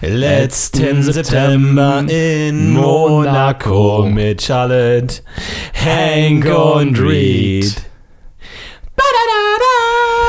Letzten 0.00 1.02
September 1.02 2.04
in 2.08 2.72
Monaco 2.72 4.06
mit 4.08 4.40
Charlotte, 4.42 5.22
Hank 5.74 6.44
und 6.46 7.00
Reed. 7.00 7.82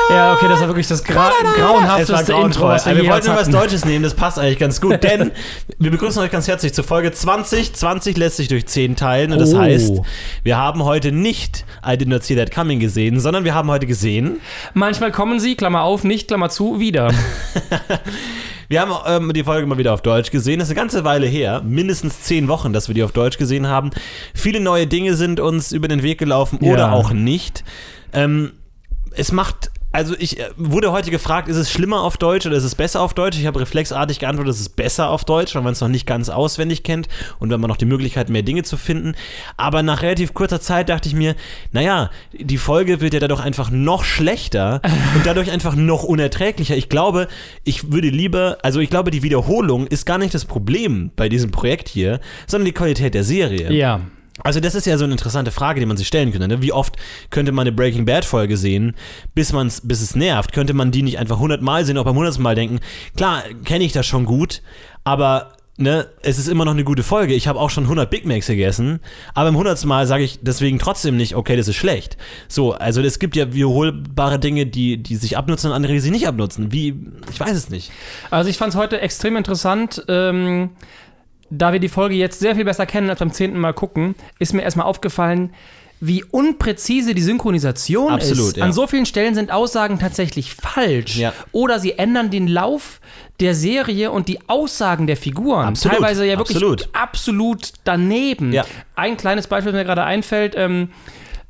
Ja, 0.09 0.33
okay, 0.33 0.47
das 0.49 0.59
war 0.59 0.67
wirklich 0.69 0.87
das 0.87 1.03
gra 1.03 1.31
grauenhafteste. 1.55 2.33
Intro, 2.33 2.67
was 2.67 2.87
wir, 2.87 2.95
wir 2.95 3.07
wollten 3.11 3.27
nur 3.27 3.35
was. 3.35 3.47
Deutsches 3.47 3.85
nehmen, 3.85 4.01
das 4.03 4.15
passt 4.15 4.39
eigentlich 4.39 4.57
ganz 4.57 4.81
gut, 4.81 5.03
denn 5.03 5.31
wir 5.77 5.91
begrüßen 5.91 6.19
euch 6.23 6.31
ganz 6.31 6.47
herzlich 6.47 6.73
zur 6.73 6.83
Folge 6.83 7.11
20. 7.11 7.73
20 7.73 8.17
lässt 8.17 8.37
sich 8.37 8.47
durch 8.47 8.65
10 8.65 8.95
teilen 8.95 9.31
und 9.31 9.39
das 9.39 9.53
Oh. 9.53 9.59
heißt, 9.59 10.01
wir 10.41 10.57
haben 10.57 10.83
heute 10.83 11.11
nicht 11.11 11.63
I 11.87 11.95
Did 11.95 12.07
Not 12.07 12.23
See 12.23 12.35
That 12.35 12.49
Coming 12.51 12.79
gesehen, 12.79 13.19
sondern 13.19 13.43
wir 13.43 13.53
haben 13.53 13.69
heute 13.69 13.85
gesehen, 13.85 14.39
Manchmal 14.73 15.11
kommen 15.11 15.39
sie, 15.39 15.55
Klammer 15.55 15.83
auf, 15.83 16.03
nicht, 16.03 16.27
Klammer 16.27 16.49
zu, 16.49 16.79
wieder. 16.79 17.13
wir 18.69 18.79
haben 18.81 18.93
ähm, 19.05 19.33
die 19.33 19.43
Folge 19.43 19.67
mal 19.67 19.77
wieder 19.77 19.93
auf 19.93 20.01
Deutsch 20.01 20.31
gesehen. 20.31 20.59
Das 20.59 20.67
ist 20.69 20.71
eine 20.71 20.79
ganze 20.79 21.03
Weile 21.03 21.27
her, 21.27 21.61
mindestens 21.65 22.21
10 22.21 22.47
Wochen, 22.47 22.71
dass 22.71 22.87
wir 22.87 22.95
die 22.95 23.03
auf 23.03 23.11
Deutsch 23.11 23.37
gesehen 23.37 23.67
haben. 23.67 23.89
Viele 24.33 24.59
neue 24.61 24.87
Dinge 24.87 25.15
sind 25.15 25.39
uns 25.39 25.71
über 25.73 25.87
den 25.87 26.03
Weg 26.03 26.19
gelaufen 26.19 26.59
oder 26.59 26.77
Ja. 26.87 26.91
auch 26.93 27.11
nicht. 27.11 27.63
Ähm, 28.13 28.53
es 29.11 29.31
macht, 29.31 29.71
also 29.91 30.15
ich 30.19 30.39
äh, 30.39 30.49
wurde 30.55 30.91
heute 30.91 31.09
gefragt, 31.09 31.47
ist 31.47 31.57
es 31.57 31.71
schlimmer 31.71 32.03
auf 32.03 32.17
Deutsch 32.17 32.45
oder 32.45 32.55
ist 32.55 32.63
es 32.63 32.75
besser 32.75 33.01
auf 33.01 33.13
Deutsch? 33.13 33.39
Ich 33.39 33.47
habe 33.47 33.59
reflexartig 33.59 34.19
geantwortet, 34.19 34.53
es 34.53 34.61
ist 34.61 34.75
besser 34.75 35.09
auf 35.09 35.25
Deutsch, 35.25 35.55
weil 35.55 35.63
man 35.63 35.73
es 35.73 35.81
noch 35.81 35.87
nicht 35.87 36.05
ganz 36.05 36.29
auswendig 36.29 36.83
kennt 36.83 37.07
und 37.39 37.49
wenn 37.49 37.59
man 37.59 37.69
noch 37.69 37.77
die 37.77 37.85
Möglichkeit, 37.85 38.29
mehr 38.29 38.43
Dinge 38.43 38.63
zu 38.63 38.77
finden. 38.77 39.15
Aber 39.57 39.81
nach 39.81 40.03
relativ 40.03 40.33
kurzer 40.33 40.61
Zeit 40.61 40.89
dachte 40.89 41.09
ich 41.09 41.15
mir, 41.15 41.35
naja, 41.71 42.11
die 42.33 42.57
Folge 42.57 43.01
wird 43.01 43.13
ja 43.13 43.19
dadurch 43.19 43.41
einfach 43.41 43.71
noch 43.71 44.03
schlechter 44.03 44.81
und 45.15 45.25
dadurch 45.25 45.51
einfach 45.51 45.75
noch 45.75 46.03
unerträglicher. 46.03 46.77
Ich 46.77 46.89
glaube, 46.89 47.27
ich 47.63 47.91
würde 47.91 48.09
lieber, 48.09 48.57
also 48.61 48.79
ich 48.79 48.91
glaube, 48.91 49.09
die 49.09 49.23
Wiederholung 49.23 49.87
ist 49.87 50.05
gar 50.05 50.19
nicht 50.19 50.33
das 50.33 50.45
Problem 50.45 51.11
bei 51.15 51.29
diesem 51.29 51.49
Projekt 51.49 51.89
hier, 51.89 52.19
sondern 52.45 52.65
die 52.65 52.73
Qualität 52.73 53.15
der 53.15 53.23
Serie. 53.23 53.71
Ja. 53.71 54.01
Also 54.43 54.59
das 54.59 54.75
ist 54.75 54.85
ja 54.85 54.97
so 54.97 55.03
eine 55.03 55.13
interessante 55.13 55.51
Frage, 55.51 55.79
die 55.79 55.85
man 55.85 55.97
sich 55.97 56.07
stellen 56.07 56.31
könnte. 56.31 56.47
Ne? 56.47 56.61
Wie 56.61 56.73
oft 56.73 56.95
könnte 57.29 57.51
man 57.51 57.67
eine 57.67 57.75
Breaking 57.75 58.05
Bad 58.05 58.25
Folge 58.25 58.57
sehen, 58.57 58.95
bis 59.35 59.53
man's, 59.53 59.81
bis 59.81 60.01
es 60.01 60.15
nervt? 60.15 60.53
Könnte 60.53 60.73
man 60.73 60.91
die 60.91 61.03
nicht 61.03 61.19
einfach 61.19 61.39
hundertmal 61.39 61.85
sehen, 61.85 61.97
auch 61.97 62.05
beim 62.05 62.15
hundertsten 62.15 62.43
Mal 62.43 62.55
denken, 62.55 62.79
klar, 63.15 63.43
kenne 63.63 63.83
ich 63.83 63.91
das 63.91 64.05
schon 64.05 64.25
gut, 64.25 64.61
aber 65.03 65.53
ne, 65.79 66.07
es 66.21 66.37
ist 66.37 66.47
immer 66.47 66.65
noch 66.65 66.73
eine 66.73 66.83
gute 66.83 67.03
Folge. 67.03 67.33
Ich 67.33 67.47
habe 67.47 67.59
auch 67.59 67.69
schon 67.69 67.85
100 67.85 68.09
Big 68.09 68.25
Macs 68.25 68.47
gegessen, 68.47 68.99
aber 69.33 69.49
im 69.49 69.57
hundertsten 69.57 69.87
Mal 69.87 70.05
sage 70.05 70.23
ich 70.23 70.39
deswegen 70.41 70.77
trotzdem 70.77 71.17
nicht, 71.17 71.35
okay, 71.35 71.55
das 71.55 71.67
ist 71.67 71.77
schlecht. 71.77 72.17
So, 72.47 72.73
also 72.73 73.01
es 73.01 73.17
gibt 73.17 73.35
ja 73.35 73.53
wiederholbare 73.53 74.39
Dinge, 74.39 74.65
die, 74.65 75.01
die 75.01 75.15
sich 75.15 75.37
abnutzen 75.37 75.67
und 75.67 75.75
andere, 75.75 75.93
die 75.93 75.99
sich 75.99 76.11
nicht 76.11 76.27
abnutzen. 76.27 76.71
Wie, 76.71 76.95
ich 77.31 77.39
weiß 77.39 77.55
es 77.55 77.69
nicht. 77.69 77.91
Also 78.29 78.49
ich 78.49 78.57
fand 78.57 78.73
es 78.73 78.79
heute 78.79 78.99
extrem 78.99 79.37
interessant. 79.37 80.03
Ähm, 80.07 80.71
da 81.49 81.73
wir 81.73 81.79
die 81.79 81.89
Folge 81.89 82.15
jetzt 82.15 82.39
sehr 82.39 82.55
viel 82.55 82.65
besser 82.65 82.85
kennen 82.85 83.09
als 83.09 83.19
beim 83.19 83.31
zehnten 83.31 83.59
Mal 83.59 83.73
gucken, 83.73 84.15
ist 84.39 84.53
mir 84.53 84.61
erstmal 84.61 84.85
aufgefallen, 84.85 85.53
wie 86.01 86.23
unpräzise 86.23 87.13
die 87.13 87.21
Synchronisation 87.21 88.13
Absolut, 88.13 88.49
ist. 88.49 88.57
ja. 88.57 88.63
An 88.63 88.71
so 88.71 88.87
vielen 88.87 89.05
Stellen 89.05 89.35
sind 89.35 89.51
Aussagen 89.51 89.99
tatsächlich 89.99 90.53
falsch. 90.53 91.17
Ja. 91.17 91.33
Oder 91.51 91.79
sie 91.79 91.97
ändern 91.97 92.29
den 92.29 92.47
Lauf 92.47 93.01
der 93.41 93.53
Serie 93.53 94.11
und 94.11 94.27
die 94.29 94.39
Aussagen 94.47 95.07
der 95.07 95.17
Figuren. 95.17 95.67
Absolut, 95.67 95.97
Teilweise 95.97 96.25
ja 96.25 96.37
wirklich 96.37 96.55
absolut. 96.57 96.89
absolut, 96.93 97.73
daneben. 97.83 98.53
Ja. 98.53 98.65
Ein 98.95 99.17
kleines 99.17 99.47
Beispiel, 99.47 99.73
das 99.73 99.79
mir 99.79 99.85
gerade 99.85 100.03
einfällt. 100.05 100.53
Ähm, 100.55 100.89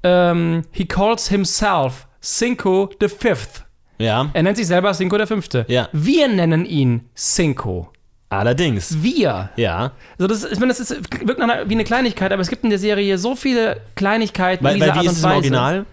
ähm, 0.01 0.63
he 0.71 0.85
calls 0.85 1.29
himself 1.29 2.07
Cinco 2.21 2.89
the 2.99 3.07
Fifth. 3.07 3.65
Ja, 3.99 4.29
Er 4.33 4.43
nennt 4.43 4.55
sich 4.57 4.65
selber 4.65 4.93
Cinco 4.93 5.17
der 5.17 5.27
Fünfte. 5.27 5.65
Ja. 5.67 5.89
Wir 5.91 6.27
nennen 6.29 6.65
ihn 6.65 7.09
Cinco. 7.15 7.91
Allerdings. 8.29 9.01
Wir. 9.03 9.49
Ja, 9.55 9.91
Also 10.17 10.27
das, 10.27 10.43
ist- 10.43 10.53
ich 10.53 10.59
meine, 10.59 10.69
das 10.73 10.79
ist, 10.79 10.91
wirkt 11.25 11.39
nach 11.39 11.67
wie 11.67 11.73
eine 11.73 11.83
Kleinigkeit, 11.83 12.31
aber 12.31 12.41
es 12.41 12.49
gibt 12.49 12.63
in 12.63 12.69
der 12.69 12.79
Serie 12.79 13.17
so 13.17 13.35
viele 13.35 13.81
Kleinigkeiten 13.95 14.63
weil, 14.63 14.75
in 14.75 14.81
dieser 14.81 14.95
weil 14.95 15.03
wie 15.03 15.07
Art 15.07 15.11
ist 15.11 15.11
und 15.11 15.17
es 15.17 15.23
im 15.23 15.29
Weise. 15.29 15.35
Original? 15.35 15.85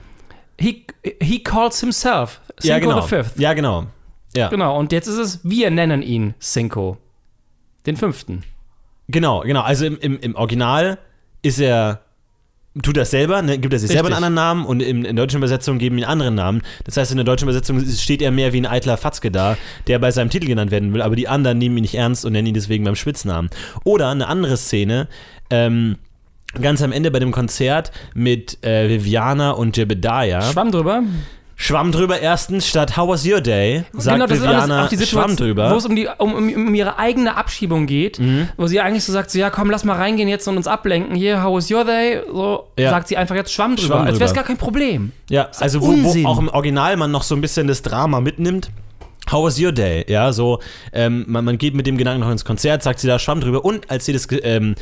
He, 0.59 0.87
he 1.21 1.39
calls 1.43 1.81
himself 1.81 2.41
Cinco 2.61 2.69
ja, 2.69 2.79
genau. 2.79 3.01
the 3.03 3.09
Fifth. 3.09 3.39
Ja, 3.39 3.53
genau. 3.53 3.87
Ja. 4.35 4.49
Genau, 4.49 4.79
und 4.79 4.93
jetzt 4.93 5.07
ist 5.07 5.17
es, 5.19 5.41
wir 5.45 5.71
nennen 5.71 6.03
ihn 6.03 6.35
Cinco. 6.41 6.97
Den 7.87 7.97
Fünften. 7.97 8.43
Genau, 9.09 9.41
genau. 9.41 9.61
Also 9.63 9.87
im, 9.87 9.99
im, 9.99 10.19
im 10.19 10.35
Original 10.35 10.99
ist 11.43 11.61
er, 11.61 12.01
tut 12.83 12.97
das 12.97 13.11
selber, 13.11 13.43
ne, 13.43 13.59
gibt 13.59 13.73
er 13.73 13.79
sich 13.79 13.91
selber 13.91 14.09
einen 14.09 14.15
Richtig. 14.15 14.27
anderen 14.27 14.35
Namen 14.35 14.67
und 14.67 14.81
in, 14.83 15.05
in 15.05 15.17
der 15.17 15.25
deutschen 15.25 15.39
Übersetzung 15.39 15.79
geben 15.79 15.99
ihn 15.99 16.05
einen 16.05 16.13
anderen 16.13 16.35
Namen. 16.35 16.63
Das 16.85 16.97
heißt, 16.97 17.11
in 17.11 17.17
der 17.17 17.25
deutschen 17.25 17.49
Übersetzung 17.49 17.81
steht 17.87 18.23
er 18.23 18.31
mehr 18.31 18.53
wie 18.53 18.61
ein 18.61 18.67
eitler 18.67 18.97
Fatzke 18.97 19.31
da, 19.31 19.57
der 19.87 19.99
bei 19.99 20.11
seinem 20.11 20.31
Titel 20.31 20.47
genannt 20.47 20.71
werden 20.71 20.93
will, 20.93 21.03
aber 21.03 21.17
die 21.17 21.29
anderen 21.29 21.59
nehmen 21.59 21.77
ihn 21.79 21.83
nicht 21.83 21.95
ernst 21.95 22.25
und 22.25 22.33
nennen 22.33 22.49
ihn 22.49 22.55
deswegen 22.55 22.85
beim 22.85 22.97
Spitznamen. 22.97 23.51
Oder 23.85 24.11
eine 24.11 24.27
andere 24.27 24.57
Szene, 24.57 25.09
ähm, 25.51 25.97
ganz 26.61 26.83
am 26.83 26.93
Ende 26.93 27.11
bei 27.11 27.19
dem 27.19 27.33
Konzert 27.33 27.93
mit 28.15 28.63
äh, 28.65 28.89
Viviana 28.89 29.53
und 29.53 29.77
Jebediah. 29.77 30.43
Schwamm 30.43 30.71
drüber. 30.71 31.03
Schwamm 31.67 31.91
drüber 31.93 32.21
erstens 32.21 32.67
statt 32.69 32.97
How 32.97 33.09
was 33.09 33.27
your 33.27 33.41
day? 33.41 33.85
Sagt 33.93 34.15
Genau, 34.17 34.27
das 34.27 34.39
Viviana 34.41 34.85
auch 34.85 34.89
die 34.89 34.97
Schwamm 34.97 35.31
Situation, 35.31 35.37
drüber. 35.37 35.71
wo 35.73 35.77
es 35.77 35.85
um, 35.87 35.97
die, 35.97 36.09
um, 36.19 36.35
um, 36.35 36.75
ihre 36.75 36.99
eigene 36.99 37.37
Abschiebung 37.37 37.87
geht, 37.87 38.19
Mhm. 38.21 38.49
wo 38.57 38.67
sie 38.69 38.81
eigentlich 38.81 39.05
so 39.05 39.13
sagt, 39.13 39.31
so, 39.31 39.39
ja 39.39 39.51
komm, 39.51 39.71
lass 39.71 39.85
mal 39.85 39.97
reingehen 39.97 40.29
jetzt 40.29 40.47
und 40.47 40.57
uns 40.57 40.67
ablenken. 40.69 41.17
Hier, 41.17 41.43
how 41.43 41.57
was 41.57 41.71
your 41.71 41.85
day? 41.85 42.21
So 42.33 42.69
Ja. 42.79 42.91
sagt 42.91 43.09
sie 43.09 43.17
einfach 43.17 43.35
jetzt 43.35 43.53
Schwamm 43.53 43.75
drüber, 43.77 43.97
Schwamm 43.97 44.07
als 44.07 44.15
wäre 44.21 44.25
es 44.25 44.31
drüber. 44.31 44.35
gar 44.43 44.45
kein 44.47 44.57
Problem. 44.59 45.13
Ja, 45.29 45.49
also 45.59 45.81
wo, 45.83 45.89
wo 45.89 46.29
auch 46.29 46.39
im 46.39 46.49
Original 46.49 46.97
man 46.97 47.11
noch 47.11 47.23
so 47.25 47.35
ein 47.35 47.41
bisschen 47.41 47.67
das 47.67 47.83
Drama 47.83 48.21
mitnimmt. 48.21 48.71
How 49.31 49.45
was 49.45 49.61
your 49.61 49.73
day? 49.73 50.05
Ja, 50.09 50.33
so, 50.33 50.61
ähm, 50.93 51.25
man, 51.27 51.45
man 51.45 51.59
geht 51.59 51.75
mit 51.75 51.87
dem 51.87 51.99
Gedanken 51.99 52.21
noch 52.21 52.31
ins 52.31 52.45
Konzert, 52.45 52.83
sagt 52.83 53.01
sie 53.01 53.07
da 53.09 53.19
Schwamm 53.19 53.41
drüber 53.41 53.65
und 53.65 53.91
als 53.91 54.05
sie 54.05 54.13
das 54.13 54.29
ähm, 54.43 54.75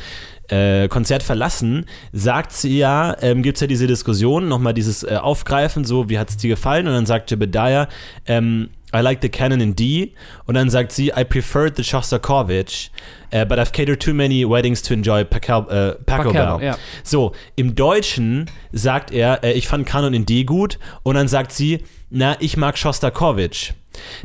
äh, 0.49 0.87
Konzert 0.87 1.23
verlassen, 1.23 1.85
sagt 2.11 2.51
sie 2.51 2.77
ja, 2.77 3.15
ähm, 3.21 3.41
gibt 3.41 3.57
es 3.57 3.61
ja 3.61 3.67
diese 3.67 3.87
Diskussion, 3.87 4.47
nochmal 4.47 4.73
dieses 4.73 5.03
äh, 5.03 5.17
Aufgreifen, 5.19 5.85
so, 5.85 6.09
wie 6.09 6.19
hat 6.19 6.29
es 6.29 6.37
dir 6.37 6.49
gefallen? 6.49 6.87
Und 6.87 6.93
dann 6.93 7.05
sagt 7.05 7.31
Jebediah, 7.31 7.87
ähm, 8.27 8.69
I 8.95 9.01
like 9.01 9.21
the 9.21 9.29
canon 9.29 9.59
in 9.59 9.75
D. 9.75 10.13
Und 10.45 10.55
dann 10.55 10.69
sagt 10.69 10.91
sie, 10.93 11.09
I 11.09 11.25
preferred 11.25 11.75
the 11.75 11.83
Shostakovich, 11.83 12.91
uh, 13.33 13.43
but 13.43 13.59
I've 13.59 13.73
catered 13.73 13.99
too 13.99 14.13
many 14.13 14.45
weddings 14.45 14.81
to 14.83 14.93
enjoy 14.93 15.25
Pachelbel. 15.25 15.97
Äh, 15.99 16.03
Pachelbel. 16.05 16.63
Ja. 16.63 16.77
So, 17.03 17.33
im 17.57 17.75
Deutschen 17.75 18.49
sagt 18.71 19.11
er, 19.11 19.43
äh, 19.43 19.51
ich 19.51 19.67
fand 19.67 19.85
Kanon 19.85 20.13
in 20.13 20.25
D 20.25 20.45
gut 20.45 20.79
und 21.03 21.15
dann 21.15 21.27
sagt 21.27 21.51
sie, 21.51 21.83
na, 22.09 22.37
ich 22.39 22.55
mag 22.55 22.77
Shostakovich. 22.77 23.73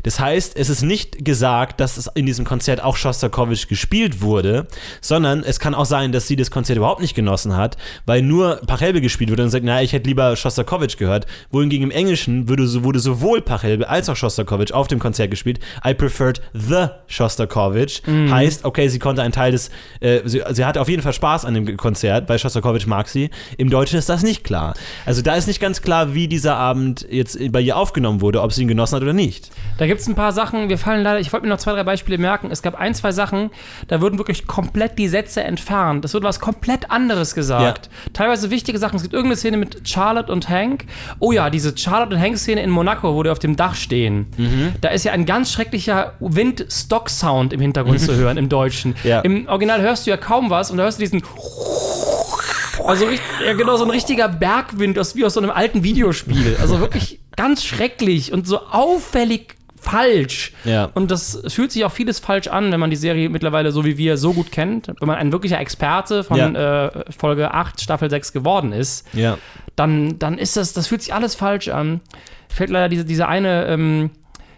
Das 0.03 0.19
heißt, 0.19 0.55
es 0.57 0.69
ist 0.69 0.81
nicht 0.81 1.23
gesagt, 1.25 1.79
dass 1.79 1.97
es 1.97 2.07
in 2.15 2.25
diesem 2.25 2.45
Konzert 2.45 2.83
auch 2.83 2.95
Shostakovich 2.97 3.67
gespielt 3.67 4.21
wurde, 4.21 4.67
sondern 5.01 5.43
es 5.43 5.59
kann 5.59 5.73
auch 5.75 5.85
sein, 5.85 6.11
dass 6.11 6.27
sie 6.27 6.35
das 6.35 6.51
Konzert 6.51 6.77
überhaupt 6.77 7.01
nicht 7.01 7.15
genossen 7.15 7.55
hat, 7.55 7.77
weil 8.05 8.21
nur 8.21 8.57
Pachelbel 8.67 9.01
gespielt 9.01 9.31
wurde 9.31 9.43
und 9.43 9.49
sagt, 9.49 9.65
na, 9.65 9.81
ich 9.81 9.93
hätte 9.93 10.07
lieber 10.07 10.35
Shostakovich 10.35 10.97
gehört. 10.97 11.25
Wohingegen 11.51 11.83
im 11.83 11.91
Englischen 11.91 12.49
würde, 12.49 12.67
so- 12.67 12.83
wurde 12.83 12.99
sowohl 12.99 13.41
Pachelbel 13.41 13.85
als 13.85 14.09
auch 14.09 14.15
Shostakovich 14.15 14.73
auf 14.73 14.87
dem 14.87 14.99
Konzert 14.99 15.31
gespielt. 15.31 15.59
I 15.85 15.93
preferred 15.93 16.41
the 16.53 16.87
Shostakovich. 17.07 18.01
Heißt, 18.07 18.65
okay, 18.65 18.87
sie 18.87 18.99
konnte 18.99 19.21
einen 19.21 19.31
Teil 19.33 19.51
des, 19.51 19.69
äh, 19.99 20.21
sie, 20.25 20.41
sie 20.51 20.65
hatte 20.65 20.81
auf 20.81 20.89
jeden 20.89 21.01
Fall 21.01 21.13
Spaß 21.13 21.45
an 21.45 21.53
dem 21.53 21.77
Konzert, 21.77 22.27
weil 22.29 22.39
Shostakovich 22.39 22.87
mag 22.87 23.07
sie. 23.07 23.29
Im 23.57 23.69
Deutschen 23.69 23.97
ist 23.99 24.09
das 24.09 24.23
nicht 24.23 24.43
klar. 24.43 24.73
Also 25.05 25.21
da 25.21 25.35
ist 25.35 25.47
nicht 25.47 25.59
ganz 25.59 25.81
klar, 25.81 26.13
wie 26.13 26.27
dieser 26.27 26.55
Abend 26.57 27.05
jetzt 27.09 27.37
bei 27.51 27.61
ihr 27.61 27.77
aufgenommen 27.77 28.21
wurde, 28.21 28.41
ob 28.41 28.51
sie 28.53 28.63
ihn 28.63 28.67
genossen 28.67 28.95
hat 28.95 29.01
oder 29.03 29.13
nicht. 29.13 29.51
Da 29.77 29.87
gibt 29.87 30.01
es 30.01 30.07
ein 30.07 30.15
paar 30.15 30.31
Sachen, 30.31 30.69
wir 30.69 30.77
fallen 30.77 31.03
leider, 31.03 31.19
ich 31.19 31.33
wollte 31.33 31.45
mir 31.45 31.51
noch 31.51 31.57
zwei, 31.57 31.73
drei 31.73 31.83
Beispiele 31.83 32.17
merken. 32.17 32.51
Es 32.51 32.61
gab 32.61 32.75
ein, 32.75 32.93
zwei 32.93 33.11
Sachen, 33.11 33.49
da 33.87 33.99
wurden 33.99 34.17
wirklich 34.19 34.45
komplett 34.45 34.99
die 34.99 35.07
Sätze 35.07 35.43
entfernt. 35.43 36.05
Es 36.05 36.13
wurde 36.13 36.27
was 36.27 36.39
komplett 36.39 36.91
anderes 36.91 37.33
gesagt. 37.33 37.89
Teilweise 38.13 38.51
wichtige 38.51 38.77
Sachen. 38.77 38.97
Es 38.97 39.01
gibt 39.01 39.13
irgendeine 39.13 39.37
Szene 39.37 39.57
mit 39.57 39.87
Charlotte 39.87 40.31
und 40.31 40.49
Hank. 40.49 40.85
Oh 41.19 41.31
ja, 41.31 41.49
diese 41.49 41.75
Charlotte 41.75 42.15
und 42.15 42.21
Hank-Szene 42.21 42.61
in 42.61 42.69
Monaco, 42.69 43.15
wo 43.15 43.23
die 43.23 43.29
auf 43.29 43.39
dem 43.39 43.55
Dach 43.55 43.75
stehen. 43.75 44.27
Mhm. 44.37 44.73
Da 44.81 44.89
ist 44.89 45.03
ja 45.03 45.13
ein 45.13 45.25
ganz 45.25 45.51
schrecklicher 45.51 46.13
Wind-Stock-Sound 46.19 47.53
im 47.53 47.61
Hintergrund 47.61 47.99
zu 48.01 48.15
hören 48.15 48.37
im 48.37 48.49
Deutschen. 48.49 48.95
Ja. 49.03 49.21
Im 49.21 49.47
Original 49.47 49.81
hörst 49.81 50.05
du 50.05 50.11
ja 50.11 50.17
kaum 50.17 50.49
was 50.49 50.69
und 50.69 50.77
da 50.77 50.83
hörst 50.83 50.99
du 50.99 51.03
diesen 51.03 51.23
also 52.85 53.05
ja, 53.45 53.53
genau, 53.53 53.77
so 53.77 53.83
ein 53.83 53.89
richtiger 53.89 54.27
Bergwind 54.27 54.97
aus, 54.99 55.15
wie 55.15 55.25
aus 55.25 55.33
so 55.33 55.39
einem 55.41 55.49
alten 55.51 55.83
Videospiel. 55.83 56.57
Also 56.61 56.79
wirklich 56.79 57.19
ganz 57.35 57.63
schrecklich 57.63 58.31
und 58.33 58.47
so 58.47 58.59
auffällig 58.67 59.55
falsch. 59.79 60.53
Ja. 60.63 60.89
Und 60.93 61.09
das 61.09 61.41
fühlt 61.47 61.71
sich 61.71 61.83
auch 61.85 61.91
vieles 61.91 62.19
falsch 62.19 62.47
an, 62.47 62.71
wenn 62.71 62.79
man 62.79 62.91
die 62.91 62.95
Serie 62.95 63.29
mittlerweile 63.29 63.71
so 63.71 63.83
wie 63.83 63.97
wir 63.97 64.17
so 64.17 64.33
gut 64.33 64.51
kennt. 64.51 64.87
Wenn 64.99 65.07
man 65.07 65.17
ein 65.17 65.31
wirklicher 65.31 65.59
Experte 65.59 66.23
von 66.23 66.55
äh, 66.55 66.91
Folge 67.11 67.51
8, 67.53 67.81
Staffel 67.81 68.09
6 68.09 68.31
geworden 68.31 68.73
ist, 68.73 69.07
Ja. 69.13 69.37
dann, 69.75 70.19
dann 70.19 70.37
ist 70.37 70.55
das, 70.55 70.73
das 70.73 70.87
fühlt 70.87 71.01
sich 71.01 71.13
alles 71.13 71.33
falsch 71.33 71.69
an. 71.69 72.01
Fällt 72.49 72.69
leider 72.69 72.89
diese, 72.89 73.05
diese 73.05 73.27
eine, 73.27 73.65
ähm, 73.67 74.11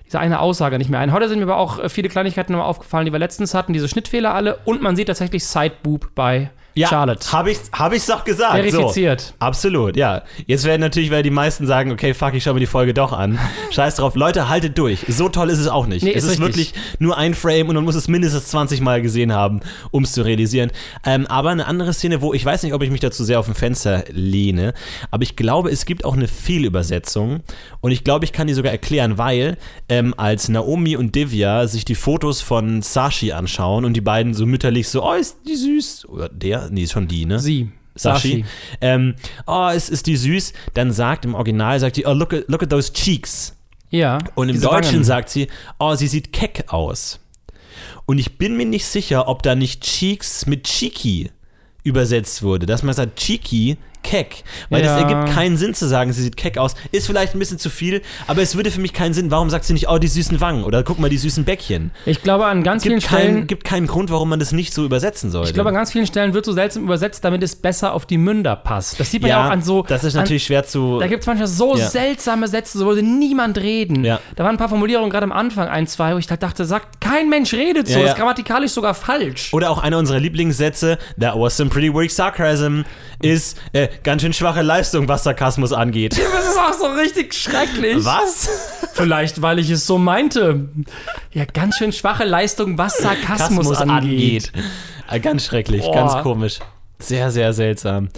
diese 0.06 0.20
eine 0.20 0.40
Aussage 0.40 0.78
nicht 0.78 0.90
mehr 0.90 1.00
ein. 1.00 1.14
Heute 1.14 1.30
sind 1.30 1.40
mir 1.40 1.46
aber 1.46 1.58
auch 1.58 1.80
äh, 1.80 1.88
viele 1.88 2.10
Kleinigkeiten 2.10 2.52
nochmal 2.52 2.68
aufgefallen, 2.68 3.06
die 3.06 3.14
wir 3.14 3.20
letztens 3.20 3.54
hatten, 3.54 3.72
diese 3.72 3.88
Schnittfehler 3.88 4.34
alle 4.34 4.58
und 4.66 4.82
man 4.82 4.98
sieht 4.98 5.08
tatsächlich 5.08 5.46
Sideboob 5.46 6.10
bei 6.16 6.52
Ja, 6.76 6.90
Charlotte. 6.90 7.32
Habe 7.32 7.52
ich 7.52 7.60
hab 7.72 7.94
ich's 7.94 8.08
doch 8.08 8.26
gesagt. 8.26 8.56
Verifiziert. 8.56 9.22
So. 9.22 9.34
Absolut, 9.40 9.96
ja. 9.96 10.24
Jetzt 10.46 10.66
werden 10.66 10.82
natürlich, 10.82 11.10
weil 11.12 11.24
die 11.24 11.30
meisten 11.30 11.66
sagen, 11.68 11.92
okay, 11.92 12.14
fuck, 12.14 12.34
ich 12.34 12.44
schaue 12.44 12.56
mir 12.56 12.60
die 12.60 12.66
Folge 12.66 12.94
doch 12.94 13.14
an. 13.14 13.40
Scheiß 13.72 13.96
drauf. 13.96 14.16
Leute, 14.16 14.50
haltet 14.50 14.78
durch. 14.78 15.06
So 15.08 15.30
toll 15.30 15.50
ist 15.50 15.60
es 15.60 15.68
auch 15.68 15.88
nicht. 15.88 16.04
Nee, 16.04 16.14
es 16.14 16.24
ist 16.24 16.34
ist 16.34 16.42
wirklich 16.42 16.74
nur 17.00 17.18
ein 17.18 17.34
Frame 17.34 17.70
und 17.70 17.76
man 17.76 17.84
muss 17.84 17.96
es 17.96 18.08
mindestens 18.08 18.48
20 18.48 18.82
Mal 18.82 19.02
gesehen 19.02 19.34
haben, 19.34 19.62
um 19.92 20.04
es 20.04 20.14
zu 20.14 20.24
realisieren. 20.24 20.72
Ähm, 21.06 21.26
aber 21.28 21.50
eine 21.50 21.66
andere 21.66 21.94
Szene, 21.94 22.22
wo 22.22 22.34
ich 22.34 22.44
weiß 22.44 22.64
nicht, 22.64 22.74
ob 22.74 22.82
ich 22.84 22.92
mich 22.92 23.02
dazu 23.02 23.24
sehr 23.24 23.40
auf 23.40 23.46
dem 23.46 23.56
Fenster 23.56 24.04
lehne, 24.12 24.74
aber 25.12 25.24
ich 25.24 25.36
glaube, 25.36 25.70
es 25.70 25.86
gibt 25.86 26.06
auch 26.06 26.14
eine 26.14 26.28
Fehlübersetzung 26.28 27.42
und 27.82 27.92
ich 27.92 28.04
glaube, 28.04 28.26
ich 28.26 28.34
kann 28.34 28.48
die 28.48 28.54
sogar 28.54 28.72
erklären, 28.72 29.18
weil 29.18 29.58
ähm, 29.90 30.14
als 30.18 30.50
Naomi 30.50 30.96
und 30.96 31.16
Divya 31.16 31.68
sich 31.68 31.86
die 31.86 31.96
Fotos 31.96 32.42
von 32.42 32.82
Sashi 32.82 33.32
anschauen 33.32 33.86
und 33.86 33.94
die 33.94 34.02
beiden 34.02 34.34
so 34.34 34.46
mütterlich 34.46 34.90
so, 34.90 35.04
oh, 35.04 35.14
ist 35.14 35.38
die 35.48 35.56
süß. 35.56 36.10
Oder 36.10 36.30
der? 36.30 36.63
Nee, 36.70 36.84
ist 36.84 36.92
schon 36.92 37.08
die, 37.08 37.26
ne? 37.26 37.40
Sie. 37.40 37.72
Sashi. 37.96 38.30
Sashi. 38.30 38.46
Ähm, 38.82 39.16
oh, 39.46 39.70
ist, 39.70 39.90
ist 39.90 40.08
die 40.08 40.18
süß? 40.18 40.54
Dann 40.74 40.92
sagt 40.92 41.26
im 41.26 41.36
Original, 41.36 41.80
sagt 41.80 41.98
die, 41.98 42.06
oh, 42.06 42.14
look 42.14 42.34
at, 42.34 42.46
look 42.48 42.64
at 42.64 42.70
those 42.70 42.92
cheeks. 42.92 43.56
Ja. 43.90 44.18
Und 44.36 44.50
im 44.50 44.60
Deutschen 44.60 44.94
Wangen. 44.94 45.04
sagt 45.04 45.30
sie, 45.30 45.48
oh, 45.80 45.94
sie 45.96 46.08
sieht 46.08 46.34
keck 46.34 46.66
aus. 46.74 47.20
Und 48.06 48.18
ich 48.18 48.38
bin 48.38 48.58
mir 48.58 48.66
nicht 48.66 48.86
sicher, 48.86 49.28
ob 49.28 49.44
da 49.44 49.56
nicht 49.56 49.84
Cheeks 49.84 50.46
mit 50.46 50.64
Cheeky 50.64 51.32
übersetzt 51.84 52.42
wurde. 52.44 52.66
Dass 52.66 52.84
man 52.84 52.94
sagt, 52.94 53.18
Cheeky, 53.18 53.78
keck. 54.04 54.44
Weil 54.70 54.84
Ja. 54.84 54.94
das 54.96 55.02
ergibt 55.04 55.34
keinen 55.36 55.58
Sinn 55.58 55.74
zu 55.74 55.88
sagen, 55.88 56.14
sie 56.14 56.22
sieht 56.24 56.38
keck 56.38 56.58
aus. 56.58 56.76
Ist 56.92 57.08
vielleicht 57.08 57.34
ein 57.36 57.40
bisschen 57.40 57.58
zu 57.60 57.70
viel, 57.70 58.02
aber 58.28 58.42
es 58.42 58.56
würde 58.56 58.70
für 58.72 58.82
mich 58.82 58.94
keinen 58.94 59.14
Sinn. 59.14 59.32
Warum 59.32 59.50
sagt 59.50 59.66
sie 59.66 59.74
nicht, 59.74 59.90
oh, 59.90 59.98
die 59.98 60.08
süßen 60.08 60.40
Wangen? 60.42 60.64
Oder 60.64 60.84
guck 60.84 61.00
mal, 61.00 61.10
die 61.10 61.18
süßen 61.18 61.44
Bäckchen. 61.46 61.92
Ich 62.06 62.22
glaube, 62.22 62.46
an 62.46 62.64
ganz 62.64 62.84
vielen 62.84 63.00
Gibt, 63.00 63.08
kein, 63.10 63.20
Stellen. 63.22 63.48
gibt 63.48 63.64
keinen 63.64 63.88
Grund, 63.88 64.12
warum 64.12 64.30
man 64.30 64.40
das 64.40 64.52
nicht 64.52 64.74
so 64.74 64.86
übersetzen 64.86 65.32
sollte. 65.32 65.50
Ich 65.50 65.54
glaube, 65.54 65.70
an 65.70 65.76
ganz 65.76 65.92
vielen 65.92 66.06
Stellen 66.08 66.34
wird 66.34 66.46
so 66.46 66.52
seltsam 66.54 66.84
übersetzt, 66.84 67.24
damit 67.24 67.42
es 67.44 67.56
besser 67.56 67.94
auf 67.94 68.06
die 68.06 68.18
Münder 68.18 68.56
passt. 68.56 69.00
Das 69.00 69.10
sieht 69.12 69.22
man 69.22 69.30
ja, 69.32 69.40
ja, 69.40 69.48
auch 69.48 69.52
an 69.52 69.62
so. 69.62 69.84
das 69.84 70.04
ist 70.04 70.16
an, 70.16 70.22
natürlich 70.22 70.44
schwer 70.44 70.66
zu. 70.66 71.00
Da 71.00 71.08
gibt 71.08 71.22
es 71.22 71.28
manchmal 71.28 71.48
so 71.48 71.76
Ja. 71.78 71.88
seltsame 71.90 72.48
Sätze, 72.48 72.78
so 72.78 72.86
würde 72.86 73.02
niemand 73.04 73.58
reden. 73.58 74.04
Ja. 74.04 74.20
Da 74.36 74.44
waren 74.44 74.56
ein 74.56 74.58
paar 74.58 74.70
Formulierungen 74.70 75.10
gerade 75.10 75.24
am 75.24 75.32
Anfang, 75.32 75.68
ein, 75.68 75.88
zwei, 75.88 76.14
wo 76.14 76.18
ich 76.18 76.28
dachte, 76.28 76.66
sagt, 76.66 77.00
kein 77.02 77.30
Mensch 77.30 77.54
redet 77.54 77.88
so. 77.88 78.00
Ist 78.02 78.16
grammatikalisch 78.16 78.72
sogar 78.72 78.94
falsch. 78.94 79.54
Oder 79.54 79.70
auch 79.70 79.78
einer 79.82 79.98
unserer 79.98 80.20
Lieblingssätze, 80.20 80.98
that 81.20 81.34
was 81.36 81.56
some 81.58 81.70
pretty 81.70 81.94
weak 81.94 82.12
sarcasm, 82.12 82.82
ist 83.22 83.58
äh, 83.72 83.88
ganz 84.04 84.22
schön 84.22 84.34
schwache 84.34 84.62
Leistung, 84.62 85.08
was 85.08 85.24
Sarkasmus 85.24 85.74
angeht. 85.74 86.20
Das 86.34 86.48
ist 86.50 86.58
auch 86.60 86.74
so 86.74 86.86
richtig 87.00 87.34
schrecklich. 87.34 88.04
Was? 88.06 88.50
Vielleicht, 88.94 89.42
weil 89.42 89.60
ich 89.60 89.70
es 89.70 89.86
so 89.88 89.98
meinte. 89.98 90.70
Ja, 91.32 91.46
ganz 91.46 91.78
schön 91.78 91.92
schwache 91.92 92.24
Leistung, 92.26 92.78
was 92.78 92.98
Sarkasmus 92.98 93.68
Sarkasmus 93.68 93.78
angeht. 93.82 94.52
Äh, 95.10 95.20
Ganz 95.20 95.46
schrecklich, 95.46 95.82
Boah. 95.84 95.94
ganz 95.94 96.24
komisch. 96.24 96.60
Sehr, 97.00 97.32
sehr 97.32 97.54
seltsam. 97.54 98.10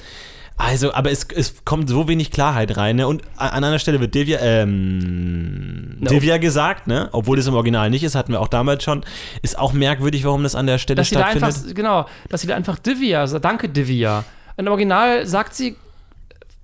Also, 0.58 0.94
aber 0.94 1.12
es, 1.12 1.28
es 1.36 1.66
kommt 1.66 1.90
so 1.90 2.08
wenig 2.08 2.32
Klarheit 2.32 2.78
rein, 2.78 2.96
ne? 2.96 3.08
Und 3.08 3.24
an 3.36 3.64
einer 3.64 3.80
Stelle 3.80 4.00
wird 4.00 4.16
Divya, 4.16 4.40
ähm, 4.42 5.98
No. 6.00 6.10
Divya 6.10 6.38
gesagt, 6.38 6.88
ne? 6.88 7.10
Obwohl 7.12 7.36
das 7.38 7.48
im 7.48 7.56
Original 7.56 7.90
nicht 7.90 8.04
ist, 8.04 8.16
hatten 8.16 8.32
wir 8.32 8.40
auch 8.40 8.48
damals 8.48 8.84
schon. 8.84 9.04
Ist 9.42 9.58
auch 9.60 9.74
merkwürdig, 9.74 10.24
warum 10.24 10.44
das 10.44 10.56
an 10.56 10.68
der 10.68 10.78
Stelle 10.78 10.98
Dass 10.98 11.10
sie 11.10 11.16
da 11.16 11.22
stattfindet. 11.22 11.56
einfach, 11.58 11.74
genau, 11.74 12.06
dass 12.30 12.42
sie 12.42 12.48
da 12.48 12.56
einfach 12.56 12.80
Divya, 12.80 13.28
sagt, 13.28 13.44
danke 13.44 13.68
Divya. 13.70 14.24
Im 14.58 14.68
Original 14.68 15.26
sagt 15.26 15.54
sie 15.56 15.76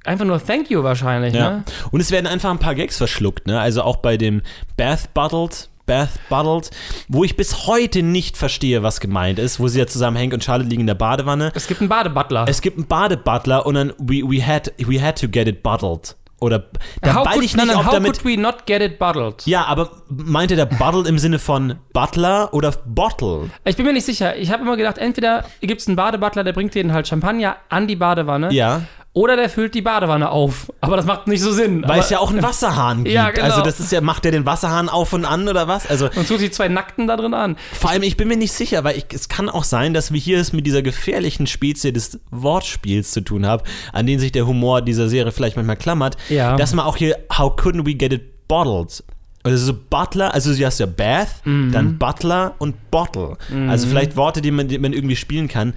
einfach 0.05 0.25
nur 0.25 0.43
Thank 0.43 0.69
you 0.69 0.83
wahrscheinlich, 0.83 1.33
Ja. 1.33 1.49
ne? 1.49 1.63
Und 1.91 1.99
es 1.99 2.11
werden 2.11 2.27
einfach 2.27 2.49
ein 2.49 2.59
paar 2.59 2.75
Gags 2.75 2.97
verschluckt, 2.97 3.47
ne? 3.47 3.59
Also 3.59 3.83
auch 3.83 3.97
bei 3.97 4.17
dem 4.17 4.41
Bath 4.77 5.13
Bottled, 5.13 5.69
Bath 5.85 6.09
Bottled, 6.29 6.71
wo 7.09 7.23
ich 7.23 7.35
bis 7.35 7.67
heute 7.67 8.01
nicht 8.01 8.37
verstehe, 8.37 8.81
was 8.83 8.99
gemeint 8.99 9.39
ist, 9.39 9.59
wo 9.59 9.67
sie 9.67 9.79
ja 9.79 9.87
zusammen 9.87 10.17
Hank 10.17 10.33
und 10.33 10.43
Charlotte 10.43 10.69
liegen 10.69 10.81
in 10.81 10.87
der 10.87 10.95
Badewanne. 10.95 11.51
Es 11.53 11.67
gibt 11.67 11.81
einen 11.81 11.89
Badebutler. 11.89 12.45
Es 12.47 12.61
gibt 12.61 12.77
einen 12.77 12.87
Badebutler 12.87 13.65
und 13.65 13.75
dann 13.75 13.89
we, 13.99 14.21
we, 14.23 14.45
had, 14.45 14.71
we 14.77 15.01
had 15.01 15.19
to 15.19 15.27
get 15.27 15.47
it 15.47 15.61
bottled. 15.63 16.15
Oder 16.41 16.65
da 17.01 17.13
how 17.13 17.27
could, 17.31 17.43
ich 17.43 17.55
nicht, 17.55 17.67
nein, 17.67 17.75
ob 17.75 17.85
how 17.85 17.93
damit. 17.93 18.13
could 18.13 18.25
we 18.25 18.35
not 18.35 18.65
get 18.65 18.81
it 18.81 18.97
bottled? 18.97 19.45
Ja, 19.45 19.65
aber 19.65 19.91
meinte 20.09 20.55
der 20.55 20.65
Bottle 20.65 21.07
im 21.07 21.19
Sinne 21.19 21.37
von 21.37 21.75
Butler 21.93 22.51
oder 22.51 22.73
Bottle? 22.85 23.51
Ich 23.63 23.77
bin 23.77 23.85
mir 23.85 23.93
nicht 23.93 24.07
sicher. 24.07 24.35
Ich 24.35 24.51
habe 24.51 24.63
immer 24.63 24.75
gedacht, 24.75 24.97
entweder 24.97 25.45
gibt 25.61 25.81
es 25.81 25.87
einen 25.87 25.95
Badebutler, 25.95 26.43
der 26.43 26.53
bringt 26.53 26.73
denen 26.73 26.93
halt 26.93 27.07
Champagner 27.07 27.57
an 27.69 27.87
die 27.87 27.95
Badewanne. 27.95 28.51
Ja. 28.51 28.81
Oder 29.13 29.35
der 29.35 29.49
füllt 29.49 29.75
die 29.75 29.81
Badewanne 29.81 30.29
auf. 30.31 30.71
Aber 30.79 30.95
das 30.95 31.05
macht 31.05 31.27
nicht 31.27 31.41
so 31.41 31.51
Sinn. 31.51 31.81
Weil 31.83 31.91
aber, 31.91 31.99
es 31.99 32.09
ja 32.09 32.19
auch 32.19 32.29
einen 32.31 32.41
Wasserhahn 32.43 33.03
gibt. 33.03 33.13
Ja, 33.13 33.29
genau. 33.31 33.43
Also 33.45 33.61
das 33.61 33.81
ist 33.81 33.91
ja, 33.91 33.99
macht 33.99 34.23
der 34.23 34.31
den 34.31 34.45
Wasserhahn 34.45 34.87
auf 34.87 35.11
und 35.11 35.25
an 35.25 35.49
oder 35.49 35.67
was? 35.67 35.85
Also 35.85 36.09
Und 36.15 36.27
tut 36.29 36.39
die 36.39 36.49
zwei 36.49 36.69
Nackten 36.69 37.07
da 37.07 37.17
drin 37.17 37.33
an. 37.33 37.57
Vor 37.73 37.89
allem, 37.89 38.03
ich 38.03 38.15
bin 38.15 38.29
mir 38.29 38.37
nicht 38.37 38.53
sicher, 38.53 38.85
weil 38.85 38.97
ich, 38.97 39.05
es 39.13 39.27
kann 39.27 39.49
auch 39.49 39.65
sein, 39.65 39.93
dass 39.93 40.13
wir 40.13 40.19
hier 40.19 40.39
es 40.39 40.53
mit 40.53 40.65
dieser 40.65 40.81
gefährlichen 40.81 41.45
Spezie 41.45 41.91
des 41.91 42.19
Wortspiels 42.31 43.11
zu 43.11 43.19
tun 43.19 43.45
haben, 43.45 43.63
an 43.91 44.05
den 44.07 44.17
sich 44.17 44.31
der 44.31 44.47
Humor 44.47 44.81
dieser 44.81 45.09
Serie 45.09 45.33
vielleicht 45.33 45.57
manchmal 45.57 45.75
klammert, 45.75 46.15
Ja. 46.29 46.55
dass 46.55 46.73
man 46.73 46.85
auch 46.85 46.95
hier, 46.95 47.17
how 47.37 47.51
couldn't 47.51 47.85
we 47.85 47.95
get 47.95 48.13
it 48.13 48.47
bottled? 48.47 49.03
Also 49.43 49.57
so 49.65 49.73
Butler, 49.89 50.33
also 50.33 50.53
du 50.55 50.65
hast 50.65 50.79
ja 50.79 50.85
Bath, 50.85 51.29
Mhm. 51.43 51.71
dann 51.73 51.97
Butler 51.97 52.53
und 52.59 52.91
Bottle. 52.91 53.35
Also 53.67 53.87
vielleicht 53.87 54.15
Worte, 54.15 54.41
die 54.41 54.51
man, 54.51 54.67
die 54.69 54.77
man 54.77 54.93
irgendwie 54.93 55.15
spielen 55.17 55.47
kann. 55.49 55.73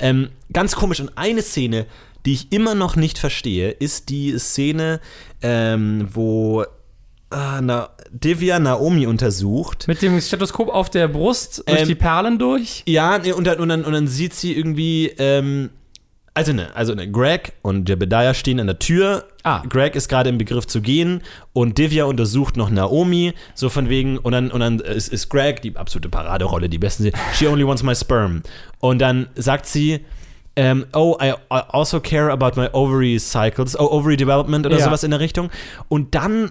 Ähm, 0.00 0.28
ganz 0.52 0.74
komisch. 0.74 1.00
Und 1.00 1.16
eine 1.16 1.40
Szene, 1.42 1.86
die 2.26 2.32
ich 2.32 2.52
immer 2.52 2.74
noch 2.74 2.96
nicht 2.96 3.18
verstehe, 3.18 3.70
ist 3.70 4.08
die 4.08 4.38
Szene, 4.38 5.00
ähm, 5.42 6.08
wo 6.12 6.64
ah, 7.30 7.60
na, 7.60 7.90
Divya 8.10 8.58
Naomi 8.58 9.06
untersucht. 9.06 9.88
Mit 9.88 10.00
dem 10.02 10.20
Stethoskop 10.20 10.68
auf 10.68 10.88
der 10.88 11.08
Brust, 11.08 11.64
durch 11.66 11.80
Ähm, 11.80 11.88
die 11.88 11.94
Perlen 11.94 12.38
durch. 12.38 12.82
Ja, 12.86 13.16
und 13.16 13.46
dann, 13.46 13.58
und 13.58 13.68
dann, 13.68 13.84
und 13.84 13.92
dann 13.92 14.06
sieht 14.06 14.34
sie 14.34 14.52
irgendwie, 14.56 15.08
ähm, 15.18 15.70
also 16.32 16.52
ne, 16.52 16.74
also 16.74 16.94
ne, 16.94 17.10
Greg 17.10 17.52
und 17.62 17.88
Jebediah 17.88 18.34
stehen 18.34 18.58
an 18.60 18.66
der 18.66 18.78
Tür. 18.78 19.24
Ah. 19.42 19.62
Greg 19.68 19.94
ist 19.94 20.08
gerade 20.08 20.30
im 20.30 20.38
Begriff 20.38 20.66
zu 20.66 20.80
gehen 20.80 21.22
und 21.52 21.76
Divya 21.76 22.04
untersucht 22.04 22.56
noch 22.56 22.70
Naomi, 22.70 23.34
so 23.54 23.68
von 23.68 23.88
wegen, 23.88 24.18
und 24.18 24.32
dann, 24.32 24.50
und 24.50 24.60
dann 24.60 24.80
ist, 24.80 25.12
ist 25.12 25.28
Greg, 25.28 25.60
die 25.60 25.76
absolute 25.76 26.08
Paraderolle, 26.08 26.68
die 26.68 26.78
besten, 26.78 27.10
she 27.34 27.46
only 27.46 27.66
wants 27.66 27.82
my 27.82 27.94
sperm. 27.94 28.42
Und 28.80 29.00
dann 29.00 29.28
sagt 29.34 29.66
sie, 29.66 30.00
ähm, 30.56 30.86
oh, 30.92 31.16
I, 31.20 31.34
also 31.50 32.00
care 32.00 32.30
about 32.30 32.52
my 32.60 32.68
ovary 32.72 33.18
cycles, 33.18 33.78
oh, 33.78 33.90
ovary 33.90 34.16
development 34.16 34.66
oder 34.66 34.78
Ja. 34.78 34.84
sowas 34.84 35.02
in 35.02 35.10
der 35.10 35.20
Richtung. 35.20 35.50
Und 35.88 36.14
dann, 36.14 36.50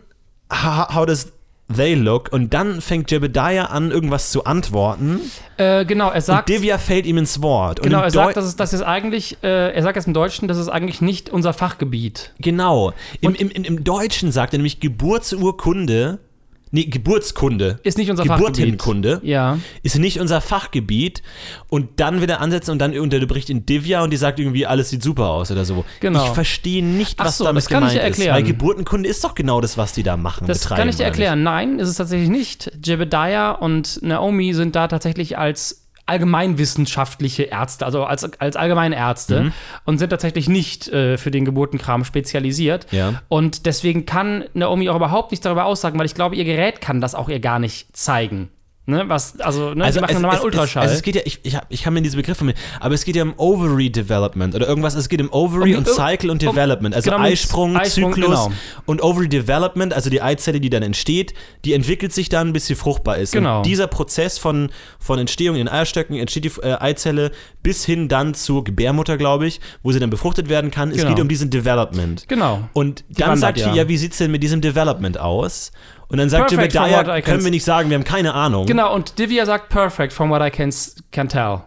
how, 0.52 1.06
does 1.06 1.32
they 1.74 1.96
look? 1.96 2.32
Und 2.34 2.54
dann 2.54 2.82
fängt 2.82 3.10
Jebediah 3.12 3.66
an, 3.66 3.92
irgendwas 3.92 4.32
zu 4.32 4.44
antworten. 4.44 5.22
Äh, 5.58 5.86
genau, 5.86 6.10
er 6.12 6.22
sagt. 6.22 6.50
Und 6.50 6.58
Divya 6.58 6.78
fällt 6.78 7.06
ihm 7.06 7.18
ins 7.18 7.42
Wort. 7.42 7.82
Genau, 7.82 8.02
er 8.02 8.12
sagt, 8.12 8.36
dass 8.36 8.46
es, 8.46 8.56
das 8.58 8.74
ist 8.74 8.82
eigentlich, 8.82 9.38
äh, 9.44 9.72
er 9.74 9.82
sagt 9.82 9.96
jetzt 9.96 10.08
im 10.08 10.14
Deutschen, 10.14 10.48
das 10.48 10.58
ist 10.58 10.68
eigentlich 10.68 11.02
nicht 11.02 11.30
unser 11.30 11.54
Fachgebiet. 11.54 12.34
Genau. 12.40 12.92
Im, 13.22 13.34
im, 13.36 13.50
im, 13.50 13.64
Im 13.64 13.84
Deutschen 13.84 14.32
sagt 14.32 14.54
er 14.54 14.58
nämlich 14.58 14.80
Geburtsurkunde. 14.82 16.20
Nee, 16.76 16.86
Geburtskunde. 16.86 17.80
Ist 17.84 18.00
nicht 18.00 18.10
unser 18.10 18.26
Fachgebiet. 18.26 18.56
Geburtenkunde. 18.56 19.22
Ja. 19.22 19.60
Ist 19.84 20.00
nicht 20.00 20.20
unser 20.20 20.42
Fachgebiet. 20.42 21.22
Und 21.70 22.00
dann 22.00 22.20
wieder 22.20 22.42
ansetzen 22.42 22.72
und 22.72 22.80
dann 22.80 22.98
unterbricht 22.98 23.52
ihn 23.52 23.64
Divya 23.64 24.04
und 24.04 24.10
die 24.10 24.18
sagt 24.18 24.40
irgendwie, 24.40 24.66
alles 24.66 24.90
sieht 24.90 25.04
super 25.04 25.30
aus 25.30 25.52
oder 25.52 25.66
so. 25.66 25.86
Genau. 26.00 26.26
Ich 26.26 26.32
verstehe 26.32 26.84
nicht, 26.84 27.20
was 27.20 27.38
so, 27.38 27.44
damit 27.44 27.62
das 27.62 27.70
kann 27.70 27.84
ich 27.84 27.90
gemeint 27.90 28.10
ist. 28.10 28.18
erklären. 28.18 28.36
Weil 28.36 28.44
Geburtenkunde 28.44 29.08
ist 29.08 29.24
doch 29.24 29.36
genau 29.36 29.62
das, 29.62 29.78
was 29.78 29.94
die 29.94 30.02
da 30.02 30.18
machen. 30.18 30.48
Das 30.48 30.68
kann 30.68 30.90
ich 30.90 30.96
dir 30.96 31.04
erklären. 31.04 31.44
Nein, 31.44 31.78
ist 31.78 31.90
es 31.90 31.98
tatsächlich 31.98 32.30
nicht. 32.30 32.72
Jebediah 32.84 33.52
und 33.52 34.00
Naomi 34.02 34.56
sind 34.56 34.76
da 34.76 34.88
tatsächlich 34.88 35.38
als 35.38 35.83
allgemeinwissenschaftliche 36.06 37.44
Ärzte, 37.44 37.86
also 37.86 38.04
als, 38.06 38.24
als 38.40 38.56
allgemeine 38.56 38.96
Ärzte 38.96 39.42
Mhm. 39.44 39.52
und 39.86 39.98
sind 39.98 40.10
tatsächlich 40.10 40.48
nicht 40.50 40.88
äh, 40.90 41.18
für 41.18 41.32
den 41.32 41.46
Geburtenkram 41.46 42.04
spezialisiert. 42.06 42.88
Ja. 42.92 43.22
Und 43.30 43.66
deswegen 43.66 44.06
kann 44.06 44.44
Naomi 44.54 44.90
auch 44.90 44.96
überhaupt 44.96 45.32
nichts 45.32 45.44
darüber 45.44 45.66
aussagen, 45.66 45.98
weil 46.00 46.06
ich 46.06 46.16
glaube, 46.16 46.36
ihr 46.36 46.46
Gerät 46.46 46.82
kann 46.82 47.02
das 47.02 47.16
auch 47.16 47.30
ihr 47.30 47.40
gar 47.40 47.60
nicht 47.60 47.96
zeigen. 47.96 48.50
Ne, 48.86 49.08
was, 49.08 49.40
also, 49.40 49.74
ne, 49.74 49.86
Also 49.86 50.00
die 50.00 50.02
machen 50.02 50.16
es, 50.18 50.22
normalen 50.22 50.40
es, 50.40 50.44
Ultraschall. 50.44 50.84
Es, 50.84 50.90
also 50.90 50.96
es 50.98 51.04
geht 51.04 51.16
ja, 51.16 51.22
ich, 51.24 51.40
ich, 51.44 51.58
ich 51.70 51.84
kann 51.84 51.94
mir 51.94 52.02
diese 52.02 52.18
Begriffe 52.18 52.44
mit, 52.44 52.58
aber 52.82 52.94
es 52.94 53.06
geht 53.06 53.16
ja 53.16 53.24
um 53.24 53.34
Ovary 53.38 53.90
Development 53.90 54.54
oder 54.56 54.68
irgendwas, 54.68 54.94
es 54.96 55.08
geht 55.08 55.22
um 55.22 55.32
Ovary 55.32 55.72
Um- 55.72 55.80
und 55.80 55.88
um- 55.88 55.96
Cycle 55.96 56.30
und 56.30 56.44
um- 56.44 56.50
Development, 56.50 56.94
also 56.94 57.10
genau, 57.10 57.24
Eisprung, 57.24 57.78
Eisprung, 57.78 58.14
Zyklus 58.14 58.44
genau. 58.46 58.52
und 58.86 59.02
Ovary 59.02 59.30
Development, 59.30 59.94
also 59.94 60.10
die 60.10 60.22
Eizelle, 60.22 60.60
die 60.60 60.70
dann 60.70 60.84
entsteht, 60.84 61.34
die 61.64 61.72
entwickelt 61.72 62.12
sich 62.12 62.28
dann, 62.28 62.52
bis 62.52 62.66
sie 62.66 62.76
fruchtbar 62.76 63.20
ist. 63.20 63.32
Genau. 63.32 63.58
Und 63.60 63.66
dieser 63.66 63.88
Prozess 63.88 64.38
von, 64.38 64.70
von 65.00 65.18
Entstehung 65.18 65.56
in 65.56 65.70
Eierstöcken 65.70 66.18
entsteht 66.18 66.44
die 66.44 66.52
äh, 66.62 66.76
Eizelle 66.78 67.32
bis 67.62 67.86
hin 67.86 68.10
dann 68.10 68.34
zur 68.34 68.66
Gebärmutter, 68.66 69.16
glaube 69.16 69.48
ich, 69.48 69.62
wo 69.82 69.94
sie 69.94 70.00
dann 70.00 70.10
befruchtet 70.10 70.50
werden 70.50 70.72
kann. 70.72 70.90
Es 70.92 70.98
Genau. 70.98 71.10
geht 71.10 71.22
um 71.22 71.30
diesen 71.30 71.50
Development. 71.50 72.28
genau. 72.28 72.68
Und 72.74 73.06
dann 73.10 73.38
sagt 73.38 73.60
ja. 73.60 73.72
sie, 73.72 73.78
ja, 73.78 73.88
wie 73.88 73.96
sieht's 73.98 74.18
denn 74.18 74.32
mit 74.32 74.44
diesem 74.44 74.60
Development 74.60 75.18
aus? 75.18 75.72
Und 76.10 76.18
dann 76.18 76.30
sagt 76.30 76.50
Perfect 76.50 76.74
Jebediah, 76.74 77.22
können 77.22 77.44
wir 77.44 77.52
nicht 77.52 77.64
sagen, 77.64 77.90
wir 77.90 77.96
haben 77.96 78.04
keine 78.04 78.34
Ahnung. 78.34 78.66
Genau, 78.66 78.94
und 78.94 79.18
Divya 79.20 79.46
sagt 79.46 79.70
perfect 79.70 80.14
from 80.14 80.30
what 80.30 80.42
I 80.42 80.50
can, 80.52 80.72
can 81.12 81.28
tell. 81.28 81.62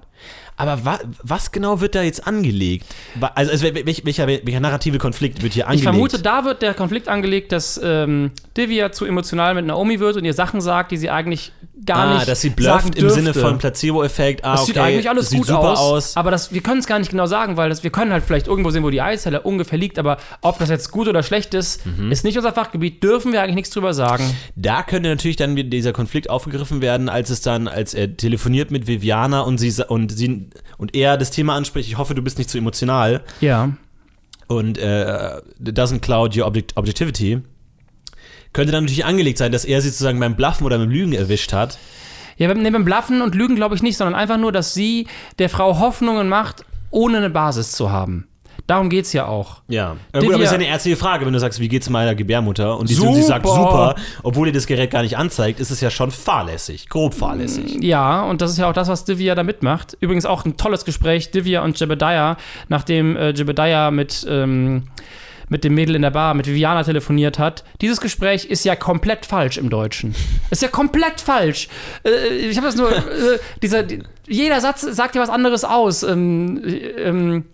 Aber 0.59 0.85
wa 0.87 0.99
was 1.23 1.53
genau 1.53 1.81
wird 1.83 1.95
da 1.95 2.03
jetzt 2.03 2.27
angelegt? 2.27 2.87
Also, 3.35 3.53
also 3.53 3.67
wel- 3.67 3.85
welch, 3.87 4.07
welcher, 4.07 4.27
welcher 4.27 4.61
narrative 4.61 4.97
Konflikt 4.99 5.43
wird 5.43 5.53
hier 5.53 5.65
Ich 5.65 5.69
angelegt? 5.69 5.85
vermute, 5.85 6.23
da 6.23 6.45
wird 6.47 6.63
der 6.63 6.73
Konflikt 6.73 7.09
angelegt, 7.09 7.53
dass 7.53 7.79
ähm, 7.83 8.31
Divya 8.57 8.91
zu 8.91 9.05
emotional 9.05 9.53
mit 9.55 9.67
Naomi 9.67 10.01
wird 10.01 10.17
und 10.17 10.25
ihr 10.25 10.33
Sachen 10.33 10.61
sagt, 10.63 10.93
die 10.93 10.97
sie 10.97 11.11
eigentlich 11.11 11.53
gar 11.85 11.99
ah, 11.99 12.15
nicht 12.15 12.29
dass 12.29 12.41
sie 12.41 12.51
blufft 12.51 12.95
im 12.97 13.11
Sinne 13.11 13.35
von 13.35 13.59
Placebo-Effekt. 13.59 14.45
Ah, 14.45 14.53
Das 14.53 14.63
okay, 14.63 14.67
sieht 14.73 14.79
eigentlich 14.79 15.09
alles 15.11 15.29
sieht 15.29 15.41
gut 15.41 15.49
super 15.49 15.73
aus, 15.73 15.79
aus. 15.79 16.17
aber 16.17 16.31
das, 16.31 16.53
wir 16.53 16.63
können 16.63 16.81
es 16.81 16.87
gar 16.87 16.99
nicht 16.99 17.11
genau 17.11 17.27
sagen, 17.27 17.57
weil 17.59 17.69
das, 17.69 17.83
wir 17.83 17.91
können 17.91 18.13
halt 18.13 18.25
vielleicht 18.25 18.47
irgendwo 18.47 18.71
sehen, 18.71 18.83
wo 18.83 18.91
die 18.91 19.03
Eizelle 19.03 19.43
ungefähr 19.43 19.79
liegt, 19.79 19.99
aber 19.99 20.17
ob 20.41 20.59
das 20.59 20.71
jetzt 20.71 20.91
gut 20.91 21.07
oder 21.07 21.23
schlecht 21.23 21.53
ist, 21.55 21.85
Mhm. 21.85 22.11
ist 22.11 22.25
nicht 22.25 22.37
unser 22.37 22.53
Fachgebiet, 22.53 23.03
dürfen 23.03 23.33
wir 23.33 23.43
eigentlich 23.43 23.57
nichts 23.57 23.71
drüber 23.71 23.93
sagen. 23.93 24.25
Da 24.57 24.83
könnte 24.83 25.09
natürlich 25.11 25.37
dann 25.37 25.55
wieder 25.57 25.69
dieser 25.69 25.93
Konflikt 25.93 26.31
aufgegriffen 26.31 26.81
werden, 26.81 27.09
als 27.09 27.29
es 27.31 27.43
dann, 27.43 27.69
als 27.69 27.93
er 27.93 28.17
telefoniert 28.17 28.71
mit 28.71 28.87
Viviana 28.87 29.41
und 29.43 29.59
sie 29.59 29.73
und 29.87 30.11
sie 30.17 30.49
und 30.79 30.95
er 30.95 31.17
das 31.19 31.31
Thema 31.31 31.55
anspricht. 31.57 31.89
Ich 31.89 31.99
hoffe, 31.99 32.15
du 32.15 32.23
bist 32.23 32.39
nicht 32.39 32.49
zu 32.49 32.57
emotional 32.59 33.23
Ja. 33.41 33.71
und 34.49 34.79
äh, 34.79 35.41
doesn't 35.63 36.01
cloud 36.01 36.37
your 36.37 36.47
object 36.47 36.77
objectivity. 36.77 37.43
Könnte 38.57 38.73
dann 38.73 38.85
natürlich 38.85 39.05
angelegt 39.05 39.37
sein, 39.37 39.53
dass 39.53 39.67
er 39.67 39.83
sie 39.83 39.91
sozusagen 39.91 40.19
beim 40.19 40.35
Bluffen 40.35 40.65
oder 40.65 40.79
beim 40.79 40.89
Lügen 40.89 41.13
erwischt 41.13 41.53
hat. 41.53 41.77
Ja, 42.39 42.49
beim, 42.49 42.63
nee, 42.63 42.71
beim 42.71 42.87
Bluffen 42.87 43.21
und 43.21 43.35
Lügen 43.35 43.55
glaube 43.55 43.75
ich 43.75 43.83
nicht, 43.83 43.99
sondern 43.99 44.15
einfach 44.15 44.39
nur, 44.39 44.51
dass 44.51 44.73
sie 44.73 45.09
der 45.39 45.51
Frau 45.51 45.79
Hoffnungen 45.79 46.31
macht, 46.31 46.65
ohne 46.91 47.19
eine 47.19 47.29
Basis 47.29 47.73
zu 47.73 47.91
haben. 47.91 48.29
Darum 48.67 48.89
geht 48.89 49.05
es 49.05 49.13
ja 49.13 49.27
auch. 49.27 49.61
Ja. 49.69 49.97
ja 50.15 50.21
gut, 50.21 50.33
aber 50.33 50.43
ist 50.43 50.53
ja 50.53 50.57
eine 50.57 50.69
ärztliche 50.69 50.97
Frage, 50.97 51.27
wenn 51.27 51.35
du 51.35 51.39
sagst, 51.39 51.61
wie 51.61 51.69
geht's 51.69 51.91
meiner 51.91 52.15
Gebärmutter 52.15 52.79
und 52.79 52.89
die 52.89 52.99
und 52.99 53.15
sie 53.15 53.23
sagt 53.23 53.47
Super. 53.47 53.61
super, 53.61 53.95
obwohl 54.23 54.47
ihr 54.47 54.55
das 54.55 54.67
Gerät 54.67 54.91
gar 54.91 55.03
nicht 55.03 55.19
anzeigt, 55.19 55.61
ist 55.61 55.71
es 55.71 55.83
ja 55.83 55.91
schon 55.91 56.11
fahrlässig, 56.11 56.89
grob 56.89 57.13
fahrlässig. 57.13 57.77
Ja, 57.83 58.23
und 58.23 58.41
das 58.41 58.53
ist 58.53 58.57
ja 58.57 58.71
auch 58.71 58.73
das, 58.73 58.89
was 58.89 59.05
Divya 59.05 59.35
da 59.35 59.43
mitmacht. 59.43 59.99
Übrigens 60.01 60.25
auch 60.25 60.47
ein 60.47 60.57
tolles 60.57 60.87
Gespräch, 60.87 61.31
Divya 61.31 61.63
und 61.63 61.79
Jebediah, 61.79 62.39
nachdem 62.69 63.17
äh, 63.17 63.33
Jebediah 63.33 63.91
mit, 63.91 64.27
ähm, 64.31 64.85
mit 65.49 65.65
dem 65.65 65.75
Mädel 65.75 65.95
in 65.95 66.03
der 66.03 66.11
Bar, 66.11 66.35
mit 66.35 66.47
Viviana 66.47 66.83
telefoniert 66.83 67.39
hat. 67.39 67.65
Dieses 67.81 68.01
Gespräch 68.01 68.45
ist 68.47 68.65
ja 68.65 68.75
komplett 68.77 69.27
falsch 69.27 69.59
im 69.59 69.71
Deutschen. 69.71 70.15
Ist 70.51 70.63
ja 70.63 70.69
komplett 70.69 71.21
falsch. 71.21 71.69
Äh, 72.05 72.29
ich 72.49 72.57
habe 72.57 72.67
das 72.67 72.77
nur, 72.77 72.91
äh, 72.91 73.39
dieser, 73.63 73.83
die, 73.83 74.03
jeder 74.27 74.61
Satz 74.61 74.81
sagt 74.83 75.15
ja 75.15 75.21
was 75.23 75.29
anderes 75.31 75.65
aus. 75.65 76.03
Ähm, 76.03 76.63
ähm, 76.99 77.45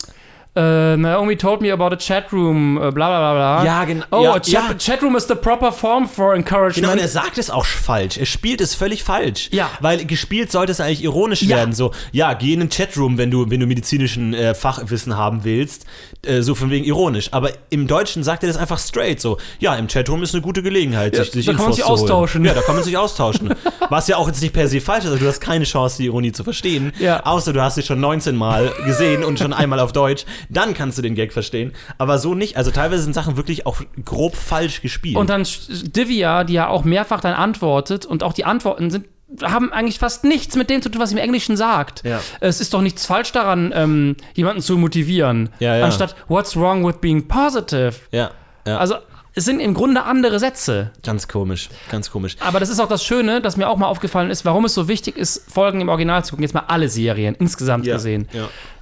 äh, 0.55 0.99
Naomi 0.99 1.37
told 1.39 1.63
me 1.63 1.73
about 1.73 1.87
a 1.95 1.97
chat 1.97 2.31
room, 2.31 2.77
äh, 2.77 2.91
bla 2.91 3.09
bla 3.09 3.33
bla 3.33 3.63
bla. 3.63 3.65
Ja, 3.65 3.85
gen- 3.87 4.05
Oh, 4.11 4.23
ja, 4.23 4.35
a 4.35 4.41
chat, 4.41 4.53
ja. 4.53 4.75
chat 4.75 5.03
room 5.03 5.17
is 5.17 5.27
the 5.27 5.35
proper 5.35 5.73
form 5.73 6.07
for 6.07 6.35
encouragement. 6.35 6.75
Genau, 6.77 6.93
und 6.93 6.99
er 6.99 7.09
sagt 7.09 7.39
es 7.39 7.49
auch 7.49 7.65
falsch. 7.65 8.19
Er 8.19 8.27
spielt 8.27 8.61
es 8.61 8.75
völlig 8.75 9.03
falsch. 9.03 9.49
Ja. 9.51 9.71
Weil 9.81 10.05
gespielt 10.05 10.53
sollte 10.53 10.73
es 10.73 10.81
eigentlich 10.81 11.05
ironisch 11.05 11.41
Ja. 11.41 11.57
werden. 11.57 11.73
So, 11.73 11.93
ja, 12.13 12.35
geh 12.35 12.53
in 12.53 12.61
den 12.61 12.69
Chatroom, 12.69 13.17
wenn 13.17 13.31
du, 13.31 13.49
wenn 13.49 13.61
du 13.61 13.67
medizinischen 13.67 14.35
äh, 14.35 14.55
Fachwissen 14.55 15.17
haben 15.17 15.45
willst. 15.45 15.87
Äh, 16.25 16.43
so 16.43 16.55
von 16.55 16.71
wegen 16.71 16.85
ironisch. 16.85 17.33
Aber 17.33 17.51
im 17.71 17.89
Deutschen 17.89 18.23
sagt 18.23 18.45
er 18.45 18.47
das 18.47 18.57
einfach 18.57 18.79
straight. 18.79 19.21
So, 19.21 19.39
ja, 19.59 19.75
im 19.75 19.89
Chatroom 19.89 20.23
ist 20.23 20.35
eine 20.35 20.41
gute 20.41 20.63
Gelegenheit, 20.63 21.17
sich, 21.17 21.33
sich 21.33 21.47
da 21.47 21.53
kann 21.53 21.63
man 21.63 21.71
Infos 21.71 21.77
sich 21.77 21.85
austauschen. 21.85 22.45
Ja, 22.45 22.55
da 22.55 22.61
kann 22.63 22.77
man 22.77 22.85
sich 22.85 22.97
austauschen. 22.97 23.53
Was 23.89 24.07
ja 24.07 24.17
auch 24.19 24.29
jetzt 24.29 24.41
nicht 24.41 24.53
per 24.53 24.69
se 24.69 24.81
falsch 24.81 25.05
ist. 25.05 25.11
Also 25.11 25.25
du 25.25 25.29
hast 25.29 25.41
keine 25.41 25.65
Chance, 25.65 25.97
die 25.99 26.07
Ironie 26.07 26.31
zu 26.31 26.45
verstehen. 26.45 26.93
Ja. 27.01 27.27
Außer 27.27 27.53
du 27.53 27.61
hast 27.61 27.75
sie 27.75 27.83
schon 27.83 27.99
19 27.99 28.37
Mal 28.37 28.71
gesehen 28.87 29.25
und 29.25 29.41
schon 29.41 29.53
einmal 29.53 29.81
auf 29.81 29.93
Deutsch. 29.93 30.25
Dann 30.49 30.75
kannst 30.75 30.97
du 30.97 31.03
den 31.03 31.17
Gag 31.17 31.33
verstehen. 31.33 31.73
Aber 31.99 32.19
so 32.19 32.35
nicht. 32.35 32.57
Also 32.57 32.71
teilweise 32.71 33.03
sind 33.03 33.15
Sachen 33.15 33.37
wirklich 33.37 33.67
auch 33.67 33.79
grob 34.05 34.37
falsch 34.37 34.81
gespielt. 34.81 35.17
Und 35.17 35.29
dann 35.29 35.45
Divya, 35.69 36.45
die 36.45 36.55
ja 36.55 36.69
auch 36.69 36.85
mehrfach 36.85 37.21
dann 37.21 37.35
antwortet 37.35 38.07
und 38.07 38.23
auch 38.23 38.33
die 38.33 38.45
Antworten 38.45 38.93
sind 38.93 39.07
haben 39.43 39.73
eigentlich 39.73 39.99
fast 39.99 40.25
nichts 40.25 40.57
mit 40.57 40.69
dem 40.71 40.83
zu 40.83 40.89
tun, 40.91 41.01
was 41.01 41.11
sie 41.11 41.17
im 41.17 41.23
Englischen 41.23 41.57
sagt. 41.57 42.03
Ja. 42.05 42.21
Es 42.41 42.61
ist 42.61 42.75
doch 42.75 42.83
nichts 42.83 43.07
falsch 43.07 43.33
daran, 43.33 43.73
ähm, 43.75 44.17
jemanden 44.35 44.61
zu 44.63 44.77
motivieren, 44.77 45.49
Ja, 45.59 45.77
ja. 45.77 45.85
anstatt 45.85 46.15
What's 46.29 46.57
wrong 46.57 46.87
with 46.87 46.97
being 47.01 47.27
positive? 47.29 47.95
ja. 48.11 48.31
Also 48.65 48.95
es 49.35 49.45
sind 49.47 49.61
im 49.61 49.73
Grunde 49.75 50.03
andere 50.05 50.39
Sätze. 50.39 50.91
Ganz 51.03 51.27
komisch, 51.27 51.71
ganz 51.91 52.11
komisch. 52.11 52.37
Aber 52.41 52.61
das 52.61 52.69
ist 52.69 52.79
auch 52.81 52.87
das 52.89 53.03
Schöne, 53.03 53.41
dass 53.41 53.57
mir 53.57 53.67
auch 53.69 53.79
mal 53.79 53.87
aufgefallen 53.87 54.31
ist, 54.31 54.45
warum 54.45 54.67
es 54.67 54.75
so 54.75 54.89
wichtig 54.89 55.17
ist, 55.17 55.51
Folgen 55.51 55.81
im 55.81 55.89
Original 55.89 56.23
zu 56.25 56.33
gucken. 56.33 56.43
Jetzt 56.43 56.53
mal 56.55 56.65
alle 56.69 56.89
Serien 56.91 57.35
insgesamt 57.37 57.85
gesehen. 57.95 58.29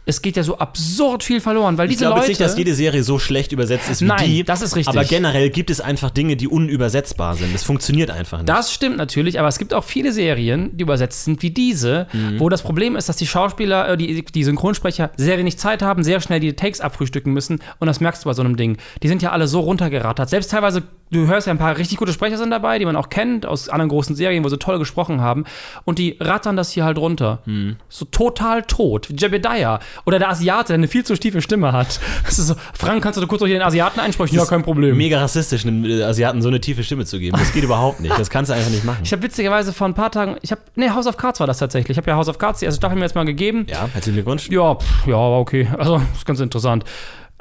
Es 0.07 0.23
geht 0.23 0.37
ja 0.37 0.43
so 0.43 0.59
absurd 0.59 1.23
viel 1.23 1.41
verloren, 1.41 1.79
weil 1.79 1.87
Ich 1.87 1.93
diese 1.97 2.05
glaube 2.07 2.21
Leute. 2.21 2.31
jetzt 2.33 2.41
nicht, 2.41 2.51
dass 2.51 2.59
jede 2.59 2.75
Serie 2.75 3.03
so 3.03 3.19
schlecht 3.19 3.53
übersetzt 3.53 3.91
ist 3.91 4.01
wie 4.03 4.07
Nein, 4.07 4.25
die. 4.27 4.45
das 4.45 4.63
ist 4.63 4.75
richtig. 4.77 4.97
Aber 4.97 5.05
generell 5.05 5.51
gibt 5.51 5.71
es 5.71 5.81
einfach 5.81 6.11
Dinge, 6.11 6.37
die 6.37 6.49
unübersetzbar 6.49 7.37
sind. 7.37 7.55
Das 7.55 7.63
funktioniert 7.65 8.11
einfach 8.11 8.39
nicht. 8.39 8.49
Das 8.49 8.73
stimmt 8.73 8.97
natürlich, 8.97 9.39
aber 9.39 9.49
es 9.49 9.59
gibt 9.59 9.75
auch 9.75 9.85
viele 9.85 10.13
Serien, 10.13 10.77
die 10.77 10.83
übersetzt 10.83 11.25
sind 11.25 11.43
wie 11.43 11.51
diese, 11.51 12.07
Mhm. 12.13 12.41
wo 12.41 12.49
das 12.49 12.63
Problem 12.63 12.97
ist, 12.97 13.09
dass 13.09 13.17
die 13.17 13.27
Schauspieler, 13.27 13.91
äh, 13.91 13.97
die, 13.97 14.25
die 14.25 14.45
Synchronsprecher 14.45 15.11
sehr 15.17 15.39
wenig 15.39 15.59
Zeit 15.59 15.83
haben, 15.83 16.03
sehr 16.03 16.21
schnell 16.21 16.41
die 16.41 16.55
Takes 16.55 16.81
abfrühstücken 16.81 17.33
müssen 17.33 17.61
und 17.79 17.87
das 17.87 18.01
merkst 18.01 18.25
du 18.25 18.29
bei 18.29 18.35
so 18.35 18.43
einem 18.43 18.57
Ding. 18.57 18.79
Die 19.03 19.09
sind 19.09 19.23
ja 19.23 19.33
alle 19.33 19.47
so 19.49 19.61
runtergerattert. 19.61 20.29
Selbst 20.31 20.51
teilweise, 20.51 20.83
du 21.11 21.27
hörst 21.27 21.47
ja 21.47 21.53
ein 21.53 21.59
paar 21.59 21.77
richtig 21.77 21.99
gute 21.99 22.13
Sprecher 22.13 22.39
sind 22.39 22.51
dabei, 22.51 22.79
die 22.79 22.85
man 22.85 22.97
auch 22.97 23.09
kennt 23.11 23.45
aus 23.47 23.69
anderen 23.69 23.89
großen 23.91 24.17
Serien, 24.17 24.45
wo 24.45 24.49
sie 24.49 24.59
toll 24.59 24.79
gesprochen 24.79 25.21
haben 25.21 25.45
und 25.85 25.99
die 25.99 26.17
rattern 26.21 26.57
das 26.57 26.71
hier 26.71 26.85
halt 26.85 26.99
runter. 26.99 27.43
Mhm. 27.47 27.77
So 27.89 28.05
total 28.07 28.63
tot. 28.63 29.09
Jebediah 29.21 29.81
oder 30.07 30.19
der 30.19 30.29
Asiate, 30.31 30.69
der 30.69 30.75
eine 30.75 30.89
viel 30.89 31.05
zu 31.05 31.15
tiefe 31.17 31.41
Stimme 31.43 31.73
hat. 31.73 32.01
Das 32.25 32.39
ist 32.39 32.47
so, 32.47 32.55
Frank, 32.75 33.03
kannst 33.03 33.21
du 33.21 33.27
kurz 33.27 33.41
durch 33.41 33.53
den 33.53 33.63
Asiaten 33.63 34.01
einsprechen? 34.01 34.37
Ja, 34.37 34.45
kein 34.45 34.63
Problem. 34.63 34.97
Mega 34.97 35.21
rassistisch, 35.21 35.65
einem 35.67 35.85
äh, 35.85 36.03
Asiaten 36.03 36.43
so 36.43 36.49
eine 36.49 36.61
tiefe 36.61 36.85
Stimme 36.85 37.05
zu 37.05 37.19
geben. 37.19 37.37
Das 37.39 37.53
geht 37.53 37.65
überhaupt 37.65 38.01
nicht. 38.01 38.19
Das 38.19 38.31
kannst 38.31 38.51
du 38.51 38.55
einfach 38.55 38.71
nicht 38.71 38.85
machen. 38.85 39.01
Ich 39.03 39.13
habe 39.13 39.23
witzigerweise 39.23 39.73
vor 39.73 39.87
ein 39.89 39.95
paar 39.95 40.11
Tagen, 40.11 40.37
ich 40.43 40.53
habe, 40.53 40.61
nee, 40.77 40.91
House 40.91 41.07
of 41.07 41.17
Cards 41.17 41.41
war 41.41 41.47
das 41.47 41.59
tatsächlich. 41.59 41.97
Ich 41.97 41.99
habe 41.99 42.11
ja 42.11 42.17
House 42.17 42.29
of 42.29 42.39
Cards 42.39 42.61
die 42.61 42.67
erste 42.67 42.81
Staffel 42.81 42.97
mir 42.97 43.05
jetzt 43.05 43.15
mal 43.15 43.25
gegeben. 43.25 43.67
ja, 43.69 43.89
herzlichen 43.93 44.17
Glückwunsch. 44.17 44.49
Ja, 44.51 44.75
pff, 44.75 45.07
ja, 45.07 45.17
okay. 45.17 45.69
Also, 45.79 46.01
ist 46.15 46.27
ganz 46.27 46.41
interessant. 46.41 46.85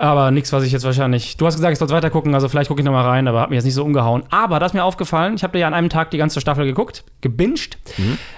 Aber 0.01 0.32
nichts, 0.32 0.53
was 0.53 0.63
ich 0.63 0.72
jetzt 0.72 0.86
wahrscheinlich. 0.86 1.36
Du 1.36 1.46
hast 1.46 1.56
gesagt, 1.56 1.74
ich 1.74 1.77
soll 1.77 1.89
weiter 1.89 2.10
gucken, 2.10 2.34
also 2.34 2.48
vielleicht 2.48 2.70
gucke 2.70 2.79
ich 2.79 2.86
nochmal 2.86 3.06
rein, 3.06 3.27
aber 3.27 3.41
hat 3.41 3.50
mir 3.50 3.58
jetzt 3.58 3.65
nicht 3.65 3.74
so 3.74 3.84
umgehauen. 3.84 4.24
Aber 4.29 4.58
das 4.58 4.72
ist 4.72 4.74
mir 4.74 4.86
aufgefallen, 4.86 5.34
ich 5.36 5.44
habe 5.44 5.60
ja 5.60 5.68
an 5.68 5.74
einem 5.74 5.89
Tag 5.89 6.10
die 6.12 6.18
ganze 6.18 6.39
Staffel 6.39 6.63
geguckt, 6.65 7.03
gebinged. 7.20 7.77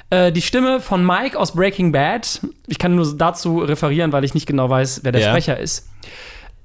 Äh, 0.10 0.32
die 0.32 0.42
Stimme 0.42 0.80
von 0.80 1.06
Mike 1.06 1.38
aus 1.38 1.54
Breaking 1.54 1.92
Bad, 1.92 2.42
ich 2.66 2.80
kann 2.80 2.96
nur 2.96 3.16
dazu 3.16 3.60
referieren, 3.60 4.12
weil 4.12 4.24
ich 4.24 4.34
nicht 4.34 4.48
genau 4.48 4.72
weiß, 4.72 5.02
wer 5.04 5.12
der 5.12 5.22
Ja. 5.22 5.30
Sprecher 5.30 5.60
ist. 5.60 5.88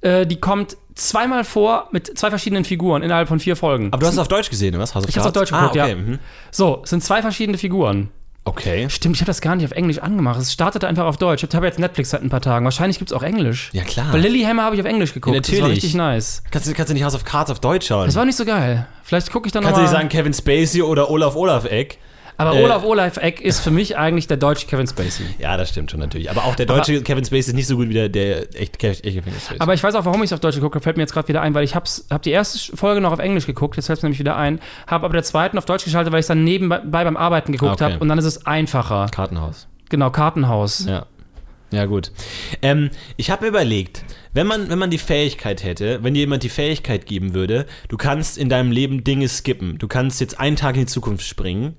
Äh, 0.00 0.26
die 0.26 0.40
kommt 0.40 0.78
zweimal 0.94 1.44
vor 1.44 1.88
mit 1.92 2.18
zwei 2.18 2.30
verschiedenen 2.30 2.64
Figuren 2.64 3.02
innerhalb 3.02 3.28
von 3.28 3.38
vier 3.38 3.54
Folgen. 3.54 3.88
Aber 3.92 4.00
du 4.00 4.06
hast 4.06 4.14
es 4.14 4.18
auf 4.18 4.28
Deutsch 4.28 4.48
gesehen, 4.48 4.74
oder 4.74 4.82
was? 4.82 4.94
House 4.94 5.04
of 5.04 5.10
Ich 5.10 5.16
hab's 5.18 5.26
auf 5.26 5.32
Cards? 5.34 5.50
Deutsch 5.50 5.60
geguckt, 5.60 5.76
ah, 5.78 5.84
okay. 5.84 5.90
ja. 5.90 5.96
Mhm. 5.96 6.18
So, 6.50 6.80
es 6.84 6.88
sind 6.88 7.04
zwei 7.04 7.20
verschiedene 7.20 7.58
Figuren. 7.58 8.08
Okay. 8.48 8.88
Stimmt, 8.88 9.16
ich 9.16 9.20
habe 9.20 9.26
das 9.26 9.40
gar 9.40 9.56
nicht 9.56 9.64
auf 9.66 9.72
Englisch 9.72 9.98
angemacht. 9.98 10.40
Es 10.40 10.52
startete 10.52 10.86
einfach 10.86 11.04
auf 11.04 11.16
Deutsch. 11.16 11.42
Ich 11.42 11.52
habe 11.54 11.66
jetzt 11.66 11.80
Netflix 11.80 12.10
seit 12.10 12.22
ein 12.22 12.30
paar 12.30 12.40
Tagen. 12.40 12.64
Wahrscheinlich 12.64 12.98
gibt 12.98 13.10
es 13.10 13.16
auch 13.16 13.24
Englisch. 13.24 13.70
Ja, 13.72 13.82
klar. 13.82 14.06
Bei 14.12 14.18
Lilyhammer 14.18 14.62
habe 14.62 14.76
ich 14.76 14.80
auf 14.80 14.86
Englisch 14.86 15.12
geguckt. 15.12 15.34
Ja, 15.34 15.40
Das 15.40 15.50
war 15.50 15.58
natürlich. 15.58 15.76
richtig 15.82 15.94
nice. 15.94 16.42
Kannst 16.52 16.68
du, 16.68 16.72
kannst 16.72 16.90
du 16.90 16.94
nicht 16.94 17.02
House 17.02 17.16
of 17.16 17.24
Cards 17.24 17.50
auf 17.50 17.58
Deutsch 17.58 17.88
schauen? 17.88 18.06
Das 18.06 18.14
war 18.14 18.24
nicht 18.24 18.36
so 18.36 18.44
geil. 18.44 18.86
Vielleicht 19.02 19.30
gucke 19.32 19.48
ich 19.48 19.52
dann 19.52 19.64
kannst 19.64 19.78
du 19.78 19.82
nicht 19.82 19.90
nochmal. 19.90 20.02
sagen 20.02 20.08
Kevin 20.08 20.32
Spacey 20.32 20.80
oder 20.82 21.10
Olaf 21.10 21.34
Olaf 21.34 21.64
Eck? 21.64 21.98
Aber 22.38 22.54
äh, 22.54 22.62
Olaf 22.62 22.84
Olaf 22.84 23.16
Eck 23.16 23.40
ist 23.40 23.60
für 23.60 23.70
mich 23.70 23.96
eigentlich 23.96 24.26
der 24.26 24.36
deutsche 24.36 24.66
Kevin 24.66 24.86
Spacey. 24.86 25.24
Ja, 25.38 25.56
das 25.56 25.70
stimmt 25.70 25.90
schon 25.90 26.00
natürlich. 26.00 26.30
Aber 26.30 26.44
auch 26.44 26.54
der 26.54 26.66
deutsche 26.66 27.02
Kevin 27.02 27.24
Spacey 27.24 27.50
ist 27.50 27.54
nicht 27.54 27.66
so 27.66 27.76
gut 27.76 27.88
wie 27.88 27.94
der, 27.94 28.08
der 28.08 28.54
echt, 28.60 28.82
echt 28.82 29.02
Kevin 29.02 29.32
Spacey. 29.34 29.56
Aber 29.58 29.74
ich 29.74 29.82
weiß 29.82 29.94
auch, 29.94 30.04
warum 30.04 30.22
ich 30.22 30.28
es 30.28 30.32
auf 30.32 30.40
Deutsch 30.40 30.56
geguckt 30.56 30.74
habe, 30.74 30.82
fällt 30.82 30.96
mir 30.96 31.02
jetzt 31.02 31.12
gerade 31.12 31.28
wieder 31.28 31.40
ein, 31.40 31.54
weil 31.54 31.64
ich 31.64 31.74
habe 31.74 31.88
hab 32.10 32.22
die 32.22 32.30
erste 32.30 32.76
Folge 32.76 33.00
noch 33.00 33.12
auf 33.12 33.18
Englisch 33.18 33.46
geguckt, 33.46 33.76
jetzt 33.76 33.86
fällt 33.86 33.98
es 33.98 34.02
mir 34.02 34.08
nämlich 34.08 34.20
wieder 34.20 34.36
ein, 34.36 34.60
habe 34.86 35.04
aber 35.04 35.14
der 35.14 35.22
zweiten 35.22 35.56
auf 35.58 35.64
Deutsch 35.64 35.84
geschaltet, 35.84 36.12
weil 36.12 36.20
ich 36.20 36.24
es 36.24 36.28
dann 36.28 36.44
nebenbei 36.44 36.78
beim 37.04 37.16
Arbeiten 37.16 37.52
geguckt 37.52 37.80
okay. 37.80 37.84
habe 37.84 37.98
und 37.98 38.08
dann 38.08 38.18
ist 38.18 38.24
es 38.24 38.46
einfacher. 38.46 39.06
Kartenhaus. 39.10 39.66
Genau, 39.88 40.10
Kartenhaus. 40.10 40.84
Ja. 40.86 41.06
Ja, 41.72 41.86
gut. 41.86 42.12
Ähm, 42.62 42.90
ich 43.16 43.30
habe 43.30 43.44
mir 43.44 43.48
überlegt, 43.48 44.04
wenn 44.32 44.46
man, 44.46 44.68
wenn 44.68 44.78
man 44.78 44.90
die 44.90 44.98
Fähigkeit 44.98 45.64
hätte, 45.64 46.02
wenn 46.04 46.14
dir 46.14 46.20
jemand 46.20 46.44
die 46.44 46.48
Fähigkeit 46.48 47.06
geben 47.06 47.34
würde, 47.34 47.66
du 47.88 47.96
kannst 47.96 48.38
in 48.38 48.48
deinem 48.48 48.70
Leben 48.70 49.02
Dinge 49.02 49.28
skippen, 49.28 49.78
du 49.78 49.88
kannst 49.88 50.20
jetzt 50.20 50.38
einen 50.38 50.54
Tag 50.54 50.76
in 50.76 50.82
die 50.82 50.86
Zukunft 50.86 51.26
springen, 51.26 51.74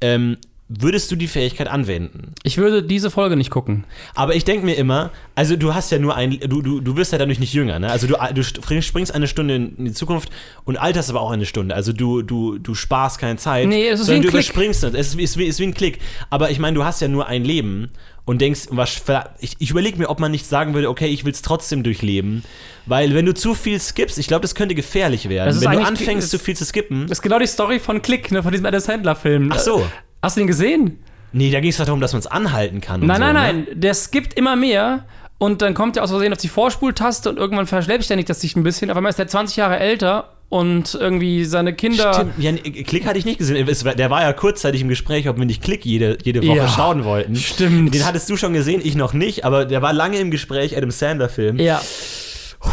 ähm, 0.00 0.36
würdest 0.72 1.10
du 1.10 1.16
die 1.16 1.26
Fähigkeit 1.26 1.66
anwenden? 1.66 2.32
Ich 2.44 2.56
würde 2.56 2.84
diese 2.84 3.10
Folge 3.10 3.34
nicht 3.36 3.50
gucken. 3.50 3.84
Aber 4.14 4.36
ich 4.36 4.44
denke 4.44 4.64
mir 4.64 4.74
immer, 4.74 5.10
also 5.34 5.56
du 5.56 5.74
hast 5.74 5.90
ja 5.90 5.98
nur 5.98 6.14
ein, 6.14 6.38
du, 6.38 6.62
du, 6.62 6.80
du 6.80 6.96
wirst 6.96 7.10
ja 7.10 7.18
dadurch 7.18 7.40
nicht 7.40 7.52
jünger, 7.52 7.80
ne? 7.80 7.90
Also 7.90 8.06
du, 8.06 8.16
du 8.32 8.42
springst 8.82 9.12
eine 9.12 9.26
Stunde 9.26 9.56
in 9.56 9.84
die 9.84 9.92
Zukunft 9.92 10.30
und 10.64 10.76
alterst 10.76 11.10
aber 11.10 11.20
auch 11.22 11.32
eine 11.32 11.44
Stunde. 11.44 11.74
Also 11.74 11.92
du, 11.92 12.22
du, 12.22 12.58
du 12.58 12.76
sparst 12.76 13.18
keine 13.18 13.36
Zeit. 13.36 13.66
Nee, 13.66 13.88
es 13.88 13.98
ist 13.98 14.06
sondern 14.06 14.22
wie 14.22 14.28
ein 14.28 14.30
du 14.32 14.38
Klick. 14.38 14.44
überspringst 14.46 14.84
es. 14.84 14.94
Es 14.94 15.06
ist, 15.08 15.36
wie- 15.36 15.46
ist, 15.46 15.58
wie, 15.58 15.64
ein 15.64 15.74
Klick. 15.74 15.98
Aber 16.30 16.50
ich 16.50 16.60
meine, 16.60 16.76
du 16.76 16.84
hast 16.84 17.00
ja 17.00 17.08
nur 17.08 17.26
ein 17.26 17.42
Leben 17.44 17.90
und 18.24 18.40
denkst, 18.40 18.68
was, 18.70 19.02
ich, 19.40 19.56
ich 19.58 19.70
überlege 19.70 19.98
mir, 19.98 20.08
ob 20.08 20.20
man 20.20 20.30
nicht 20.30 20.46
sagen 20.46 20.74
würde, 20.74 20.88
okay, 20.88 21.08
ich 21.08 21.24
will 21.24 21.32
es 21.32 21.42
trotzdem 21.42 21.82
durchleben. 21.82 22.44
Weil 22.86 23.12
wenn 23.14 23.26
du 23.26 23.34
zu 23.34 23.54
viel 23.54 23.80
skippst, 23.80 24.18
ich 24.18 24.28
glaube, 24.28 24.42
das 24.42 24.54
könnte 24.54 24.76
gefährlich 24.76 25.28
werden. 25.28 25.60
Wenn 25.60 25.72
du 25.72 25.84
anfängst, 25.84 26.30
zu 26.30 26.38
viel 26.38 26.56
zu 26.56 26.64
skippen. 26.64 27.08
Das 27.08 27.18
ist 27.18 27.22
genau 27.22 27.40
die 27.40 27.48
Story 27.48 27.80
von 27.80 28.02
Click, 28.02 28.30
ne, 28.30 28.42
von 28.44 28.52
diesem 28.52 28.66
Adam 28.66 28.80
Sandler-Film. 28.80 29.50
Ach 29.52 29.58
so. 29.58 29.84
Hast 30.22 30.36
du 30.36 30.40
den 30.40 30.46
gesehen? 30.46 30.98
Nee, 31.32 31.50
da 31.50 31.60
ging 31.60 31.70
es 31.70 31.76
darum, 31.76 32.00
dass 32.00 32.12
man 32.12 32.20
es 32.20 32.26
anhalten 32.26 32.80
kann. 32.80 33.00
Nein, 33.06 33.16
so, 33.16 33.22
nein, 33.22 33.34
ne? 33.34 33.64
nein. 33.68 33.80
Der 33.80 33.94
skippt 33.94 34.34
immer 34.34 34.56
mehr 34.56 35.04
und 35.38 35.62
dann 35.62 35.74
kommt 35.74 35.96
er 35.96 36.02
aus 36.02 36.10
Versehen 36.10 36.32
auf 36.32 36.38
die 36.38 36.48
Vorspultaste 36.48 37.30
und 37.30 37.38
irgendwann 37.38 37.66
verschleppständigt 37.66 38.28
das 38.28 38.40
sich 38.40 38.56
ein 38.56 38.62
bisschen. 38.62 38.90
Auf 38.90 38.96
einmal 38.96 39.10
ist 39.10 39.18
er 39.18 39.28
20 39.28 39.56
Jahre 39.56 39.78
älter 39.78 40.30
und 40.48 40.96
irgendwie 41.00 41.44
seine 41.44 41.72
Kinder. 41.72 42.12
Stimmt, 42.12 42.32
ja, 42.38 42.52
Klick 42.82 43.06
hatte 43.06 43.18
ich 43.18 43.24
nicht 43.24 43.38
gesehen. 43.38 43.66
Der 43.96 44.10
war 44.10 44.22
ja 44.22 44.32
kurzzeitig 44.32 44.82
im 44.82 44.88
Gespräch, 44.88 45.28
ob 45.28 45.38
wir 45.38 45.46
nicht 45.46 45.62
Klick 45.62 45.86
jede, 45.86 46.18
jede 46.24 46.44
Woche 46.44 46.56
Ja, 46.56 46.68
schauen 46.68 47.04
wollten. 47.04 47.36
stimmt. 47.36 47.94
Den 47.94 48.04
hattest 48.04 48.28
du 48.28 48.36
schon 48.36 48.52
gesehen, 48.52 48.80
ich 48.84 48.96
noch 48.96 49.12
nicht, 49.12 49.44
aber 49.44 49.64
der 49.64 49.80
war 49.80 49.92
lange 49.92 50.18
im 50.18 50.32
Gespräch, 50.32 50.76
Adam 50.76 50.90
Sandler-Film. 50.90 51.58
Ja, 51.60 51.80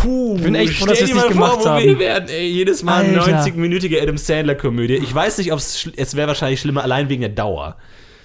Puh, 0.01 0.37
bin 0.39 0.55
echt 0.55 0.73
froh, 0.73 0.85
stell 0.85 0.95
dass 0.95 0.99
wir's 1.01 1.13
mal 1.15 1.21
nicht 1.23 1.33
gemacht 1.33 1.53
vor, 1.53 1.63
wo 1.65 1.69
haben. 1.69 1.83
wir 1.85 1.99
werden, 1.99 2.29
ey, 2.29 2.47
jedes 2.47 2.83
Mal 2.83 3.03
eine 3.05 3.21
Alter. 3.21 3.43
90-minütige 3.43 4.01
Adam 4.01 4.17
Sandler-Komödie. 4.17 4.95
Ich 4.95 5.13
weiß 5.13 5.37
nicht, 5.39 5.51
ob 5.51 5.59
es, 5.59 5.89
es 5.95 6.15
wäre 6.15 6.27
wahrscheinlich 6.27 6.59
schlimmer, 6.61 6.83
allein 6.83 7.09
wegen 7.09 7.21
der 7.21 7.29
Dauer. 7.31 7.77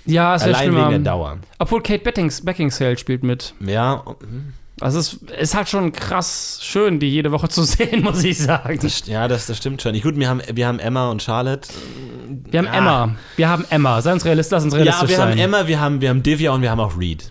ja, 0.06 0.34
es 0.34 0.44
wäre 0.44 0.56
Allein 0.56 0.68
wegen 0.70 0.76
der 0.80 0.86
schlimmer. 0.90 1.04
Dauer. 1.04 1.38
Obwohl 1.58 1.82
Kate 1.82 2.02
Bettings, 2.04 2.44
Beckinsale 2.44 2.96
spielt 2.98 3.22
mit. 3.22 3.54
Ja, 3.64 4.02
Also 4.80 4.98
es 4.98 5.12
ist 5.38 5.54
halt 5.54 5.68
schon 5.68 5.92
krass 5.92 6.58
schön, 6.62 6.98
die 6.98 7.08
jede 7.08 7.30
Woche 7.32 7.48
zu 7.48 7.62
sehen, 7.64 8.02
muss 8.02 8.22
ich 8.24 8.38
sagen. 8.38 8.78
das, 8.82 9.06
ja 9.06 9.28
das, 9.28 9.46
das 9.46 9.56
stimmt 9.58 9.80
schon. 9.82 9.98
Gut, 10.00 10.18
wir 10.18 10.28
haben, 10.28 10.42
wir 10.52 10.66
haben 10.66 10.78
Emma 10.78 11.10
und 11.10 11.22
Charlotte. 11.22 11.68
Wir 12.50 12.58
haben 12.60 12.66
Ja. 12.66 12.72
Emma. 12.74 13.14
Wir 13.36 13.48
haben 13.48 13.64
Emma. 13.70 14.00
Sei 14.02 14.12
uns 14.12 14.24
realistisch, 14.24 14.52
lass 14.52 14.64
uns 14.64 14.74
Ja, 14.74 14.80
realistisch 14.80 15.08
wir 15.10 15.16
sein. 15.16 15.30
haben 15.32 15.38
Emma, 15.38 15.66
wir 15.68 15.80
haben, 15.80 16.00
wir 16.00 16.08
haben 16.08 16.22
Divya 16.22 16.52
und 16.52 16.62
wir 16.62 16.70
haben 16.70 16.80
auch 16.80 16.98
Reed. 16.98 17.30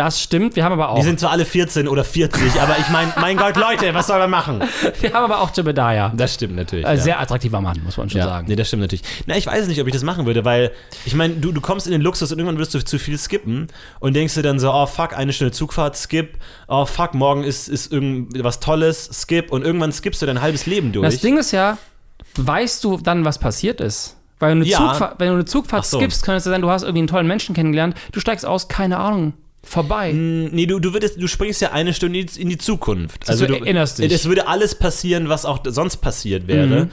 Das 0.00 0.18
stimmt. 0.18 0.56
Wir 0.56 0.64
haben 0.64 0.72
aber 0.72 0.88
auch. 0.88 0.96
Die 0.96 1.02
sind 1.02 1.20
zwar 1.20 1.30
alle 1.30 1.44
14 1.44 1.86
oder 1.86 2.04
40, 2.04 2.58
aber 2.58 2.78
ich 2.78 2.88
meine, 2.88 3.12
mein 3.20 3.36
Gott, 3.36 3.56
Leute, 3.56 3.92
was 3.92 4.06
soll 4.06 4.18
man 4.18 4.30
machen? 4.30 4.62
wir 5.00 5.12
haben 5.12 5.24
aber 5.24 5.40
auch 5.40 5.54
Jebediah. 5.54 6.10
Das 6.16 6.32
stimmt 6.32 6.56
natürlich. 6.56 6.86
Ein 6.86 6.96
ja. 6.96 7.02
sehr 7.02 7.20
attraktiver 7.20 7.60
Mann, 7.60 7.78
muss 7.84 7.98
man 7.98 8.08
schon 8.08 8.20
ja. 8.20 8.26
sagen. 8.26 8.46
Nee, 8.48 8.56
das 8.56 8.68
stimmt 8.68 8.80
natürlich. 8.80 9.04
Na, 9.26 9.36
ich 9.36 9.46
weiß 9.46 9.68
nicht, 9.68 9.78
ob 9.78 9.86
ich 9.86 9.92
das 9.92 10.02
machen 10.02 10.24
würde, 10.24 10.42
weil 10.46 10.70
ich 11.04 11.14
meine, 11.14 11.34
du, 11.34 11.52
du 11.52 11.60
kommst 11.60 11.86
in 11.86 11.92
den 11.92 12.00
Luxus 12.00 12.32
und 12.32 12.38
irgendwann 12.38 12.58
wirst 12.58 12.72
du 12.72 12.82
zu 12.82 12.98
viel 12.98 13.18
skippen 13.18 13.66
und 13.98 14.16
denkst 14.16 14.32
dir 14.32 14.42
dann 14.42 14.58
so, 14.58 14.72
oh 14.72 14.86
fuck, 14.86 15.14
eine 15.14 15.34
Stunde 15.34 15.52
Zugfahrt, 15.52 15.98
skip, 15.98 16.38
oh 16.66 16.86
fuck, 16.86 17.12
morgen 17.12 17.44
ist, 17.44 17.68
ist 17.68 17.92
irgendwas 17.92 18.58
Tolles, 18.58 19.10
skip 19.12 19.52
und 19.52 19.66
irgendwann 19.66 19.92
skippst 19.92 20.22
du 20.22 20.26
dein 20.26 20.40
halbes 20.40 20.64
Leben 20.64 20.92
durch. 20.92 21.04
Das 21.04 21.20
Ding 21.20 21.36
ist 21.36 21.50
ja, 21.50 21.76
weißt 22.36 22.82
du 22.84 22.96
dann, 22.96 23.26
was 23.26 23.38
passiert 23.38 23.82
ist? 23.82 24.16
Weil 24.38 24.52
wenn 24.52 24.60
du, 24.60 24.64
eine 24.64 24.70
Ja. 24.72 24.78
Zugfahrt, 24.78 25.20
wenn 25.20 25.28
du 25.28 25.34
eine 25.34 25.44
Zugfahrt 25.44 25.84
so. 25.84 25.98
skippst, 25.98 26.22
kann 26.22 26.36
es 26.36 26.46
ja 26.46 26.52
sein, 26.52 26.62
du 26.62 26.70
hast 26.70 26.84
irgendwie 26.84 27.00
einen 27.00 27.08
tollen 27.08 27.26
Menschen 27.26 27.54
kennengelernt, 27.54 27.94
du 28.12 28.20
steigst 28.20 28.46
aus, 28.46 28.68
keine 28.68 28.96
Ahnung, 28.96 29.34
vorbei. 29.70 30.12
Nee, 30.12 30.66
du, 30.66 30.78
du, 30.80 30.92
würdest, 30.92 31.20
du 31.20 31.26
springst 31.26 31.60
ja 31.62 31.72
eine 31.72 31.94
Stunde 31.94 32.18
in 32.18 32.48
die- 32.48 32.58
Zukunft. 32.58 33.28
Also 33.28 33.46
du 33.46 33.54
erinnerst 33.54 33.98
dich. 33.98 34.12
Es 34.12 34.26
würde 34.26 34.46
alles 34.48 34.74
passieren, 34.74 35.28
was 35.28 35.44
auch 35.44 35.60
sonst 35.64 35.98
passiert 35.98 36.46
wäre. 36.46 36.66
Mhm. 36.86 36.90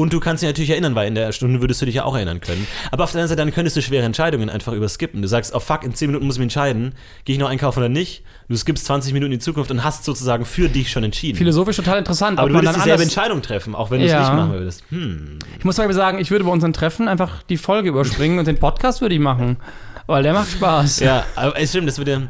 Und 0.00 0.12
du 0.14 0.20
kannst 0.20 0.42
dich 0.42 0.48
natürlich 0.48 0.70
erinnern, 0.70 0.94
weil 0.94 1.06
in 1.08 1.14
der 1.14 1.30
Stunde 1.32 1.60
würdest 1.60 1.82
du 1.82 1.86
dich 1.86 1.96
ja 1.96 2.04
auch 2.04 2.14
erinnern 2.14 2.40
können. 2.40 2.66
Aber 2.90 3.04
auf 3.04 3.12
der 3.12 3.18
anderen 3.20 3.28
Seite, 3.28 3.42
dann 3.44 3.52
könntest 3.52 3.76
du 3.76 3.82
schwere 3.82 4.04
Entscheidungen 4.06 4.48
einfach 4.48 4.72
überskippen. 4.72 5.20
Du 5.20 5.28
sagst, 5.28 5.54
oh 5.54 5.60
fuck, 5.60 5.84
in 5.84 5.94
10 5.94 6.08
Minuten 6.08 6.24
muss 6.26 6.36
ich 6.36 6.38
mich 6.38 6.46
entscheiden, 6.46 6.94
gehe 7.26 7.34
ich 7.34 7.38
noch 7.40 7.50
einkaufen 7.50 7.80
oder 7.80 7.90
nicht. 7.90 8.22
Du 8.48 8.56
skippst 8.56 8.86
20 8.86 9.12
Minuten 9.12 9.32
in 9.32 9.38
die 9.38 9.44
Zukunft 9.44 9.70
und 9.70 9.84
hast 9.84 10.04
sozusagen 10.04 10.46
für 10.46 10.70
dich 10.70 10.90
schon 10.90 11.04
entschieden. 11.04 11.36
Philosophisch 11.36 11.76
total 11.76 11.98
interessant. 11.98 12.38
aber 12.38 12.48
du 12.48 12.54
würdest 12.54 12.74
dann 12.74 12.82
dieselbe 12.82 13.02
Entscheidung 13.02 13.42
treffen, 13.42 13.74
auch 13.74 13.90
wenn 13.90 14.00
du 14.00 14.06
es 14.06 14.12
Ja. 14.12 14.20
nicht 14.20 14.32
machen 14.32 14.52
würdest. 14.52 14.84
Hm. 14.88 15.38
Ich 15.58 15.64
muss 15.66 15.76
mal 15.76 15.92
sagen, 15.92 16.18
ich 16.18 16.30
würde 16.30 16.44
bei 16.46 16.50
unseren 16.50 16.72
Treffen 16.72 17.06
einfach 17.06 17.42
die 17.42 17.58
Folge 17.58 17.90
überspringen 17.90 18.38
und 18.38 18.46
den 18.48 18.58
Podcast 18.58 19.02
würde 19.02 19.14
ich 19.14 19.20
machen. 19.20 19.58
Weil 20.06 20.22
der 20.22 20.32
macht 20.32 20.50
Spaß. 20.50 21.00
Ja, 21.00 21.24
aber 21.36 21.58
es 21.60 21.68
stimmt, 21.70 21.88
das 21.88 21.98
würde. 21.98 22.28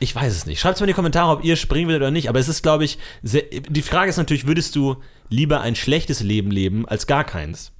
Ich 0.00 0.14
weiß 0.14 0.36
es 0.36 0.44
nicht. 0.44 0.60
Schreibt 0.60 0.78
mal 0.80 0.84
in 0.84 0.88
die 0.88 0.94
Kommentare, 0.94 1.30
ob 1.32 1.44
ihr 1.44 1.56
springen 1.56 1.88
würdet 1.88 2.02
oder 2.02 2.10
nicht. 2.10 2.28
Aber 2.28 2.38
es 2.38 2.48
ist, 2.48 2.62
glaube 2.62 2.84
ich, 2.84 2.98
sehr, 3.22 3.42
die 3.70 3.80
Frage 3.82 4.10
ist 4.10 4.18
natürlich, 4.18 4.46
würdest 4.46 4.76
du 4.76 4.96
lieber 5.28 5.60
ein 5.60 5.74
schlechtes 5.74 6.20
Leben 6.20 6.50
leben 6.50 6.86
als 6.86 7.06
gar 7.06 7.24
keins? 7.24 7.72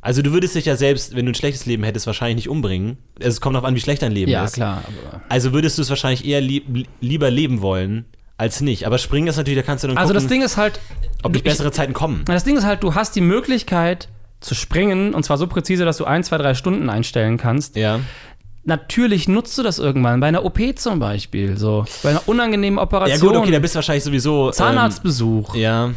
Also 0.00 0.22
du 0.22 0.32
würdest 0.32 0.54
dich 0.54 0.64
ja 0.64 0.76
selbst, 0.76 1.16
wenn 1.16 1.26
du 1.26 1.32
ein 1.32 1.34
schlechtes 1.34 1.66
Leben 1.66 1.82
hättest, 1.82 2.06
wahrscheinlich 2.06 2.36
nicht 2.36 2.48
umbringen. 2.48 2.98
Es 3.18 3.40
kommt 3.40 3.56
darauf 3.56 3.66
an, 3.66 3.74
wie 3.74 3.80
schlecht 3.80 4.02
dein 4.02 4.12
Leben 4.12 4.30
Ja, 4.30 4.44
ist. 4.44 4.52
klar. 4.54 4.82
Aber 4.86 5.20
Also 5.28 5.52
würdest 5.52 5.76
du 5.76 5.82
es 5.82 5.90
wahrscheinlich 5.90 6.24
eher 6.24 6.40
lieb, 6.40 6.86
lieber 7.00 7.30
leben 7.30 7.60
wollen 7.62 8.04
als 8.36 8.60
nicht. 8.60 8.86
Aber 8.86 8.98
springen 8.98 9.26
ist 9.26 9.36
natürlich, 9.36 9.58
da 9.58 9.64
kannst 9.66 9.82
du 9.84 9.88
dann 9.88 9.98
also 9.98 10.12
gucken, 10.14 10.22
das 10.24 10.30
Ding 10.30 10.42
ist 10.42 10.56
halt, 10.56 10.78
ob 11.24 11.32
nicht 11.32 11.44
ich- 11.44 11.50
bessere 11.50 11.72
Zeiten 11.72 11.92
kommen. 11.94 12.22
das 12.26 12.44
Ding 12.44 12.56
ist 12.56 12.64
halt, 12.64 12.82
du 12.84 12.94
hast 12.94 13.16
die 13.16 13.20
Möglichkeit 13.20 14.08
zu 14.40 14.54
springen 14.54 15.14
und 15.14 15.24
zwar 15.24 15.36
so 15.36 15.48
präzise, 15.48 15.84
dass 15.84 15.96
du 15.96 16.04
ein, 16.04 16.22
zwei, 16.22 16.38
drei 16.38 16.54
Stunden 16.54 16.88
einstellen 16.90 17.36
kannst. 17.36 17.74
Ja. 17.74 17.98
Natürlich 18.64 19.26
nutzt 19.26 19.58
du 19.58 19.62
das 19.64 19.78
irgendwann, 19.80 20.20
bei 20.20 20.28
einer 20.28 20.44
OP 20.44 20.60
zum 20.76 21.00
Beispiel, 21.00 21.56
so 21.58 21.84
bei 22.04 22.10
einer 22.10 22.22
unangenehmen 22.28 22.76
Ja 22.78 22.82
Operation, 22.84 23.28
gut, 23.32 23.36
okay, 23.38 23.50
da 23.50 23.58
bist 23.58 23.74
du 23.74 23.78
wahrscheinlich 23.78 24.04
sowieso. 24.04 24.50
Zahnarztbesuch, 24.52 25.54
Ähm, 25.56 25.60
ja. 25.60 25.90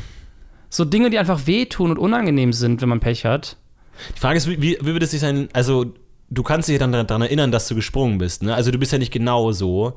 So 0.72 0.86
Dinge, 0.86 1.12
die 1.12 1.20
einfach 1.20 1.46
wehtun 1.46 1.92
und 1.92 2.00
unangenehm 2.00 2.54
sind, 2.54 2.82
wenn 2.82 2.90
man 2.90 3.02
Pech 3.02 3.26
hat. 3.26 3.58
Die 4.16 4.20
Frage 4.20 4.38
ist, 4.38 4.48
wie, 4.48 4.60
wie 4.60 4.86
würde 4.86 5.06
es 5.06 5.12
sich 5.12 5.20
sein, 5.20 5.50
also 5.54 5.94
du 6.32 6.44
kannst 6.44 6.70
dich 6.70 6.80
dann 6.80 6.92
daran 6.92 7.22
erinnern, 7.22 7.52
dass 7.52 7.68
du 7.68 7.76
gesprungen 7.76 8.18
bist, 8.18 8.42
ne? 8.42 8.56
Also 8.56 8.72
du 8.72 8.80
bist 8.80 8.92
ja 8.92 8.98
nicht 8.98 9.12
genau 9.12 9.52
so. 9.52 9.94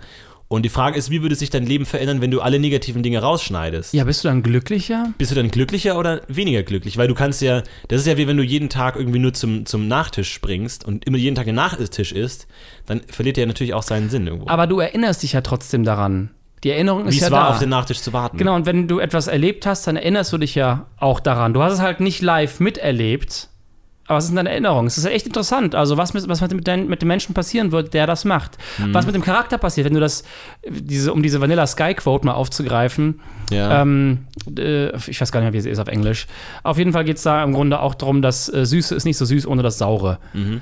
Und 0.47 0.63
die 0.63 0.69
Frage 0.69 0.99
ist, 0.99 1.11
wie 1.11 1.23
würde 1.23 1.35
sich 1.35 1.49
dein 1.49 1.65
Leben 1.65 1.87
verändern, 1.87 2.21
wenn 2.21 2.31
du 2.31 2.41
alle 2.41 2.59
negativen 2.59 3.03
Dinge 3.03 3.21
rausschneidest? 3.21 3.95
Ja, 3.95 4.05
bist 4.05 4.23
du 4.23 4.29
dann 4.29 4.43
glücklicher? 4.43 5.15
Bist 5.17 5.31
du 5.31 5.35
dann 5.35 5.51
glücklicher 5.51 5.99
oder 5.99 6.21
weniger 6.29 6.63
glücklich? 6.63 6.99
Weil 6.99 7.09
du 7.09 7.15
kannst 7.15 7.41
ja, 7.41 7.63
das 7.89 8.01
ist 8.01 8.07
ja 8.07 8.19
wie 8.19 8.29
wenn 8.29 8.37
du 8.37 8.43
jeden 8.43 8.69
Tag 8.69 8.97
irgendwie 8.97 9.21
nur 9.21 9.33
zum, 9.33 9.65
zum 9.65 9.89
Nachtisch 9.89 10.33
springst 10.33 10.85
und 10.85 11.07
immer 11.07 11.17
jeden 11.17 11.35
Tag 11.35 11.49
einen 11.49 11.57
Nachtisch 11.57 12.13
isst, 12.13 12.47
dann 12.87 13.01
verliert 13.09 13.39
der 13.39 13.47
natürlich 13.47 13.75
auch 13.75 13.83
seinen 13.83 14.11
Sinn 14.11 14.27
irgendwo. 14.27 14.49
Aber 14.49 14.67
du 14.67 14.81
erinnerst 14.81 15.23
dich 15.23 15.33
ja 15.33 15.41
trotzdem 15.41 15.83
daran. 15.83 16.31
Die 16.65 16.71
Erinnerung 16.71 17.07
ist 17.07 17.15
wie 17.17 17.21
ja 17.21 17.27
es 17.27 17.31
war, 17.33 17.45
da. 17.45 17.49
auf 17.51 17.59
den 17.59 17.69
Nachtisch 17.69 18.01
zu 18.01 18.13
warten. 18.13 18.37
Genau, 18.39 18.55
und 18.55 18.67
wenn 18.67 18.89
du 18.89 18.99
etwas 18.99 19.27
erlebt 19.27 19.67
hast, 19.67 19.87
dann 19.87 19.97
erinnerst 19.97 20.33
du 20.33 20.39
dich 20.39 20.55
ja 20.55 20.87
auch 20.99 21.21
daran. 21.21 21.53
Du 21.55 21.63
hast 21.63 21.75
es 21.75 21.81
halt 21.81 22.01
nicht 22.01 22.23
live 22.23 22.59
miterlebt, 22.61 23.49
aber 24.07 24.19
es 24.19 24.27
ist 24.27 24.37
eine 24.37 24.49
Erinnerung. 24.51 24.87
Es 24.87 24.99
ist 24.99 25.05
ja 25.05 25.11
echt 25.11 25.27
interessant. 25.27 25.75
Also, 25.75 25.97
was 25.97 26.13
mit, 26.15 26.29
was 26.29 26.41
mit, 26.41 26.67
dein, 26.69 26.89
mit 26.89 27.01
dem 27.03 27.09
Menschen 27.09 27.35
passieren 27.35 27.73
wird, 27.73 27.95
der 27.95 28.07
das 28.07 28.25
macht. 28.25 28.59
Mhm. 28.79 28.93
Was 28.95 29.07
mit 29.07 29.15
dem 29.15 29.23
Charakter 29.23 29.57
passiert, 29.59 29.87
wenn 29.87 29.95
du 29.95 30.01
das, 30.01 30.25
diese, 30.69 31.13
um 31.13 31.23
diese 31.23 31.41
Vanilla 31.41 31.67
Sky 31.67 31.95
Quote 31.95 32.27
mal 32.27 32.33
aufzugreifen, 32.35 33.21
Ja. 33.51 33.81
ähm, 33.83 34.27
äh, 34.59 34.95
ich 35.09 35.21
weiß 35.21 35.33
gar 35.33 35.41
nicht 35.41 35.47
mehr, 35.47 35.53
wie 35.55 35.61
sie 35.61 35.71
ist 35.71 35.79
auf 35.79 35.89
Englisch. 35.89 36.27
Auf 36.63 36.77
jeden 36.79 36.93
Fall 36.93 37.05
geht 37.05 37.17
es 37.19 37.23
da 37.23 37.43
im 37.45 37.53
Grunde 37.55 37.81
auch 37.81 37.95
darum, 37.95 38.21
dass 38.21 38.53
äh, 38.53 38.67
Süße 38.67 38.95
ist 38.95 39.05
nicht 39.05 39.17
so 39.17 39.25
süß 39.25 39.47
ohne 39.47 39.63
das 39.63 39.79
Saure. 39.79 40.19
Mhm. 40.35 40.61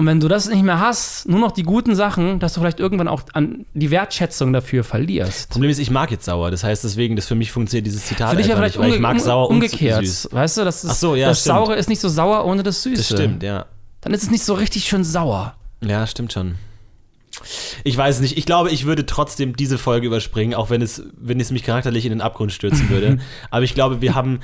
Und 0.00 0.06
wenn 0.06 0.18
du 0.18 0.28
das 0.28 0.48
nicht 0.48 0.62
mehr 0.62 0.80
hast, 0.80 1.28
nur 1.28 1.40
noch 1.40 1.52
die 1.52 1.62
guten 1.62 1.94
Sachen, 1.94 2.38
dass 2.38 2.54
du 2.54 2.60
vielleicht 2.60 2.80
irgendwann 2.80 3.06
auch 3.06 3.20
an 3.34 3.66
die 3.74 3.90
Wertschätzung 3.90 4.50
dafür 4.50 4.82
verlierst. 4.82 5.50
Problem 5.50 5.70
ist, 5.70 5.78
ich 5.78 5.90
mag 5.90 6.10
jetzt 6.10 6.24
sauer. 6.24 6.50
Das 6.50 6.64
heißt, 6.64 6.84
deswegen, 6.84 7.16
das 7.16 7.26
für 7.26 7.34
mich 7.34 7.52
funktioniert 7.52 7.84
dieses 7.84 8.06
Zitat 8.06 8.30
Für 8.30 8.36
dich 8.36 8.46
ja 8.46 8.56
vielleicht 8.56 8.78
nicht, 8.78 8.88
weil 8.88 8.94
ich 8.94 8.98
mag 8.98 9.20
sauer 9.20 9.50
umgekehrt. 9.50 10.06
süß. 10.06 10.30
Weißt 10.32 10.56
du, 10.56 10.64
das, 10.64 10.84
ist, 10.84 11.00
so, 11.00 11.16
ja, 11.16 11.28
das 11.28 11.42
stimmt. 11.42 11.56
Saure 11.56 11.76
ist 11.76 11.90
nicht 11.90 12.00
so 12.00 12.08
sauer 12.08 12.46
ohne 12.46 12.62
das 12.62 12.82
Süße. 12.82 12.96
Das 12.96 13.06
stimmt, 13.08 13.42
ja. 13.42 13.66
Dann 14.00 14.14
ist 14.14 14.22
es 14.22 14.30
nicht 14.30 14.42
so 14.42 14.54
richtig 14.54 14.84
schön 14.84 15.04
sauer. 15.04 15.52
Ja, 15.82 16.06
stimmt 16.06 16.32
schon. 16.32 16.54
Ich 17.84 17.94
weiß 17.94 18.14
es 18.14 18.20
nicht. 18.22 18.38
Ich 18.38 18.46
glaube, 18.46 18.70
ich 18.70 18.86
würde 18.86 19.04
trotzdem 19.04 19.54
diese 19.54 19.76
Folge 19.76 20.06
überspringen, 20.06 20.54
auch 20.54 20.70
wenn 20.70 20.80
es, 20.80 21.02
wenn 21.18 21.38
es 21.40 21.50
mich 21.50 21.62
charakterlich 21.62 22.06
in 22.06 22.10
den 22.10 22.22
Abgrund 22.22 22.52
stürzen 22.52 22.88
würde. 22.88 23.18
Aber 23.50 23.64
ich 23.64 23.74
glaube, 23.74 24.00
wir 24.00 24.14
haben. 24.14 24.40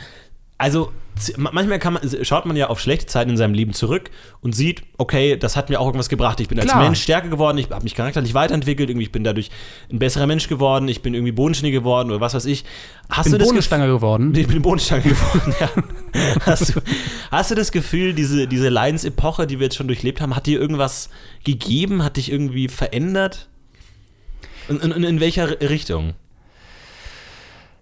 Also, 0.59 0.90
manchmal 1.37 1.79
man, 1.79 2.01
schaut 2.23 2.47
man 2.47 2.57
ja 2.57 2.69
auf 2.69 2.81
schlechte 2.81 3.07
Zeiten 3.07 3.31
in 3.31 3.37
seinem 3.37 3.53
Leben 3.53 3.75
zurück 3.75 4.11
und 4.40 4.55
sieht, 4.55 4.83
okay, 4.97 5.37
das 5.37 5.55
hat 5.55 5.69
mir 5.69 5.81
auch 5.81 5.87
irgendwas 5.87 6.09
gebracht. 6.09 6.40
Ich 6.40 6.49
bin 6.49 6.59
als 6.59 6.69
Klar. 6.71 6.83
Mensch 6.83 7.03
stärker 7.03 7.29
geworden, 7.29 7.59
ich 7.59 7.71
habe 7.71 7.83
mich 7.85 7.95
charakterlich 7.95 8.33
weiterentwickelt, 8.33 8.88
irgendwie, 8.88 9.05
ich 9.05 9.12
bin 9.12 9.23
dadurch 9.23 9.51
ein 9.92 9.99
besserer 9.99 10.27
Mensch 10.27 10.49
geworden, 10.49 10.88
ich 10.88 11.03
bin 11.03 11.12
irgendwie 11.12 11.33
bodenständiger 11.33 11.81
geworden 11.81 12.11
oder 12.11 12.21
was 12.21 12.33
weiß 12.35 12.47
ich. 12.47 12.64
Hast 13.11 13.25
Bin 13.25 13.33
du 13.33 13.38
das 13.38 13.49
Gefühl- 13.49 13.53
Bodenstange 13.55 13.87
geworden. 13.87 14.35
Ich 14.35 14.47
bin 14.47 14.62
Bodenstange 14.62 15.03
geworden, 15.05 15.55
ja. 15.61 15.71
Hast 16.47 16.75
du, 16.75 16.81
hast 17.31 17.51
du 17.51 17.55
das 17.55 17.71
Gefühl, 17.73 18.14
diese, 18.14 18.47
diese 18.47 18.71
Leidensepoche, 18.71 19.47
die 19.47 19.59
wir 19.59 19.64
jetzt 19.66 19.77
schon 19.77 19.88
durchlebt 19.88 20.21
haben, 20.23 20.35
hat 20.35 20.47
dir 20.47 20.59
irgendwas 20.59 21.11
gegeben, 21.45 22.03
hat 22.03 22.16
dich 22.16 22.33
irgendwie 22.33 22.69
verändert? 22.69 23.49
Und, 24.69 24.83
und, 24.83 24.92
und 24.92 25.05
in 25.05 25.21
welcher 25.21 25.61
Richtung? 25.61 26.14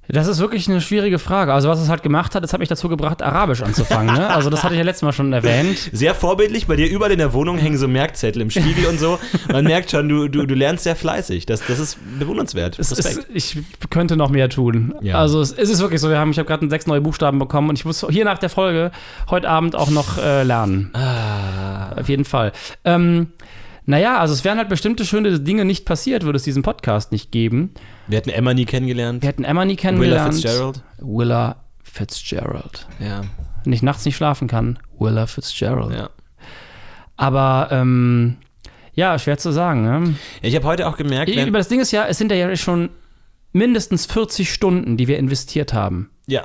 Das 0.09 0.27
ist 0.27 0.39
wirklich 0.39 0.69
eine 0.69 0.81
schwierige 0.81 1.19
Frage. 1.19 1.53
Also, 1.53 1.69
was 1.69 1.81
es 1.81 1.89
halt 1.89 2.03
gemacht 2.03 2.35
hat, 2.35 2.45
das 2.45 2.53
hat 2.53 2.61
mich 2.61 2.69
dazu 2.69 2.89
gebracht, 2.89 3.23
Arabisch 3.23 3.63
anzufangen. 3.63 4.15
Ne? 4.15 4.29
Also, 4.29 4.51
das 4.51 4.63
hatte 4.63 4.75
ich 4.75 4.79
ja 4.79 4.85
letztes 4.85 5.03
Mal 5.03 5.13
schon 5.13 5.33
erwähnt. 5.33 5.79
Sehr 5.93 6.15
vorbildlich, 6.15 6.67
bei 6.67 6.77
dir 6.77 6.91
überall 6.91 7.13
in 7.13 7.19
der 7.19 7.33
Wohnung 7.33 7.57
hängen 7.57 7.79
so 7.79 7.89
Merkzettel 7.89 8.43
im 8.43 8.51
Spiegel 8.51 8.87
und 8.87 9.01
so. 9.01 9.19
Man 9.51 9.65
merkt 9.65 9.91
schon, 9.91 10.09
du, 10.09 10.29
du, 10.29 10.47
du 10.47 10.55
lernst 10.55 10.85
sehr 10.85 10.97
fleißig. 10.97 11.47
Das, 11.47 11.65
das 11.67 11.79
ist 11.79 11.99
bewundernswert. 12.19 12.79
Ist, 12.79 13.27
ich 13.33 13.59
könnte 13.91 14.17
noch 14.17 14.31
mehr 14.31 14.49
tun. 14.49 14.95
Ja. 15.01 15.19
Also 15.19 15.41
es, 15.41 15.53
es 15.53 15.71
ist 15.71 15.81
wirklich 15.81 16.01
so, 16.01 16.11
wir 16.11 16.19
haben, 16.19 16.31
ich 16.31 16.39
habe 16.39 16.47
gerade 16.47 16.69
sechs 16.69 16.87
neue 16.87 17.01
Buchstaben 17.01 17.39
bekommen 17.39 17.71
und 17.71 17.79
ich 17.79 17.85
muss 17.85 18.05
hier 18.11 18.25
nach 18.25 18.39
der 18.39 18.51
Folge 18.51 18.91
heute 19.31 19.49
Abend 19.49 19.75
auch 19.75 19.91
noch 19.91 20.19
äh, 20.19 20.43
lernen. 20.43 20.91
Ah. 20.93 21.93
Auf 21.97 22.09
jeden 22.09 22.25
Fall. 22.25 22.53
Ähm, 22.85 23.29
naja, 23.87 24.19
also 24.19 24.33
es 24.35 24.45
wären 24.45 24.59
halt 24.59 24.69
bestimmte 24.69 25.05
schöne 25.05 25.41
Dinge 25.41 25.65
nicht 25.65 25.85
passiert, 25.85 26.25
würde 26.25 26.37
es 26.37 26.43
diesen 26.43 26.63
Podcast 26.63 27.13
nicht 27.13 27.31
geben. 27.33 27.75
Wir 28.07 28.19
hätten 28.19 28.31
Emma 28.31 28.55
nie 28.55 28.65
kennengelernt. 28.65 29.23
Wir 29.23 29.29
hätten 29.29 29.45
Emma 29.45 29.65
nie 29.65 29.73
Willa 29.73 29.83
kennengelernt. 29.83 30.35
Fitzgerald. 30.35 30.83
Willa 30.99 31.57
Fitzgerald. 31.83 32.87
Ja, 32.99 33.23
Wenn 33.65 33.73
ich 33.73 33.83
nachts 33.83 34.05
nicht 34.05 34.17
schlafen 34.17 34.49
kann, 34.49 34.79
Willa 34.99 35.27
Fitzgerald. 35.27 35.95
ja. 35.95 36.11
Aber 37.17 37.69
ähm, 37.71 38.39
ja, 38.95 39.19
schwer 39.19 39.39
zu 39.39 39.53
sagen. 39.53 39.83
Ne? 39.85 40.15
ich 40.43 40.55
habe 40.57 40.67
heute 40.67 40.87
auch 40.89 40.97
gemerkt, 40.97 41.31
Aber 41.37 41.59
das 41.59 41.69
Ding 41.69 41.81
ist 41.81 41.93
ja, 41.93 42.07
es 42.07 42.19
sind 42.19 42.33
ja 42.33 42.57
schon 42.57 42.91
mindestens 43.53 44.07
40 44.07 44.53
Stunden, 44.53 44.97
die 44.97 45.07
wir 45.09 45.19
investiert 45.19 45.73
haben. 45.73 46.11
ja, 46.27 46.45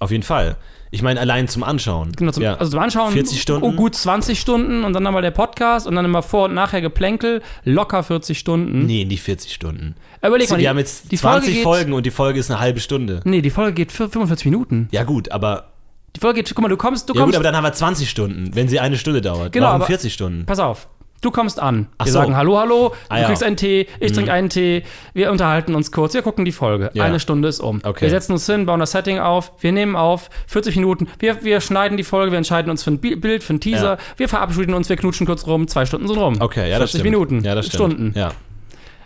auf 0.00 0.10
jeden 0.10 0.22
Fall. 0.22 0.56
Ich 0.94 1.00
meine, 1.02 1.20
allein 1.20 1.48
zum 1.48 1.62
Anschauen. 1.62 2.12
Genau, 2.12 2.32
zum, 2.32 2.42
ja. 2.42 2.56
Also 2.56 2.72
zum 2.72 2.80
Anschauen 2.80 3.12
40 3.14 3.40
Stunden. 3.40 3.64
oh, 3.66 3.72
gut 3.72 3.94
20 3.94 4.38
Stunden 4.38 4.84
und 4.84 4.92
dann 4.92 5.02
nochmal 5.02 5.22
der 5.22 5.30
Podcast 5.30 5.86
und 5.86 5.94
dann 5.94 6.04
immer 6.04 6.22
vor 6.22 6.44
und 6.46 6.54
nachher 6.54 6.82
Geplänkel, 6.82 7.40
locker 7.64 8.02
40 8.02 8.38
Stunden. 8.38 8.84
nee, 8.84 9.04
nicht 9.06 9.22
40 9.22 9.54
Stunden. 9.54 9.94
Überleg 10.22 10.50
mal, 10.50 10.58
Wir 10.58 10.68
haben 10.68 10.78
jetzt 10.78 11.10
die 11.10 11.16
20 11.16 11.44
Folge 11.44 11.54
geht, 11.54 11.62
Folgen 11.64 11.92
und 11.94 12.04
die 12.04 12.10
Folge 12.10 12.38
ist 12.40 12.50
eine 12.50 12.60
halbe 12.60 12.80
Stunde. 12.80 13.20
Nee, 13.24 13.40
die 13.40 13.48
Folge 13.50 13.72
geht 13.72 13.90
für 13.90 14.08
45 14.10 14.44
Minuten. 14.46 14.88
Ja, 14.92 15.04
gut, 15.04 15.30
aber. 15.32 15.68
Die 16.14 16.20
Folge 16.20 16.42
geht, 16.42 16.54
guck 16.54 16.60
mal, 16.62 16.68
du 16.68 16.76
kommst, 16.76 17.08
du 17.08 17.14
Ja, 17.14 17.20
gut, 17.20 17.24
kommst, 17.24 17.36
aber 17.36 17.44
dann 17.44 17.56
haben 17.56 17.64
wir 17.64 17.72
20 17.72 18.10
Stunden, 18.10 18.50
wenn 18.54 18.68
sie 18.68 18.78
eine 18.78 18.98
Stunde 18.98 19.22
dauert. 19.22 19.52
Genau, 19.52 19.66
Warum 19.68 19.76
aber- 19.76 19.86
40 19.86 20.12
Stunden? 20.12 20.44
pass 20.44 20.58
auf. 20.58 20.88
Du 21.22 21.30
kommst 21.30 21.58
an. 21.60 21.86
Ach 21.98 22.04
wir 22.06 22.12
so. 22.12 22.18
sagen 22.18 22.36
Hallo, 22.36 22.58
hallo, 22.58 22.92
Ah, 23.08 23.14
du 23.14 23.20
ja. 23.20 23.22
Mhm. 23.22 23.26
kriegst 23.28 23.42
einen 23.44 23.56
Tee, 23.56 23.86
ich 24.00 24.12
trinke 24.12 24.32
einen 24.32 24.50
Tee, 24.50 24.82
wir 25.14 25.30
unterhalten 25.30 25.74
uns 25.74 25.90
kurz, 25.92 26.12
wir 26.14 26.22
gucken 26.22 26.44
die 26.44 26.52
Folge. 26.52 26.90
Ja. 26.94 27.04
Eine 27.04 27.20
Stunde 27.20 27.46
ist 27.48 27.60
um. 27.60 27.80
Okay. 27.84 28.02
Wir 28.02 28.10
setzen 28.10 28.32
uns 28.32 28.44
hin, 28.44 28.66
bauen 28.66 28.80
das 28.80 28.90
Setting 28.90 29.18
auf, 29.20 29.52
wir 29.60 29.72
nehmen 29.72 29.94
auf, 29.96 30.28
40 30.48 30.74
Minuten, 30.76 31.06
wir, 31.20 31.42
wir 31.44 31.60
schneiden 31.60 31.96
die 31.96 32.02
Folge, 32.04 32.32
wir 32.32 32.38
entscheiden 32.38 32.70
uns 32.70 32.82
für 32.82 32.90
ein 32.90 32.98
Bi- 32.98 33.14
Bild, 33.16 33.42
für 33.44 33.54
ein 33.54 33.60
Teaser, 33.60 33.92
Ja. 33.92 33.98
wir 34.16 34.28
verabschieden 34.28 34.74
uns, 34.74 34.88
wir 34.88 34.96
knutschen 34.96 35.26
kurz 35.26 35.46
rum, 35.46 35.68
zwei 35.68 35.86
Stunden 35.86 36.08
sind 36.08 36.18
rum. 36.18 36.36
Okay, 36.40 36.68
ja, 36.68 36.78
das 36.80 36.90
40 36.90 37.00
stimmt. 37.00 37.04
Minuten, 37.04 37.44
Ja, 37.44 37.54
das 37.54 37.66
stimmt. 37.66 37.92
Stunden. 37.92 38.18
Ja. 38.18 38.32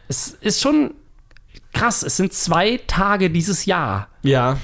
Es 0.08 0.28
ist 0.40 0.62
schon 0.62 0.94
krass, 1.74 2.02
es 2.02 2.16
sind 2.16 2.32
zwei 2.32 2.80
Tage 2.86 3.28
dieses 3.28 3.66
Jahr. 3.66 4.08
ja, 4.22 4.56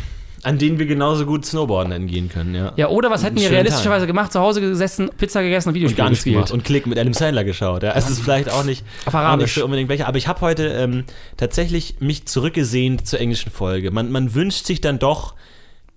an 0.45 0.59
denen 0.59 0.79
wir 0.79 0.87
genauso 0.87 1.25
gut 1.25 1.47
Snowboarden 1.47 1.93
entgehen 1.93 2.29
können, 2.29 2.55
ja. 2.55 2.73
Ja, 2.77 2.89
oder 2.89 3.11
was 3.11 3.23
hätten 3.23 3.37
wir 3.39 3.51
realistischerweise 3.51 4.07
gemacht? 4.09 4.33
Zu 4.33 4.41
Hause 4.41 4.61
gesessen, 4.61 5.09
Pizza 5.17 5.43
gegessen 5.43 5.69
und 5.69 5.73
Und 5.73 5.77
Videospiele 5.77 5.97
gar 6.05 6.09
nichts 6.11 6.25
gespielt. 6.25 6.37
gemacht. 6.47 6.51
Und 6.53 6.65
Klick 6.65 6.87
mit 6.87 6.99
Adam 6.99 7.13
Sandler 7.13 7.45
geschaut. 7.45 7.83
Ja. 7.85 7.93
Es 7.95 8.11
ist 8.11 8.21
vielleicht 8.21 8.51
auch 8.51 8.65
nicht, 8.65 8.85
Auf 9.05 9.15
Arabisch. 9.15 9.57
nicht 9.57 9.65
unbedingt 9.65 9.89
welcher. 9.89 10.09
Aber 10.09 10.19
ich 10.19 10.27
habe 10.27 10.41
heute 10.41 10.67
ähm, 10.69 11.05
tatsächlich 11.37 11.97
mich 12.01 12.27
zurückgesehnt 12.27 13.07
zur 13.07 13.21
englischen 13.21 13.53
Folge. 13.53 13.91
Man, 13.93 14.11
man 14.11 14.35
wünscht 14.35 14.67
sich 14.67 14.81
dann 14.81 14.99
doch 14.99 15.35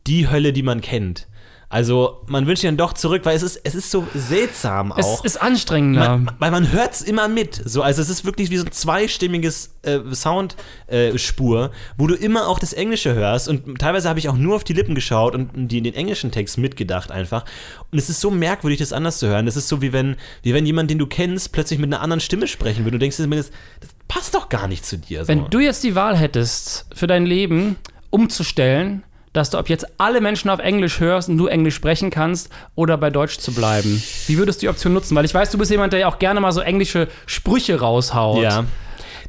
die 0.06 0.30
Hölle, 0.30 0.54
die 0.54 0.62
man 0.64 0.82
kennt. 0.82 1.28
Also 1.76 2.22
man 2.28 2.48
wünscht 2.48 2.62
sich 2.62 2.70
dann 2.70 2.78
doch 2.78 2.94
zurück, 2.94 3.26
weil 3.26 3.36
es 3.36 3.44
ist, 3.44 3.60
es 3.66 3.76
ist 3.76 3.92
so 3.92 4.08
seltsam 4.16 4.94
auch. 4.94 4.98
Es 4.98 5.26
ist 5.26 5.42
anstrengender. 5.42 6.20
Man, 6.20 6.36
weil 6.40 6.50
man 6.50 6.72
hört 6.72 6.94
es 6.94 7.02
immer 7.02 7.28
mit. 7.28 7.62
So, 7.66 7.82
also 7.82 8.02
es 8.02 8.08
ist 8.08 8.24
wirklich 8.24 8.50
wie 8.50 8.56
so 8.56 8.64
ein 8.64 8.72
zweistimmiges 8.72 9.76
äh, 9.82 10.00
Soundspur, 10.10 11.66
äh, 11.66 11.70
wo 11.98 12.08
du 12.08 12.16
immer 12.16 12.48
auch 12.48 12.60
das 12.60 12.72
Englische 12.72 13.14
hörst. 13.14 13.50
Und 13.50 13.78
teilweise 13.78 14.08
habe 14.08 14.20
ich 14.20 14.30
auch 14.30 14.38
nur 14.38 14.56
auf 14.56 14.64
die 14.64 14.72
Lippen 14.72 14.96
geschaut 14.96 15.36
und 15.36 15.68
die, 15.68 15.82
den 15.82 15.94
englischen 15.96 16.32
Text 16.32 16.58
mitgedacht 16.58 17.12
einfach. 17.12 17.44
Und 17.92 17.98
es 17.98 18.10
ist 18.10 18.22
so 18.22 18.32
merkwürdig, 18.32 18.80
das 18.80 18.94
anders 18.94 19.20
zu 19.20 19.28
hören. 19.28 19.46
Das 19.46 19.58
ist 19.58 19.68
so 19.68 19.82
wie 19.82 19.92
wenn, 19.92 20.16
wie 20.44 20.54
wenn 20.54 20.66
jemand, 20.66 20.90
den 20.90 20.98
du 20.98 21.08
kennst, 21.08 21.52
plötzlich 21.52 21.78
mit 21.78 21.94
einer 21.94 22.02
anderen 22.02 22.22
Stimme 22.22 22.48
sprechen 22.48 22.86
würde. 22.86 22.92
Du 22.92 23.00
denkst 23.00 23.18
zumindest, 23.18 23.52
das 23.82 23.90
passt 24.08 24.34
doch 24.34 24.48
gar 24.48 24.70
nicht 24.70 24.86
zu 24.86 24.98
dir. 24.98 25.26
So. 25.26 25.28
Wenn 25.28 25.50
du 25.50 25.60
jetzt 25.60 25.84
die 25.84 25.94
Wahl 25.94 26.16
hättest, 26.16 26.86
für 26.96 27.08
dein 27.08 27.26
Leben 27.26 27.76
umzustellen, 28.12 29.04
dass 29.36 29.50
du 29.50 29.58
ab 29.58 29.68
jetzt 29.68 29.86
alle 30.00 30.22
Menschen 30.22 30.50
auf 30.50 30.60
Englisch 30.60 31.02
hörst 31.02 31.28
und 31.28 31.38
du 31.38 31.48
Englisch 31.48 31.76
sprechen 31.76 32.10
kannst 32.10 32.50
oder 32.74 32.98
bei 32.98 33.10
Deutsch 33.10 33.38
zu 33.38 33.54
bleiben, 33.54 34.02
wie 34.28 34.38
würdest 34.38 34.62
du 34.62 34.66
die 34.66 34.70
Option 34.70 34.94
nutzen? 34.94 35.14
Weil 35.14 35.26
ich 35.26 35.34
weiß, 35.34 35.52
du 35.52 35.58
bist 35.58 35.70
jemand, 35.72 35.92
der 35.92 36.00
ja 36.00 36.08
auch 36.08 36.20
gerne 36.20 36.40
mal 36.40 36.54
so 36.54 36.62
englische 36.62 37.10
Sprüche 37.26 37.82
raushaut. 37.82 38.42
Ja, 38.42 38.64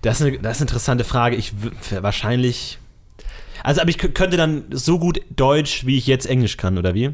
das 0.02 0.20
ist, 0.20 0.26
eine, 0.26 0.38
das 0.38 0.52
ist 0.52 0.60
eine 0.60 0.66
interessante 0.66 1.02
Frage. 1.02 1.34
Ich 1.34 1.52
wahrscheinlich. 1.90 2.78
Also, 3.64 3.80
aber 3.80 3.90
ich 3.90 3.98
könnte 3.98 4.36
dann 4.36 4.66
so 4.70 5.00
gut 5.00 5.20
Deutsch, 5.34 5.86
wie 5.86 5.98
ich 5.98 6.06
jetzt 6.06 6.26
Englisch 6.26 6.56
kann, 6.56 6.78
oder 6.78 6.94
wie? 6.94 7.10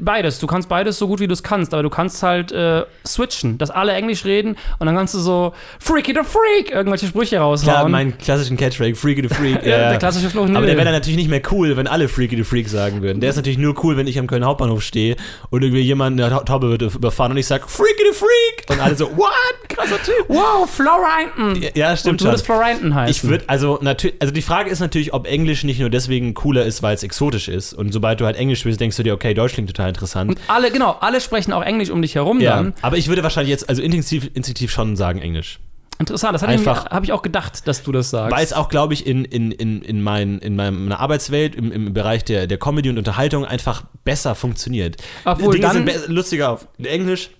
Beides. 0.00 0.38
Du 0.38 0.46
kannst 0.46 0.68
beides 0.68 0.98
so 0.98 1.06
gut, 1.08 1.20
wie 1.20 1.26
du 1.26 1.32
es 1.32 1.42
kannst, 1.42 1.72
aber 1.74 1.82
du 1.82 1.90
kannst 1.90 2.22
halt 2.22 2.52
äh, 2.52 2.82
switchen, 3.06 3.58
dass 3.58 3.70
alle 3.70 3.92
Englisch 3.92 4.24
reden 4.24 4.56
und 4.78 4.86
dann 4.86 4.96
kannst 4.96 5.14
du 5.14 5.18
so 5.18 5.52
Freaky 5.78 6.12
the 6.14 6.20
Freak 6.24 6.70
irgendwelche 6.72 7.06
Sprüche 7.06 7.38
raushauen. 7.38 7.72
Klar, 7.74 7.88
meinen 7.88 8.16
klassischen 8.18 8.56
Catchphrase, 8.56 8.94
Freaky 8.94 9.22
the 9.28 9.34
Freak. 9.34 9.64
Ja, 9.72 9.90
der 9.90 9.98
klassische 9.98 10.28
Flo 10.30 10.42
Aber 10.44 10.66
der 10.66 10.76
wäre 10.76 10.84
dann 10.84 10.94
natürlich 10.94 11.16
nicht 11.16 11.28
mehr 11.30 11.42
cool, 11.50 11.76
wenn 11.76 11.86
alle 11.86 12.08
Freaky 12.08 12.36
the 12.36 12.44
Freak 12.44 12.68
sagen 12.68 13.02
würden. 13.02 13.20
Der 13.20 13.30
ist 13.30 13.36
natürlich 13.36 13.58
nur 13.58 13.74
cool, 13.84 13.96
wenn 13.96 14.06
ich 14.06 14.18
am 14.18 14.26
Köln 14.26 14.44
Hauptbahnhof 14.44 14.82
stehe 14.82 15.16
und 15.50 15.62
irgendwie 15.62 15.82
jemand 15.82 16.20
eine 16.20 16.30
Ta- 16.30 16.40
Taube 16.44 16.70
wird 16.70 16.82
überfahren 16.82 17.32
und 17.32 17.38
ich 17.38 17.46
sage 17.46 17.64
Freaky 17.66 18.02
the 18.12 18.16
Freak 18.16 18.70
und 18.70 18.80
alle 18.80 18.94
so, 18.94 19.06
what? 19.16 19.28
Krasser 19.68 19.96
Typ. 20.02 20.14
wow, 20.28 20.68
Florenten. 20.68 21.62
Ja, 21.74 21.96
stimmt 21.96 22.12
Und 22.14 22.20
du 22.20 22.24
würdest 22.26 22.46
Florenten 22.46 22.94
heißen. 22.94 23.10
Ich 23.10 23.24
würde, 23.30 23.44
also 23.48 23.78
natürlich, 23.82 24.16
also 24.20 24.32
die 24.32 24.42
Frage 24.42 24.70
ist 24.70 24.80
natürlich, 24.80 25.12
ob 25.14 25.26
Englisch 25.26 25.64
nicht 25.64 25.80
nur 25.80 25.90
deswegen 25.90 26.34
cooler 26.34 26.64
ist, 26.64 26.82
weil 26.82 26.94
es 26.94 27.02
exotisch 27.02 27.48
ist. 27.48 27.72
Und 27.72 27.92
sobald 27.92 28.20
du 28.20 28.26
halt 28.26 28.36
Englisch 28.36 28.64
willst, 28.64 28.80
denkst 28.80 28.96
du 28.96 29.02
dir, 29.02 29.14
okay, 29.14 29.34
Deutsch 29.34 29.54
klingt 29.54 29.68
total 29.68 29.81
interessant. 29.88 30.38
alle, 30.48 30.70
genau, 30.70 30.96
alle 31.00 31.20
sprechen 31.20 31.52
auch 31.52 31.62
Englisch 31.62 31.90
um 31.90 32.02
dich 32.02 32.14
herum 32.14 32.40
Ja, 32.40 32.56
dann. 32.56 32.74
aber 32.82 32.96
ich 32.96 33.08
würde 33.08 33.22
wahrscheinlich 33.22 33.50
jetzt, 33.50 33.68
also 33.68 33.82
instinktiv, 33.82 34.30
instinktiv 34.34 34.70
schon 34.70 34.96
sagen 34.96 35.20
Englisch. 35.20 35.60
Interessant, 35.98 36.34
das 36.34 36.42
habe 36.42 37.04
ich 37.04 37.12
auch 37.12 37.22
gedacht, 37.22 37.68
dass 37.68 37.82
du 37.84 37.92
das 37.92 38.10
sagst. 38.10 38.34
Weil 38.34 38.42
es 38.44 38.52
auch, 38.52 38.68
glaube 38.68 38.92
ich, 38.94 39.06
in, 39.06 39.24
in, 39.24 39.52
in, 39.52 39.82
in, 39.82 40.02
mein, 40.02 40.38
in 40.40 40.56
meiner 40.56 40.98
Arbeitswelt, 40.98 41.54
im, 41.54 41.70
im 41.70 41.92
Bereich 41.94 42.24
der, 42.24 42.46
der 42.48 42.58
Comedy 42.58 42.88
und 42.90 42.98
Unterhaltung 42.98 43.44
einfach 43.44 43.84
besser 44.02 44.34
funktioniert. 44.34 44.96
Obwohl 45.24 45.52
Dinge 45.54 45.66
dann- 45.68 45.86
sind 45.86 46.08
lustiger 46.08 46.50
auf 46.50 46.66
Englisch. 46.82 47.30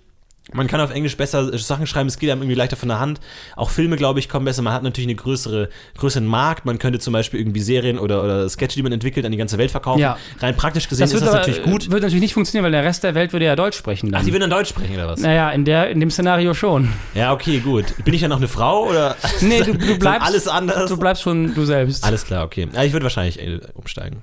Man 0.51 0.67
kann 0.67 0.81
auf 0.81 0.91
Englisch 0.91 1.17
besser 1.17 1.57
Sachen 1.57 1.87
schreiben, 1.87 2.09
es 2.09 2.19
geht 2.19 2.29
einem 2.31 2.43
irgendwie 2.43 2.57
leichter 2.57 2.77
von 2.77 2.89
der 2.89 2.99
Hand. 2.99 3.21
Auch 3.55 3.71
Filme, 3.71 3.97
glaube 3.97 4.19
ich, 4.19 4.29
kommen 4.29 4.45
besser. 4.45 4.61
Man 4.63 4.73
hat 4.73 4.83
natürlich 4.83 5.09
einen 5.09 5.17
größere, 5.17 5.69
größeren 5.97 6.27
Markt. 6.27 6.65
Man 6.65 6.79
könnte 6.81 6.99
zum 6.99 7.13
Beispiel 7.13 7.39
irgendwie 7.39 7.61
Serien 7.61 7.97
oder, 7.99 8.25
oder 8.25 8.49
Sketche, 8.49 8.75
die 8.75 8.83
man 8.83 8.91
entwickelt, 8.91 9.25
an 9.25 9.31
die 9.31 9.39
ganze 9.39 9.57
Welt 9.57 9.71
verkaufen. 9.71 10.01
Ja. 10.01 10.19
Rein 10.41 10.57
praktisch 10.57 10.89
gesehen 10.89 11.05
das 11.05 11.11
ist 11.11 11.21
wird 11.21 11.23
das 11.23 11.29
aber, 11.31 11.39
natürlich 11.39 11.63
gut. 11.63 11.91
Wird 11.91 12.03
natürlich 12.03 12.21
nicht 12.21 12.35
funktionieren, 12.35 12.65
weil 12.65 12.73
der 12.73 12.83
Rest 12.83 13.05
der 13.05 13.15
Welt 13.15 13.33
würde 13.33 13.45
ja 13.45 13.55
Deutsch 13.55 13.79
sprechen 13.79 14.11
dann. 14.11 14.21
Ach, 14.21 14.25
die 14.25 14.33
würden 14.33 14.43
dann 14.43 14.51
Deutsch 14.51 14.71
sprechen 14.71 14.95
oder 14.95 15.09
was? 15.09 15.21
naja, 15.21 15.51
in, 15.51 15.65
der, 15.65 15.91
in 15.91 16.01
dem 16.01 16.11
Szenario 16.11 16.55
schon. 16.55 16.89
Ja, 17.15 17.33
okay, 17.33 17.61
gut. 17.61 17.95
Bin 18.05 18.13
ich 18.13 18.21
dann 18.21 18.31
noch 18.31 18.39
eine 18.39 18.49
Frau 18.49 18.89
oder 18.89 19.17
Nee, 19.41 19.61
du, 19.63 19.75
du 19.75 19.97
bleibst. 19.99 20.27
alles 20.27 20.49
anders? 20.49 20.91
Du 20.91 20.97
bleibst 20.97 21.23
schon 21.23 21.55
du 21.55 21.65
selbst. 21.65 22.03
Alles 22.03 22.25
klar, 22.25 22.45
okay. 22.45 22.69
Ja, 22.75 22.83
ich 22.83 22.93
würde 22.93 23.05
wahrscheinlich 23.05 23.41
äh, 23.41 23.61
umsteigen. 23.75 24.23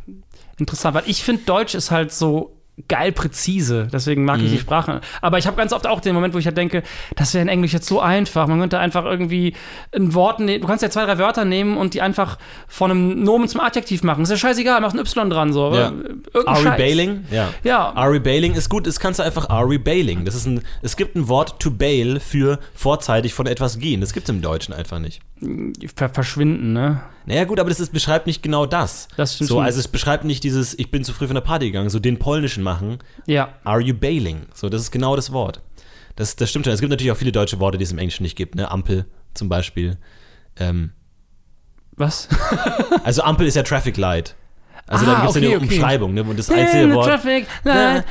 Interessant, 0.58 0.96
weil 0.96 1.04
ich 1.08 1.24
finde, 1.24 1.44
Deutsch 1.46 1.76
ist 1.76 1.92
halt 1.92 2.12
so 2.12 2.59
geil 2.88 3.12
präzise. 3.12 3.88
Deswegen 3.92 4.26
mag 4.26 4.40
Mhm. 4.40 4.46
ich 4.46 4.52
die 4.54 4.58
Sprache. 4.60 5.02
Aber 5.22 5.38
ich 5.38 5.48
habe 5.48 5.58
ganz 5.58 5.74
oft 5.74 5.86
auch 5.88 6.00
den 6.00 6.16
Moment, 6.16 6.34
wo 6.34 6.38
ich 6.38 6.46
halt 6.46 6.58
denke, 6.58 6.84
das 7.16 7.34
wäre 7.34 7.42
in 7.42 7.48
Englisch 7.50 7.74
jetzt 7.74 7.88
so 7.88 8.00
einfach. 8.00 8.48
Man 8.48 8.60
könnte 8.60 8.80
einfach 8.80 9.06
irgendwie 9.06 9.54
ein 9.96 10.14
Wort 10.14 10.40
nehmen. 10.40 10.62
Du 10.62 10.68
kannst 10.68 10.82
ja 10.84 10.90
zwei, 10.90 11.06
drei 11.06 11.18
Wörter 11.18 11.46
nehmen 11.46 11.78
und 11.78 11.94
die 11.94 12.02
einfach 12.02 12.38
von 12.68 12.92
einem 12.92 13.24
Nomen 13.24 13.48
zum 13.48 13.62
Adjektiv 13.62 14.04
machen. 14.04 14.24
Ist 14.24 14.30
ja 14.30 14.38
scheißegal, 14.38 14.82
mach 14.82 14.94
ein 14.94 15.00
Y 15.00 15.30
dran. 15.30 15.54
So. 15.54 15.74
Ja. 15.76 15.92
Ari 16.46 16.64
Scheiß. 16.64 16.78
Bailing? 16.78 17.26
Ja. 17.32 17.50
Ja. 17.64 17.92
Ari 17.96 18.20
Bailing 18.20 18.54
ist 18.54 18.70
gut, 18.70 18.88
das 18.88 19.00
kannst 19.00 19.20
du 19.20 19.24
einfach 19.24 19.50
Ari 19.50 19.78
Bailing. 19.78 20.26
Das 20.26 20.36
ist 20.36 20.46
ein, 20.46 20.62
es 20.82 20.96
gibt 20.96 21.16
ein 21.16 21.28
Wort 21.28 21.60
to 21.60 21.72
bail 21.72 22.20
für 22.20 22.60
vorzeitig 22.74 23.34
von 23.34 23.48
etwas 23.48 23.80
gehen. 23.80 24.02
Das 24.02 24.14
gibt 24.14 24.30
es 24.30 24.36
im 24.36 24.42
Deutschen 24.42 24.74
einfach 24.74 25.00
nicht. 25.00 25.22
Ver 25.96 26.10
verschwinden, 26.10 26.74
ne? 26.74 27.02
Naja, 27.30 27.44
gut, 27.46 27.60
aber 27.60 27.70
das 27.70 27.80
ist, 27.80 27.94
beschreibt 27.94 28.26
nicht 28.26 28.42
genau 28.42 28.66
das. 28.66 29.08
Das 29.16 29.36
stimmt 29.36 29.50
So, 29.50 29.56
schon. 29.58 29.64
also 29.66 29.80
es 29.80 29.88
beschreibt 29.88 30.24
nicht 30.24 30.44
dieses, 30.44 30.78
ich 30.80 30.90
bin 30.90 31.04
zu 31.04 31.14
früh 31.14 31.28
von 31.28 31.36
der 31.36 31.42
Party 31.42 31.68
gegangen, 31.68 31.90
so 31.92 32.00
den 32.00 32.18
polnischen 32.18 32.64
machen. 32.64 32.98
Ja. 33.28 33.54
Are 33.64 33.80
you 33.80 33.94
bailing? 33.94 34.48
So, 34.56 34.68
das 34.68 34.82
ist 34.82 34.90
genau 34.92 35.16
das 35.16 35.32
Wort. 35.32 35.62
Das, 36.16 36.36
das 36.36 36.50
stimmt 36.50 36.66
schon. 36.66 36.74
Es 36.74 36.80
gibt 36.80 36.90
natürlich 36.90 37.12
auch 37.12 37.18
viele 37.18 37.32
deutsche 37.32 37.60
Worte, 37.60 37.78
die 37.78 37.84
es 37.84 37.92
im 37.92 38.00
Englischen 38.00 38.24
nicht 38.24 38.36
gibt, 38.36 38.56
ne? 38.56 38.72
Ampel 38.72 39.06
zum 39.36 39.48
Beispiel. 39.48 39.98
Ähm, 40.58 40.90
Was? 41.98 42.28
also 43.04 43.22
Ampel 43.22 43.46
ist 43.46 43.56
ja 43.56 43.62
Traffic 43.64 43.96
Light. 43.98 44.36
Also 44.88 45.06
Ah, 45.06 45.10
da 45.14 45.16
gibt 45.22 45.30
es 45.30 45.36
ja 45.36 45.42
okay, 45.42 45.48
eine 45.48 45.56
okay. 45.58 45.66
Umschreibung, 45.76 46.14
ne? 46.16 46.24
Und 46.24 46.40
das 46.40 46.50
einzige 46.50 46.92
Wort. 46.96 47.08
Traffic 47.10 47.46
light, 47.64 48.06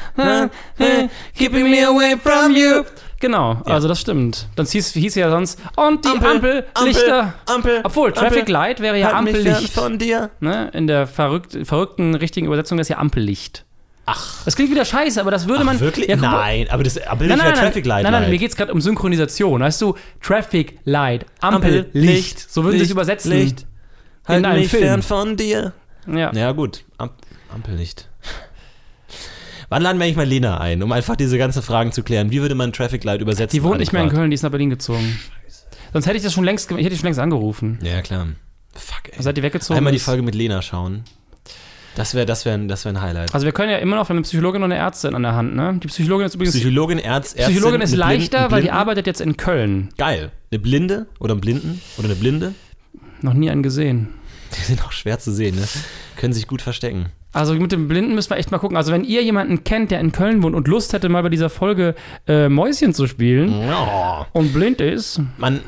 keeping 1.35 1.69
me 1.69 1.85
away 1.85 2.17
from 2.17 2.55
you. 2.55 2.85
Genau, 3.21 3.61
also 3.65 3.89
das 3.89 4.01
stimmt. 4.01 4.47
Dann 4.55 4.67
hieß, 4.67 4.93
hieß 4.93 5.15
ja 5.17 5.31
sonst, 5.31 5.59
und 5.77 6.05
die 6.05 6.09
Ampel, 6.25 6.65
Lichter. 6.85 7.35
Ampel, 7.47 7.81
Obwohl, 7.83 8.13
Traffic 8.13 8.41
Ampel, 8.41 8.53
Light 8.53 8.81
wäre 8.81 8.97
ja 8.99 9.07
halt 9.07 9.17
Ampellicht. 9.17 9.73
von 9.73 9.99
dir. 9.99 10.31
Ne? 10.41 10.71
In 10.73 10.87
der 10.87 11.07
verrückt, 11.09 11.59
verrückten, 11.65 12.15
richtigen 12.15 12.47
Übersetzung 12.47 12.79
ist 12.79 12.89
ja 12.89 12.99
Ampellicht. 12.99 13.65
Ach, 14.07 14.43
Das 14.45 14.57
klingt 14.57 14.71
wieder 14.71 14.85
scheiße, 14.85 15.21
aber 15.21 15.31
das 15.31 15.49
würde 15.49 15.65
man. 15.65 15.81
wirklich? 15.81 16.09
Ja, 16.09 16.17
nein, 16.17 16.67
aber 16.71 16.83
das 16.85 16.97
Ampel 17.07 17.27
Nein, 17.29 17.39
ist 17.39 17.45
nein, 17.45 17.51
ja 17.55 17.57
nein, 17.57 17.65
Traffic 17.67 17.85
Light. 17.87 18.03
nein, 18.05 18.13
nein, 18.13 18.23
Light. 18.23 18.31
mir 18.31 18.39
geht 18.39 18.51
es 18.53 18.57
gerade 18.57 18.73
um 18.73 18.81
Synchronisation. 18.81 19.61
Weißt 19.61 19.83
du, 19.83 19.97
Traffic 20.23 20.79
Light, 20.85 21.27
Ampel, 21.41 21.81
Ampel, 21.81 21.91
Licht. 21.93 22.39
So 22.51 22.65
würden 22.65 22.79
sie 22.79 22.85
es 22.85 22.91
übersetzen. 22.91 23.33
Licht. 23.33 23.67
Halt 24.27 24.47
mich 24.55 24.69
Film. 24.69 24.83
fern 24.85 25.03
von 25.03 25.37
dir. 25.37 25.73
Ja. 26.07 26.33
Ja, 26.33 26.53
gut. 26.53 26.85
Am 26.99 27.11
Ampellicht. 27.55 28.09
Wann 29.71 29.83
laden 29.83 29.99
wir 29.99 30.05
eigentlich 30.05 30.17
mal 30.17 30.27
Lena 30.27 30.59
ein, 30.61 30.83
um 30.83 30.93
einfach 30.93 31.17
diese 31.17 31.37
ganzen 31.37 31.63
Fragen 31.63 31.93
zu 31.93 32.03
klären? 32.03 32.31
Wie 32.31 32.41
würde 32.41 32.55
man 32.55 32.73
Traffic 32.73 33.05
Light 33.05 33.21
übersetzen? 33.21 33.57
Die 33.57 33.63
wohnt 33.63 33.79
nicht 33.81 33.93
mehr 33.93 34.05
in? 34.05 34.09
Köln, 34.09 34.31
die 34.31 34.35
ist 34.35 34.43
nach 34.43 34.51
Berlin 34.51 34.71
gezogen. 34.71 35.19
Sonst 35.93 36.07
hätte 36.07 36.17
ich 36.17 36.23
das 36.23 36.33
schon 36.33 36.45
längst, 36.45 36.71
ich 36.71 36.85
hätte 36.85 36.97
schon 36.97 37.05
längst 37.05 37.21
angerufen. 37.21 37.79
Ja, 37.83 38.01
klar. 38.03 38.29
Fuck, 38.75 39.11
ey. 39.13 39.23
Seit 39.23 39.37
die 39.37 39.43
weggezogen 39.43 39.77
Einmal 39.77 39.93
die. 39.93 39.99
Folge 39.99 40.23
mit 40.23 40.35
Lena 40.35 40.63
schauen. 40.63 41.05
Das 41.97 42.15
wäre 42.15 42.27
das 42.27 42.45
wär, 42.45 42.55
ein- 42.55 42.69
das 42.69 42.85
wär 42.85 42.93
ein 42.93 43.01
Highlight. 43.03 43.35
Also 43.35 43.45
wir 43.45 43.53
können 43.53 43.71
ja 43.73 43.79
immer 43.79 43.97
noch, 43.97 44.09
eine 44.09 44.23
Psychologin 44.23 44.63
und 44.63 44.71
eine 44.71 44.81
Ärztin 44.81 45.15
an 45.15 45.23
der 45.23 45.35
Hand, 45.35 45.57
ne? 45.57 45.81
Die 45.83 45.89
Psychologin 45.89 46.27
ist 46.27 46.35
übrigens. 46.35 46.55
Psychologin, 46.55 46.99
Ärz, 46.99 47.33
Ärztin. 47.35 47.55
Psychologin 47.57 47.81
ist 47.81 47.95
leichter, 47.97 48.39
einen 48.43 48.51
weil 48.53 48.61
die 48.61 48.67
Blinden? 48.69 48.79
arbeitet 48.79 49.07
jetzt 49.09 49.21
in 49.21 49.37
Köln. 49.37 49.89
Geil. 49.99 50.31
Eine 50.53 50.61
Blinde 50.61 51.07
oder 51.19 51.33
einen 51.33 51.41
Blinden 51.41 51.81
oder 51.97 52.07
eine 52.07 52.15
Blinde. 52.15 52.55
Noch 53.21 53.35
nie 53.35 53.51
einen 53.51 53.63
gesehen. 53.65 54.09
Die 54.57 54.61
sind 54.63 54.85
auch 54.85 54.93
schwer 54.93 55.19
zu 55.19 55.33
sehen, 55.33 55.57
ne? 55.57 55.67
Können 56.17 56.33
sich 56.33 56.47
gut 56.47 56.63
verstecken. 56.63 57.07
Also 57.33 57.55
mit 57.55 57.73
dem 57.73 57.89
Blinden 57.89 58.15
müssen 58.15 58.31
wir 58.31 58.37
echt 58.39 58.51
mal 58.51 58.59
gucken. 58.59 58.77
Also 58.77 58.91
wenn 58.93 59.05
ihr 59.05 59.23
jemanden 59.23 59.63
kennt, 59.65 59.91
der 59.91 60.01
in 60.01 60.13
Köln 60.13 60.43
wohnt 60.43 60.55
und 60.55 60.67
Lust 60.67 60.93
hätte, 60.93 61.09
mal 61.09 61.23
bei 61.23 61.29
dieser 61.29 61.51
Folge 61.51 61.95
äh, 62.27 62.49
Mäuschen 62.49 62.95
zu 62.95 63.07
spielen 63.07 63.67
Ja. 63.69 64.27
und 64.33 64.53
blind 64.55 64.81
ist, 64.81 65.21
Man, 65.37 65.61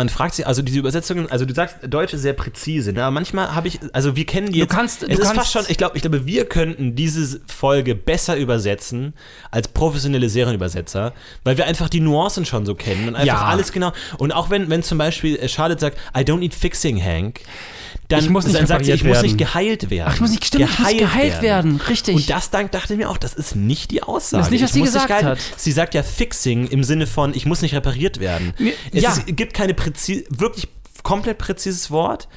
man 0.00 0.08
fragt 0.08 0.34
sich, 0.34 0.46
also 0.46 0.62
diese 0.62 0.78
Übersetzungen, 0.78 1.30
also 1.30 1.44
du 1.44 1.52
sagst 1.52 1.76
Deutsche 1.86 2.16
sehr 2.16 2.32
präzise, 2.32 2.94
ne? 2.94 3.02
aber 3.04 3.10
manchmal 3.10 3.54
habe 3.54 3.68
ich, 3.68 3.78
also 3.92 4.16
wir 4.16 4.24
kennen 4.24 4.46
die 4.46 4.52
Du 4.54 4.58
jetzt, 4.60 4.70
kannst- 4.70 5.02
es 5.02 5.08
du 5.08 5.12
ist 5.14 5.20
kannst- 5.20 5.34
fast 5.36 5.52
schon, 5.52 5.64
ich 5.68 5.76
glaube, 5.76 5.94
ich 5.96 6.00
glaube, 6.00 6.24
wir 6.24 6.46
könnten 6.46 6.94
diese 6.96 7.38
Folge 7.46 7.94
besser 7.94 8.36
übersetzen 8.36 9.12
als 9.50 9.68
professionelle 9.68 10.30
Serienübersetzer, 10.30 11.12
weil 11.44 11.58
wir 11.58 11.66
einfach 11.66 11.90
die 11.90 12.00
Nuancen 12.00 12.46
schon 12.46 12.64
so 12.64 12.74
kennen 12.74 13.08
und 13.08 13.14
einfach 13.14 13.26
Ja. 13.42 13.44
alles 13.44 13.72
genau, 13.72 13.92
und 14.16 14.32
auch 14.32 14.48
wenn, 14.48 14.70
wenn 14.70 14.82
zum 14.82 14.96
Beispiel 14.96 15.36
äh, 15.36 15.48
Charlotte 15.48 15.80
sagt, 15.82 15.98
I 16.16 16.20
don't 16.20 16.38
need 16.38 16.54
fixing, 16.54 16.98
Hank, 17.04 17.40
dann, 18.08 18.20
Ich 18.24 18.28
muss 18.30 18.44
nicht 18.44 18.58
dann 18.58 18.66
sagt 18.66 18.84
sie, 18.86 18.90
ich 18.92 19.04
repariert 19.04 19.16
muss 19.18 19.22
nicht 19.22 19.38
werden. 19.38 19.52
geheilt 19.52 19.90
werden. 19.90 20.06
Ach, 20.10 20.14
ich 20.14 20.20
muss 20.20 20.30
nicht, 20.30 20.44
stimmt, 20.44 20.64
ich 20.68 20.78
muss 20.80 20.96
geheilt 20.96 21.42
werden. 21.42 21.80
Richtig. 21.88 22.16
Und 22.16 22.28
das 22.30 22.50
dann 22.50 22.68
dachte 22.70 22.94
ich 22.94 22.98
mir 22.98 23.08
auch, 23.08 23.18
das 23.18 23.34
ist 23.34 23.54
nicht 23.54 23.92
die 23.92 24.02
Aussage. 24.02 24.40
Das 24.40 24.46
ist 24.48 24.50
nicht, 24.52 24.62
was 24.64 24.70
Ich 24.70 24.74
sie 24.74 24.80
gesagt 24.82 25.06
geheilt- 25.08 25.24
hat. 25.24 25.38
Sie 25.56 25.70
sagt 25.70 25.94
ja 25.94 26.02
Fixing 26.02 26.66
im 26.66 26.82
Sinne 26.82 27.06
von, 27.06 27.34
ich 27.34 27.46
muss 27.46 27.62
nicht 27.62 27.72
repariert 27.74 28.18
werden. 28.18 28.52
Mir- 28.58 28.72
es 28.92 29.02
ja. 29.02 29.10
ist, 29.12 29.26
gibt 29.28 29.54
keine 29.54 29.74
präzise, 29.94 30.26
wirklich 30.30 30.68
komplett 31.02 31.38
präzises 31.38 31.90
Wort. 31.90 32.28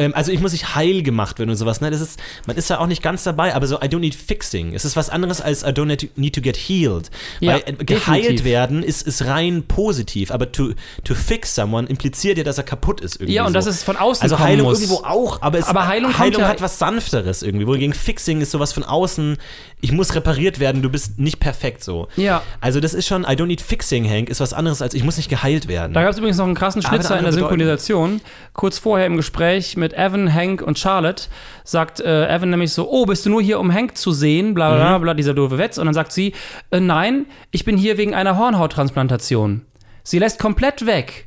Ähm, 0.00 0.14
also 0.14 0.32
ich 0.32 0.40
muss 0.40 0.52
nicht 0.52 0.74
heil 0.74 1.02
gemacht 1.02 1.38
werden 1.38 1.50
und 1.50 1.56
sowas. 1.56 1.80
Ne? 1.80 1.90
Das 1.90 2.00
ist, 2.00 2.18
man 2.46 2.56
ist 2.56 2.70
da 2.70 2.78
auch 2.78 2.86
nicht 2.86 3.02
ganz 3.02 3.22
dabei, 3.24 3.54
aber 3.54 3.66
so 3.66 3.76
I 3.76 3.84
don't 3.86 3.98
need 4.00 4.14
fixing. 4.14 4.74
Es 4.74 4.84
ist 4.84 4.96
was 4.96 5.10
anderes 5.10 5.40
als 5.40 5.62
I 5.62 5.66
don't 5.66 5.86
need 6.16 6.34
to, 6.34 6.40
get 6.40 6.56
healed. 6.56 7.10
Ja, 7.40 7.52
Weil 7.54 7.62
äh, 7.66 7.72
geheilt 7.84 8.22
definitiv. 8.24 8.44
werden 8.44 8.82
ist, 8.82 9.06
ist 9.06 9.24
rein 9.26 9.64
positiv, 9.68 10.30
aber 10.30 10.50
to, 10.52 10.70
to 11.04 11.14
fix 11.14 11.54
someone 11.54 11.86
impliziert 11.88 12.38
ja, 12.38 12.44
dass 12.44 12.56
er 12.58 12.64
kaputt 12.64 13.00
ist 13.00 13.16
irgendwie. 13.16 13.34
Ja, 13.34 13.42
und 13.42 13.48
so. 13.48 13.54
dass 13.54 13.66
es 13.66 13.82
von 13.82 13.96
außen 13.96 14.22
Also 14.22 14.38
Heilung 14.38 14.68
muss. 14.68 14.80
irgendwo 14.80 15.04
auch, 15.04 15.42
aber, 15.42 15.58
es, 15.58 15.66
Aber 15.66 15.86
Heilung 15.86 16.18
Heilung 16.18 16.42
ja- 16.42 16.48
hat 16.48 16.62
was 16.62 16.78
Sanfteres 16.78 17.42
irgendwie. 17.42 17.66
Wohingegen 17.66 17.92
Fixing 17.94 18.40
ist 18.40 18.50
sowas 18.52 18.72
von 18.72 18.84
außen, 18.84 19.36
ich 19.82 19.92
muss 19.92 20.14
repariert 20.14 20.58
werden, 20.60 20.82
du 20.82 20.88
bist 20.90 21.18
nicht 21.18 21.40
perfekt 21.40 21.84
so. 21.84 22.08
Ja. 22.16 22.42
Also 22.60 22.80
das 22.80 22.94
ist 22.94 23.06
schon, 23.06 23.22
I 23.24 23.28
don't 23.34 23.46
need 23.46 23.60
fixing, 23.60 24.08
Hank, 24.08 24.28
ist 24.30 24.40
was 24.40 24.52
anderes 24.52 24.80
als 24.82 24.94
ich 24.94 25.04
muss 25.04 25.16
nicht 25.16 25.28
geheilt 25.28 25.68
werden. 25.68 25.92
Da 25.92 26.02
gab 26.02 26.12
es 26.12 26.18
übrigens 26.18 26.38
noch 26.38 26.46
einen 26.46 26.54
krassen 26.54 26.82
Schnitzer 26.82 27.16
in 27.18 27.24
der 27.24 27.32
Synchronisation. 27.32 28.20
Kurz 28.52 28.78
vorher 28.78 29.06
im 29.06 29.16
Gespräch 29.16 29.76
mit 29.76 29.89
Evan, 29.94 30.32
Hank 30.34 30.62
und 30.62 30.78
Charlotte 30.78 31.24
sagt 31.64 32.00
äh, 32.00 32.26
Evan 32.34 32.50
nämlich 32.50 32.72
so: 32.72 32.88
Oh, 32.90 33.06
bist 33.06 33.24
du 33.26 33.30
nur 33.30 33.42
hier, 33.42 33.58
um 33.60 33.72
Hank 33.72 33.96
zu 33.96 34.12
sehen? 34.12 34.54
Bla 34.54 34.74
bla 34.74 34.98
Mhm. 34.98 35.02
bla, 35.02 35.14
dieser 35.14 35.34
doofe 35.34 35.58
Wetz. 35.58 35.78
Und 35.78 35.86
dann 35.86 35.94
sagt 35.94 36.12
sie: 36.12 36.32
äh, 36.70 36.80
Nein, 36.80 37.26
ich 37.50 37.64
bin 37.64 37.76
hier 37.76 37.96
wegen 37.98 38.14
einer 38.14 38.36
Hornhauttransplantation. 38.38 39.62
Sie 40.02 40.18
lässt 40.18 40.38
komplett 40.38 40.86
weg. 40.86 41.26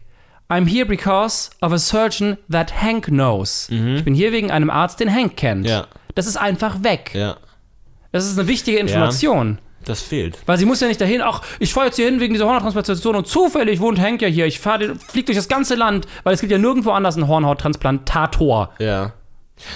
I'm 0.50 0.68
here 0.68 0.86
because 0.86 1.50
of 1.62 1.72
a 1.72 1.78
surgeon 1.78 2.38
that 2.52 2.82
Hank 2.82 3.06
knows. 3.06 3.70
Ich 3.70 4.04
bin 4.04 4.14
hier 4.14 4.32
wegen 4.32 4.52
einem 4.52 4.70
Arzt, 4.70 5.00
den 5.00 5.14
Hank 5.14 5.38
kennt. 5.38 5.62
Mhm. 5.64 5.68
Ja. 5.70 5.88
Das 6.16 6.28
ist 6.28 6.38
einfach 6.38 6.84
weg. 6.84 7.12
ja, 7.14 7.38
Das 8.12 8.26
ist 8.26 8.38
eine 8.38 8.48
wichtige 8.48 8.78
Information. 8.78 9.58
Das 9.90 10.02
fehlt. 10.02 10.38
Weil 10.46 10.58
sie 10.58 10.66
muss 10.66 10.80
ja 10.80 10.88
nicht 10.88 11.02
dahin, 11.02 11.22
ach, 11.22 11.42
ich 11.60 11.74
fahre 11.74 11.88
jetzt 11.88 11.96
hier 11.96 12.06
hin 12.06 12.20
wegen 12.20 12.34
dieser 12.34 12.46
Hornhauttransplantation 12.46 13.16
und 13.16 13.28
zufällig 13.28 13.80
wohnt 13.80 14.00
Hank 14.00 14.22
ja 14.22 14.28
hier. 14.28 14.46
Ich 14.46 14.60
fahre, 14.60 14.96
fliege 14.96 15.26
durch 15.26 15.38
das 15.38 15.48
ganze 15.48 15.76
Land, 15.76 16.08
weil 16.24 16.34
es 16.34 16.42
gibt 16.42 16.52
ja 16.52 16.58
nirgendwo 16.58 16.92
anders 16.92 17.16
einen 17.16 17.28
Hornhauttransplantator. 17.28 18.74
Ja. 18.80 19.14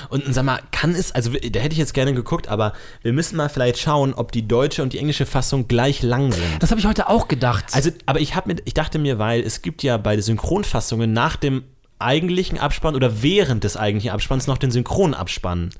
Und 0.09 0.23
sag 0.33 0.43
mal, 0.43 0.59
kann 0.71 0.91
es, 0.95 1.13
also 1.13 1.31
da 1.31 1.59
hätte 1.59 1.73
ich 1.73 1.77
jetzt 1.77 1.93
gerne 1.93 2.13
geguckt, 2.13 2.47
aber 2.47 2.73
wir 3.03 3.13
müssen 3.13 3.37
mal 3.37 3.47
vielleicht 3.49 3.77
schauen, 3.77 4.13
ob 4.13 4.31
die 4.31 4.47
deutsche 4.47 4.83
und 4.83 4.93
die 4.93 4.97
englische 4.97 5.25
Fassung 5.25 5.67
gleich 5.67 6.01
lang 6.01 6.31
sind. 6.31 6.43
Das 6.59 6.71
habe 6.71 6.79
ich 6.79 6.87
heute 6.87 7.07
auch 7.09 7.27
gedacht. 7.27 7.65
Also, 7.71 7.91
aber 8.05 8.19
ich 8.19 8.35
habe 8.35 8.53
mir, 8.53 8.59
ich 8.65 8.73
dachte 8.73 8.99
mir, 8.99 9.19
weil 9.19 9.41
es 9.41 9.61
gibt 9.61 9.83
ja 9.83 9.97
bei 9.97 10.15
den 10.15 10.23
Synchronfassungen 10.23 11.13
nach 11.13 11.35
dem 11.35 11.63
eigentlichen 11.99 12.57
Abspann 12.59 12.95
oder 12.95 13.21
während 13.23 13.63
des 13.63 13.75
eigentlichen 13.77 14.11
Abspanns 14.11 14.47
noch 14.47 14.57
den 14.57 14.71
Synchronabspann. 14.71 15.71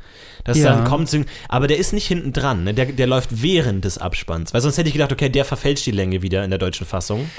Das 0.44 0.58
Ja. 0.58 0.72
dann 0.74 0.86
kommt, 0.86 1.16
aber 1.50 1.68
der 1.68 1.78
ist 1.78 1.94
nicht 1.94 2.08
hinten 2.08 2.34
dran, 2.34 2.64
ne? 2.64 2.74
der, 2.74 2.88
der 2.88 3.08
läuft 3.08 3.42
während 3.44 3.86
des 3.86 3.98
Abspanns. 3.98 4.54
Weil 4.54 4.62
sonst 4.62 4.78
hätte 4.78 4.88
ich 4.88 4.94
gedacht, 4.94 5.12
okay, 5.12 5.30
der 5.30 5.46
verfälscht 5.46 5.86
die 5.86 5.92
Länge 5.92 6.22
wieder 6.22 6.44
in 6.44 6.50
der 6.50 6.60
deutschen 6.60 6.88
Fassung. 6.88 7.30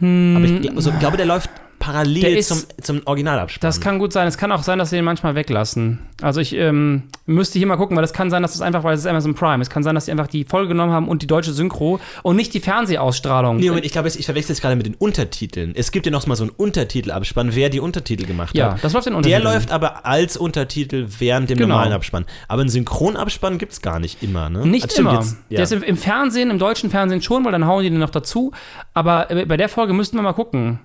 aber 0.00 0.44
ich 0.44 0.62
gl 0.62 0.80
so, 0.80 0.90
glaube, 0.92 1.16
der 1.16 1.26
läuft 1.26 1.50
parallel 1.78 2.20
Der 2.22 2.38
ist- 2.38 2.48
zum, 2.48 2.58
zum 2.82 3.00
Originalabspann. 3.04 3.60
das 3.68 3.80
kann 3.80 3.98
gut 3.98 4.12
sein. 4.12 4.26
Es 4.26 4.38
kann 4.38 4.50
auch 4.52 4.62
sein, 4.62 4.78
dass 4.78 4.90
sie 4.90 4.96
den 4.96 5.04
manchmal 5.04 5.34
weglassen. 5.34 5.98
Also 6.22 6.40
ich 6.40 6.54
ähm, 6.54 7.04
müsste 7.26 7.58
hier 7.58 7.66
mal 7.66 7.76
gucken, 7.76 7.96
weil 7.96 8.04
es 8.04 8.12
kann 8.12 8.30
sein, 8.30 8.40
dass 8.42 8.54
es 8.54 8.60
einfach, 8.60 8.84
weil 8.84 8.94
es 8.94 9.00
ist 9.00 9.06
Amazon 9.06 9.34
Prime, 9.34 9.60
es 9.62 9.68
kann 9.68 9.82
sein, 9.82 9.94
dass 9.94 10.06
sie 10.06 10.12
einfach 10.12 10.28
die 10.28 10.44
Folge 10.44 10.68
genommen 10.68 10.92
haben 10.92 11.08
und 11.08 11.22
die 11.22 11.26
deutsche 11.26 11.52
Synchro 11.52 12.00
und 12.22 12.36
nicht 12.36 12.54
die 12.54 12.60
Fernsehausstrahlung. 12.60 13.56
Nee, 13.56 13.68
Moment, 13.68 13.84
ich 13.84 13.92
glaube, 13.92 14.08
ich 14.08 14.24
verwechsel 14.24 14.52
es 14.52 14.60
gerade 14.60 14.76
mit 14.76 14.86
den 14.86 14.94
Untertiteln. 14.94 15.72
Es 15.74 15.90
gibt 15.92 16.06
ja 16.06 16.12
noch 16.12 16.26
mal 16.26 16.36
so 16.36 16.44
einen 16.44 16.52
Untertitelabspann, 16.56 17.54
wer 17.54 17.68
die 17.70 17.80
Untertitel 17.80 18.24
gemacht 18.26 18.56
Ja, 18.56 18.72
hat. 18.74 18.84
das 18.84 18.92
läuft 18.92 19.06
in 19.06 19.12
Der 19.12 19.16
Untertiteln. 19.18 19.44
läuft 19.54 19.70
aber 19.72 20.06
als 20.06 20.36
Untertitel 20.36 21.06
während 21.18 21.50
dem 21.50 21.58
Genau. 21.58 21.74
normalen 21.74 21.92
Abspann. 21.92 22.24
Aber 22.48 22.60
einen 22.62 22.70
Synchronabspann 22.70 23.58
gibt 23.58 23.72
es 23.72 23.82
gar 23.82 23.98
nicht 23.98 24.22
immer, 24.22 24.48
ne? 24.48 24.66
Nicht 24.66 24.92
stimmt, 24.92 25.08
immer. 25.10 25.20
jetzt- 25.20 25.36
ja. 25.50 25.56
Der 25.56 25.64
ist 25.64 25.72
im, 25.72 25.82
im 25.82 25.96
Fernsehen, 25.96 26.50
im 26.50 26.58
deutschen 26.58 26.90
Fernsehen 26.90 27.20
schon, 27.22 27.44
weil 27.44 27.52
dann 27.52 27.66
hauen 27.66 27.82
die 27.82 27.90
den 27.90 27.98
noch 27.98 28.10
dazu. 28.10 28.52
Aber 28.94 29.30
äh, 29.30 29.44
bei 29.46 29.56
der 29.56 29.68
Folge 29.68 29.92
müssten 29.92 30.16
wir 30.16 30.22
mal 30.22 30.32
gucken. 30.32 30.78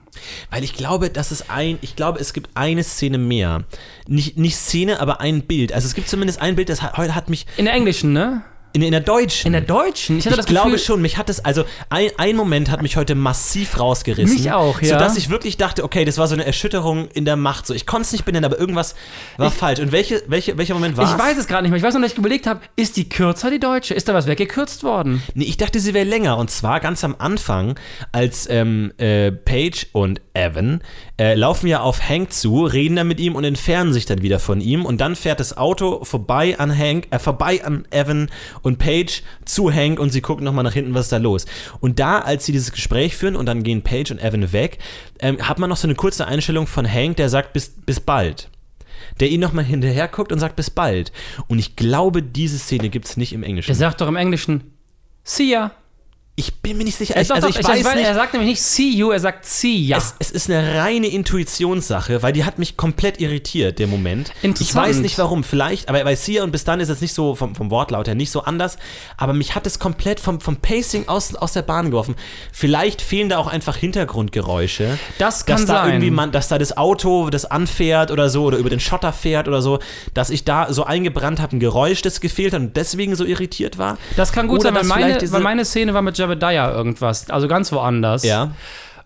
Weil 0.49 0.63
ich 0.63 0.73
glaube, 0.73 1.09
dass 1.09 1.31
es 1.31 1.49
ein, 1.49 1.77
ich 1.81 1.95
glaube, 1.95 2.19
es 2.19 2.33
gibt 2.33 2.49
eine 2.55 2.83
Szene 2.83 3.17
mehr. 3.17 3.63
Nicht, 4.07 4.37
nicht 4.37 4.55
Szene, 4.55 4.99
aber 4.99 5.21
ein 5.21 5.43
Bild. 5.43 5.73
Also 5.73 5.87
es 5.87 5.95
gibt 5.95 6.09
zumindest 6.09 6.41
ein 6.41 6.55
Bild, 6.55 6.69
das 6.69 6.81
hat, 6.81 6.97
heute 6.97 7.15
hat 7.15 7.29
mich 7.29 7.45
In 7.57 7.65
der 7.65 7.73
englischen, 7.73 8.13
ne? 8.13 8.43
In, 8.73 8.81
in 8.83 8.91
der 8.91 9.01
deutschen. 9.01 9.47
In 9.47 9.53
der 9.53 9.61
deutschen? 9.61 10.19
Ich 10.19 10.25
ich 10.25 10.45
glaube 10.45 10.71
Gefühl, 10.71 10.85
schon, 10.85 11.01
mich 11.01 11.17
hat 11.17 11.29
es, 11.29 11.43
also 11.43 11.63
ein, 11.89 12.09
ein 12.17 12.35
Moment 12.35 12.69
hat 12.69 12.81
mich 12.81 12.97
heute 12.97 13.15
massiv 13.15 13.79
rausgerissen. 13.79 14.37
Mich 14.37 14.51
auch, 14.51 14.81
ja. 14.81 14.89
Sodass 14.89 15.17
ich 15.17 15.29
wirklich 15.29 15.57
dachte, 15.57 15.83
okay, 15.83 16.05
das 16.05 16.17
war 16.17 16.27
so 16.27 16.35
eine 16.35 16.45
Erschütterung 16.45 17.07
in 17.09 17.25
der 17.25 17.35
Macht. 17.35 17.65
So, 17.65 17.73
ich 17.73 17.85
konnte 17.85 18.03
es 18.03 18.11
nicht 18.11 18.25
benennen, 18.25 18.45
aber 18.45 18.59
irgendwas 18.59 18.95
war 19.37 19.51
falsch. 19.51 19.79
Und 19.79 19.91
welche, 19.91 20.21
welche, 20.27 20.57
welcher 20.57 20.75
Moment 20.75 20.97
war 20.97 21.11
Ich 21.11 21.19
weiß 21.19 21.37
es 21.37 21.47
gerade 21.47 21.63
nicht 21.63 21.71
mehr. 21.71 21.77
Ich 21.77 21.83
weiß 21.83 21.93
nur, 21.93 22.03
dass 22.03 22.11
ich 22.11 22.17
überlegt 22.17 22.45
habe, 22.45 22.61
ist 22.75 22.97
die 22.97 23.09
kürzer, 23.09 23.49
die 23.49 23.59
deutsche? 23.59 23.93
Ist 23.93 24.07
da 24.07 24.13
was 24.13 24.27
weggekürzt 24.27 24.83
worden? 24.83 25.23
Nee, 25.33 25.45
ich 25.45 25.57
dachte, 25.57 25.79
sie 25.79 25.93
wäre 25.93 26.05
länger. 26.05 26.37
Und 26.37 26.51
zwar 26.51 26.79
ganz 26.79 27.03
am 27.03 27.15
Anfang, 27.17 27.75
als 28.11 28.47
ähm, 28.49 28.93
äh, 28.97 29.31
Paige 29.31 29.87
und 29.93 30.21
Evan 30.33 30.81
äh, 31.19 31.33
laufen 31.33 31.67
ja 31.67 31.81
auf 31.81 32.07
Hank 32.07 32.31
zu, 32.31 32.65
reden 32.65 32.95
dann 32.95 33.07
mit 33.07 33.19
ihm 33.19 33.35
und 33.35 33.43
entfernen 33.43 33.93
sich 33.93 34.05
dann 34.05 34.21
wieder 34.21 34.39
von 34.39 34.61
ihm. 34.61 34.85
Und 34.85 35.01
dann 35.01 35.15
fährt 35.15 35.39
das 35.39 35.57
Auto 35.57 36.03
vorbei 36.03 36.57
an 36.59 36.75
Hank, 36.75 37.07
äh, 37.09 37.19
vorbei 37.19 37.63
an 37.63 37.85
Evan 37.91 38.29
und 38.61 38.77
Paige 38.77 39.21
zu 39.45 39.71
Hank 39.71 39.99
und 39.99 40.11
sie 40.11 40.21
gucken 40.21 40.45
nochmal 40.45 40.63
nach 40.63 40.73
hinten, 40.73 40.93
was 40.93 41.05
ist 41.05 41.11
da 41.11 41.17
los. 41.17 41.45
Und 41.79 41.99
da, 41.99 42.19
als 42.19 42.45
sie 42.45 42.51
dieses 42.51 42.71
Gespräch 42.71 43.15
führen 43.15 43.35
und 43.35 43.45
dann 43.45 43.63
gehen 43.63 43.81
Paige 43.81 44.13
und 44.13 44.21
Evan 44.21 44.51
weg, 44.51 44.79
ähm, 45.19 45.47
hat 45.47 45.59
man 45.59 45.69
noch 45.69 45.77
so 45.77 45.87
eine 45.87 45.95
kurze 45.95 46.27
Einstellung 46.27 46.67
von 46.67 46.91
Hank, 46.91 47.17
der 47.17 47.29
sagt, 47.29 47.53
bis, 47.53 47.69
bis 47.85 47.99
bald. 47.99 48.49
Der 49.19 49.29
ihn 49.29 49.39
nochmal 49.39 49.65
hinterher 49.65 50.07
guckt 50.07 50.31
und 50.31 50.39
sagt, 50.39 50.55
bis 50.55 50.69
bald. 50.69 51.11
Und 51.47 51.59
ich 51.59 51.75
glaube, 51.75 52.21
diese 52.21 52.57
Szene 52.57 52.89
gibt 52.89 53.05
es 53.05 53.17
nicht 53.17 53.33
im 53.33 53.43
Englischen. 53.43 53.71
Er 53.71 53.75
sagt 53.75 54.01
doch 54.01 54.07
im 54.07 54.15
Englischen, 54.15 54.73
see 55.23 55.51
ya. 55.51 55.71
Ich 56.39 56.55
bin 56.55 56.77
mir 56.77 56.85
nicht 56.85 56.97
sicher. 56.97 57.15
Er, 57.17 57.21
Ich, 57.21 57.27
sagt 57.27 57.43
also 57.43 57.49
doch, 57.49 57.59
ich 57.59 57.67
weiß 57.67 57.95
nicht. 57.95 58.05
er 58.05 58.13
sagt 58.15 58.31
nämlich 58.31 58.51
nicht 58.51 58.61
see 58.61 58.89
you, 58.89 59.11
er 59.11 59.19
sagt 59.19 59.45
see 59.45 59.75
ya. 59.75 59.97
Es, 59.97 60.15
es 60.19 60.31
ist 60.31 60.49
eine 60.49 60.75
reine 60.79 61.07
Intuitionssache, 61.07 62.23
weil 62.23 62.31
die 62.31 62.45
hat 62.45 62.59
mich 62.59 62.77
komplett 62.77 63.19
irritiert, 63.19 63.77
der 63.77 63.87
Moment. 63.87 64.31
Ich 64.41 64.73
weiß 64.73 64.99
nicht 64.99 65.17
warum. 65.17 65.43
Vielleicht, 65.43 65.89
aber 65.89 66.01
bei 66.05 66.15
Sia 66.15 66.43
und 66.43 66.51
bis 66.51 66.63
dann 66.63 66.79
ist 66.79 66.87
es 66.87 67.01
nicht 67.01 67.13
so, 67.13 67.35
vom, 67.35 67.55
vom 67.55 67.69
Wortlaut 67.71 68.07
her 68.07 68.15
nicht 68.15 68.31
so 68.31 68.43
anders, 68.43 68.77
aber 69.17 69.33
mich 69.33 69.55
hat 69.55 69.67
es 69.67 69.79
komplett 69.79 70.21
vom, 70.21 70.39
vom 70.39 70.55
Pacing 70.57 71.09
aus, 71.09 71.35
aus 71.35 71.51
der 71.51 71.61
Bahn 71.61 71.87
geworfen. 71.87 72.15
Vielleicht 72.53 73.01
fehlen 73.01 73.27
da 73.27 73.37
auch 73.37 73.47
einfach 73.47 73.75
Hintergrundgeräusche. 73.75 74.97
Das 75.17 75.45
kann 75.45 75.57
dass 75.57 75.65
da 75.65 75.73
sein. 75.83 75.89
irgendwie 75.89 76.11
man, 76.11 76.31
dass 76.31 76.47
da 76.47 76.57
das 76.57 76.77
Auto, 76.77 77.29
das 77.29 77.43
anfährt 77.43 78.11
oder 78.11 78.29
so, 78.29 78.45
oder 78.45 78.57
über 78.57 78.69
den 78.69 78.79
Schotter 78.79 79.11
fährt 79.11 79.49
oder 79.49 79.61
so, 79.61 79.79
dass 80.13 80.29
ich 80.29 80.45
da 80.45 80.71
so 80.71 80.85
eingebrannt 80.85 81.41
habe, 81.41 81.57
ein 81.57 81.59
Geräusch, 81.59 82.01
das 82.01 82.21
gefehlt 82.21 82.53
hat 82.53 82.61
und 82.61 82.77
deswegen 82.77 83.15
so 83.15 83.25
irritiert 83.25 83.77
war. 83.77 83.97
das 84.15 84.31
kann 84.31 84.47
gut 84.47 84.61
Oder 84.61 84.69
sein, 84.73 84.89
weil 84.89 85.09
meine, 85.09 85.31
weil 85.31 85.41
meine 85.41 85.65
Szene 85.65 85.93
war 85.93 86.01
mit 86.01 86.17
Jebediah 86.29 86.71
irgendwas. 86.71 87.29
Also 87.29 87.47
ganz 87.47 87.71
woanders. 87.71 88.23
Ja. 88.23 88.51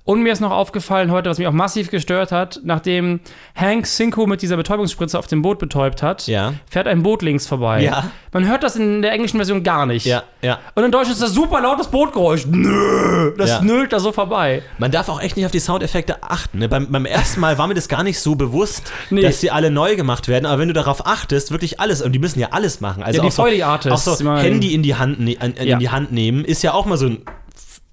Und 0.06 0.22
mir 0.22 0.34
ist 0.34 0.42
noch 0.42 0.52
aufgefallen 0.52 1.12
heute, 1.12 1.30
was 1.30 1.38
mich 1.38 1.48
auch 1.48 1.54
massiv 1.54 1.90
gestört 1.90 2.34
hat, 2.34 2.60
nachdem 2.66 3.22
Hank 3.56 3.86
Cinco 3.86 4.28
mit 4.28 4.42
dieser 4.42 4.58
Betäubungsspritze 4.58 5.18
auf 5.18 5.28
dem 5.28 5.42
Boot 5.42 5.60
betäubt 5.60 6.04
hat, 6.04 6.28
Ja. 6.28 6.56
fährt 6.70 6.88
ein 6.88 7.04
Boot 7.04 7.22
links 7.22 7.48
vorbei. 7.48 7.82
Ja. 7.84 8.12
Man 8.34 8.46
hört 8.46 8.64
das 8.64 8.76
in 8.76 9.02
der 9.02 9.14
englischen 9.14 9.38
Version 9.38 9.64
gar 9.64 9.86
nicht. 9.86 10.06
Ja, 10.06 10.24
ja. 10.42 10.60
Und 10.76 10.84
in 10.84 10.92
Deutsch 10.92 11.10
ist 11.10 11.22
das 11.22 11.32
super 11.32 11.62
lautes 11.62 11.88
Bootgeräusch. 11.88 12.46
Nö, 12.48 13.34
das 13.38 13.50
Ja. 13.50 13.62
nölt 13.62 13.94
da 13.94 14.02
so 14.02 14.12
vorbei. 14.12 14.62
Man 14.78 14.92
darf 14.92 15.08
auch 15.08 15.22
echt 15.22 15.38
nicht 15.38 15.46
auf 15.46 15.52
die 15.54 15.60
Soundeffekte 15.62 16.22
achten. 16.22 16.60
Ne? 16.60 16.68
Beim, 16.68 16.92
beim 16.92 17.06
ersten 17.06 17.40
Mal 17.40 17.58
war 17.58 17.68
mir 17.68 17.74
das 17.76 17.88
gar 17.88 18.04
nicht 18.04 18.20
so 18.20 18.36
bewusst, 18.36 18.92
Nee. 19.10 19.22
dass 19.22 19.40
sie 19.40 19.52
alle 19.52 19.72
neu 19.72 19.96
gemacht 19.96 20.28
werden. 20.28 20.46
Aber 20.46 20.60
wenn 20.60 20.68
du 20.68 20.74
darauf 20.74 21.06
achtest, 21.08 21.52
wirklich 21.52 21.80
alles, 21.80 22.02
und 22.02 22.12
die 22.12 22.20
müssen 22.20 22.42
ja 22.42 22.50
alles 22.52 22.82
machen. 22.82 23.04
Also 23.04 23.18
Ja, 23.18 23.22
die 23.24 23.28
auch 23.30 23.82
so, 23.82 24.12
Auch 24.12 24.18
so 24.18 24.36
Handy 24.36 24.74
in 24.74 24.84
die, 24.84 24.96
Hand, 24.96 25.22
ne, 25.22 25.38
an, 25.40 25.54
in 25.54 25.66
Ja. 25.66 25.78
die 25.78 25.90
Hand 25.92 26.12
nehmen, 26.12 26.44
ist 26.44 26.62
ja 26.62 26.74
auch 26.74 26.86
mal 26.86 26.98
so 26.98 27.06
ein 27.06 27.20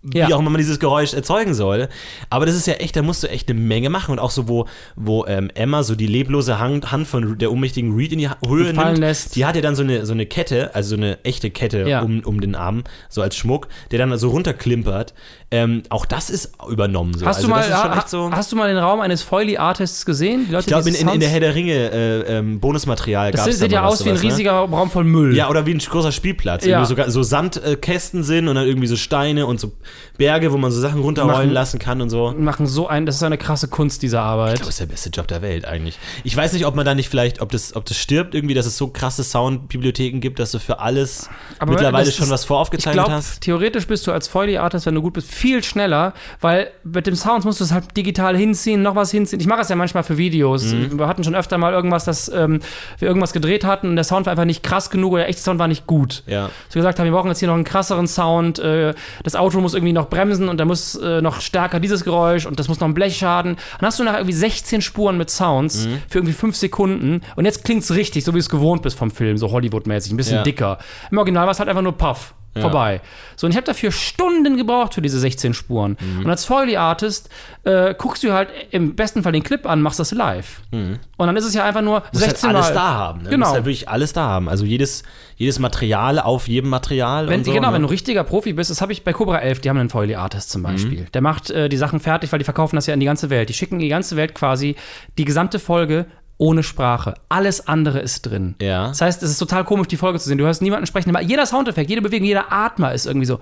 wie 0.02 0.18
Ja. 0.18 0.26
auch 0.34 0.40
immer 0.40 0.50
man 0.50 0.58
dieses 0.58 0.78
Geräusch 0.78 1.12
erzeugen 1.12 1.54
soll. 1.54 1.88
Aber 2.30 2.46
das 2.46 2.54
ist 2.54 2.66
ja 2.66 2.74
echt, 2.74 2.96
da 2.96 3.02
musst 3.02 3.22
du 3.22 3.28
echt 3.28 3.50
eine 3.50 3.60
Menge 3.60 3.90
machen. 3.90 4.12
Und 4.12 4.18
auch 4.18 4.30
so, 4.30 4.48
wo, 4.48 4.66
wo 4.96 5.26
ähm, 5.26 5.50
Emma 5.54 5.82
so 5.82 5.94
die 5.94 6.06
leblose 6.06 6.58
Hand, 6.58 6.86
von 7.06 7.36
der 7.38 7.52
ohnmächtigen 7.52 7.94
Reed 7.94 8.12
in 8.12 8.18
die 8.18 8.28
Höhe 8.46 8.72
nimmt, 8.72 8.98
lässt. 8.98 9.36
die 9.36 9.44
hat 9.44 9.56
ja 9.56 9.62
dann 9.62 9.76
so 9.76 9.82
eine, 9.82 10.06
so 10.06 10.12
eine 10.12 10.26
Kette, 10.26 10.74
also 10.74 10.90
so 10.90 10.96
eine 10.96 11.22
echte 11.24 11.50
Kette 11.50 11.88
Ja. 11.88 12.00
um, 12.02 12.20
um 12.24 12.40
den 12.40 12.54
Arm, 12.54 12.84
so 13.08 13.20
als 13.22 13.36
Schmuck, 13.36 13.68
der 13.90 13.98
dann 13.98 14.16
so 14.18 14.30
runterklimpert. 14.30 15.14
Ähm, 15.50 15.82
auch 15.88 16.06
das 16.06 16.30
ist 16.30 16.52
übernommen 16.70 17.12
so. 17.14 17.26
Hast, 17.26 17.36
also 17.38 17.48
du 17.48 17.54
mal, 17.54 17.68
das 17.68 17.82
ha, 17.82 18.04
so. 18.06 18.30
hast 18.30 18.52
du 18.52 18.56
mal 18.56 18.68
den 18.68 18.78
Raum 18.78 19.00
eines 19.00 19.22
Foley-Artists 19.22 20.06
gesehen? 20.06 20.46
Leute, 20.50 20.60
Ich 20.60 20.66
glaube, 20.66 20.88
in, 20.88 20.94
in, 20.94 21.08
in 21.08 21.20
der 21.20 21.28
Herr 21.28 21.40
der 21.40 21.54
Ringe 21.54 21.72
äh, 21.74 22.38
ähm, 22.38 22.60
Bonusmaterial 22.60 23.32
Das 23.32 23.40
gab 23.40 23.48
es 23.48 23.54
sieht, 23.56 23.62
sieht 23.64 23.72
ja 23.72 23.84
aus 23.84 24.04
wie 24.04 24.10
ein 24.10 24.16
riesiger 24.16 24.52
Raum 24.52 24.90
voll 24.90 25.04
Müll. 25.04 25.36
Ja, 25.36 25.48
oder 25.50 25.66
wie 25.66 25.74
ein 25.74 25.78
großer 25.78 26.12
Spielplatz. 26.12 26.64
Ja. 26.64 26.84
Sogar 26.84 27.10
so 27.10 27.22
Sandkästen 27.22 28.22
sind 28.22 28.48
und 28.48 28.54
dann 28.54 28.66
irgendwie 28.66 28.86
so 28.86 28.96
Steine 28.96 29.46
und 29.46 29.58
so 29.60 29.72
Berge, 30.18 30.52
wo 30.52 30.56
man 30.58 30.70
so 30.70 30.80
Sachen 30.80 31.00
runterrollen 31.00 31.36
Machen- 31.38 31.50
lassen 31.50 31.78
kann 31.78 32.00
und 32.02 32.10
so. 32.10 32.34
Machen 32.36 32.66
so 32.66 32.86
ein, 32.88 33.06
das 33.06 33.16
ist 33.16 33.22
eine 33.22 33.38
krasse 33.38 33.68
Kunst, 33.68 34.02
diese 34.02 34.20
Arbeit. 34.20 34.54
Ich 34.54 34.60
glaube, 34.60 34.66
das 34.66 34.74
ist 34.74 34.80
der 34.80 34.86
beste 34.86 35.10
Job 35.10 35.26
der 35.28 35.42
Welt 35.42 35.64
eigentlich. 35.64 35.98
Ich 36.24 36.36
weiß 36.36 36.52
nicht, 36.52 36.66
ob 36.66 36.74
man 36.74 36.84
da 36.84 36.94
nicht 36.94 37.08
vielleicht, 37.08 37.40
ob 37.40 37.50
das, 37.52 37.74
ob 37.74 37.84
das 37.86 37.96
stirbt 37.96 38.34
irgendwie, 38.34 38.54
dass 38.54 38.66
es 38.66 38.76
so 38.76 38.88
krasse 38.88 39.24
Soundbibliotheken 39.24 40.20
gibt, 40.20 40.38
dass 40.38 40.52
du 40.52 40.58
für 40.58 40.78
alles 40.80 41.28
Aber 41.58 41.72
mittlerweile 41.72 42.10
schon 42.10 42.24
ist- 42.26 42.30
was 42.30 42.42
Ich 42.42 42.46
voraufgezeichnet 42.48 43.04
glaube, 43.04 43.12
hast. 43.18 43.40
theoretisch 43.42 43.86
bist 43.86 44.06
du 44.06 44.12
als 44.12 44.28
Foley-Artist, 44.28 44.86
wenn 44.86 44.94
du 44.94 45.02
gut 45.02 45.14
bist, 45.14 45.30
viel 45.32 45.62
schneller, 45.64 46.12
weil 46.40 46.70
mit 46.84 47.06
dem 47.06 47.14
Sound 47.16 47.44
musst 47.44 47.60
du 47.60 47.64
es 47.64 47.72
halt 47.72 47.96
digital 47.96 48.36
hinziehen, 48.36 48.82
noch 48.82 48.94
was 48.96 49.10
hinziehen. 49.10 49.40
Ich 49.40 49.46
mache 49.46 49.60
es 49.62 49.68
ja 49.68 49.76
manchmal 49.76 50.02
für 50.02 50.18
Videos. 50.18 50.64
Mhm. 50.64 50.98
Wir 50.98 51.06
hatten 51.06 51.24
schon 51.24 51.34
öfter 51.34 51.58
mal 51.58 51.72
irgendwas, 51.72 52.04
dass 52.04 52.28
ähm, 52.28 52.60
wir 52.98 53.08
irgendwas 53.08 53.32
gedreht 53.32 53.64
hatten 53.64 53.88
und 53.88 53.96
der 53.96 54.04
Sound 54.04 54.26
war 54.26 54.32
einfach 54.32 54.44
nicht 54.44 54.62
krass 54.62 54.90
genug 54.90 55.12
oder 55.12 55.22
der 55.22 55.28
echte 55.30 55.42
Sound 55.42 55.58
war 55.58 55.68
nicht 55.68 55.86
gut. 55.86 56.22
Ja. 56.26 56.50
So 56.68 56.78
gesagt 56.78 56.98
haben, 56.98 57.06
wir 57.06 57.12
brauchen 57.12 57.28
jetzt 57.28 57.38
hier 57.38 57.48
noch 57.48 57.54
einen 57.54 57.64
krasseren 57.64 58.06
Sound, 58.06 58.58
äh, 58.58 58.94
das 59.24 59.34
Auto 59.36 59.60
muss 59.60 59.74
irgendwie 59.80 59.92
noch 59.92 60.08
bremsen 60.08 60.48
und 60.48 60.58
da 60.58 60.64
muss 60.64 60.94
äh, 60.94 61.20
noch 61.20 61.40
stärker 61.40 61.80
dieses 61.80 62.04
Geräusch 62.04 62.46
und 62.46 62.58
das 62.58 62.68
muss 62.68 62.80
noch 62.80 62.88
ein 62.88 62.94
Blechschaden. 62.94 63.56
Dann 63.78 63.86
hast 63.86 63.98
du 63.98 64.04
nachher 64.04 64.18
irgendwie 64.20 64.34
16 64.34 64.80
Spuren 64.82 65.18
mit 65.18 65.30
Sounds 65.30 65.86
Mhm. 65.86 65.98
für 66.08 66.18
irgendwie 66.18 66.32
5 66.34 66.56
Sekunden 66.56 67.22
und 67.36 67.44
jetzt 67.44 67.64
klingt 67.64 67.82
es 67.82 67.94
richtig, 67.94 68.24
so 68.24 68.32
wie 68.32 68.36
du 68.36 68.40
es 68.40 68.48
gewohnt 68.48 68.82
bist 68.82 68.96
vom 68.98 69.10
Film, 69.10 69.36
so 69.36 69.50
Hollywood-mäßig, 69.50 70.12
ein 70.12 70.16
bisschen 70.16 70.36
Ja. 70.36 70.42
dicker. 70.42 70.78
Im 71.10 71.18
Original 71.18 71.44
war 71.46 71.50
es 71.52 71.58
halt 71.58 71.68
einfach 71.68 71.82
nur 71.82 71.92
Puff. 71.96 72.34
Ja. 72.54 72.62
Vorbei. 72.62 73.00
So, 73.36 73.46
und 73.46 73.52
ich 73.52 73.56
habe 73.56 73.66
dafür 73.66 73.92
Stunden 73.92 74.56
gebraucht 74.56 74.94
für 74.94 75.02
diese 75.02 75.20
16 75.20 75.54
Spuren. 75.54 75.96
Mhm. 76.00 76.24
Und 76.24 76.30
als 76.30 76.44
Foley-Artist 76.46 77.28
äh, 77.62 77.94
guckst 77.94 78.24
du 78.24 78.32
halt 78.32 78.48
im 78.72 78.96
besten 78.96 79.22
Fall 79.22 79.30
den 79.30 79.44
Clip 79.44 79.64
an, 79.66 79.80
machst 79.82 80.00
das 80.00 80.10
live. 80.10 80.60
Und 80.72 80.98
dann 81.16 81.36
ist 81.36 81.44
es 81.44 81.54
ja 81.54 81.64
einfach 81.64 81.82
nur 81.82 82.00
Du 82.00 82.06
musst 82.18 82.24
16 82.24 82.48
halt 82.48 82.56
alles 82.56 82.68
Mal. 82.70 82.74
da 82.74 82.94
haben. 82.94 83.18
Ne? 83.18 83.24
Du 83.26 83.30
Genau. 83.30 83.46
musst 83.46 83.54
halt 83.54 83.64
wirklich 83.66 83.88
alles 83.88 84.12
da 84.12 84.22
haben. 84.22 84.48
Also 84.48 84.64
jedes, 84.64 85.04
jedes 85.36 85.60
Material 85.60 86.18
auf 86.18 86.48
jedem 86.48 86.70
Material 86.70 87.28
Wenn, 87.28 87.44
so. 87.44 87.52
genau, 87.52 87.68
ne? 87.68 87.74
wenn 87.74 87.82
du 87.82 87.88
richtiger 87.88 88.24
Profi 88.24 88.52
bist, 88.52 88.70
das 88.70 88.80
habe 88.82 88.92
ich 88.92 89.04
bei 89.04 89.12
Cobra 89.12 89.38
11, 89.38 89.60
die 89.60 89.68
haben 89.70 89.78
einen 89.78 89.88
Foley-Artist 89.90 90.50
zum 90.50 90.62
Beispiel. 90.64 91.06
Der 91.14 91.20
macht 91.22 91.50
äh, 91.50 91.68
die 91.68 91.76
Sachen 91.76 92.00
fertig, 92.00 92.32
weil 92.32 92.38
die 92.40 92.44
verkaufen 92.44 92.74
das 92.76 92.86
ja 92.86 92.94
in 92.94 93.00
die 93.00 93.06
ganze 93.06 93.30
Welt. 93.30 93.48
Die 93.48 93.54
schicken 93.54 93.74
in 93.76 93.80
die 93.82 93.88
ganze 93.88 94.16
Welt 94.16 94.34
quasi 94.34 94.74
die 95.18 95.24
gesamte 95.24 95.60
Folge 95.60 96.06
ohne 96.40 96.62
Sprache. 96.62 97.14
Alles 97.28 97.68
andere 97.68 98.00
ist 98.00 98.22
drin. 98.22 98.54
Ja. 98.60 98.88
Das 98.88 99.00
heißt, 99.02 99.22
es 99.22 99.30
ist 99.30 99.38
total 99.38 99.64
komisch, 99.64 99.88
die 99.88 99.96
Folge 99.98 100.18
zu 100.18 100.26
sehen. 100.28 100.38
Du 100.38 100.44
hörst 100.44 100.62
niemanden 100.62 100.86
sprechen, 100.86 101.10
aber 101.14 101.22
jeder 101.22 101.44
Soundeffekt, 101.44 101.90
jede 101.90 102.00
Bewegung, 102.02 102.26
jeder 102.26 102.50
Atmer 102.50 102.92
ist 102.94 103.06
irgendwie 103.06 103.26
so. 103.26 103.40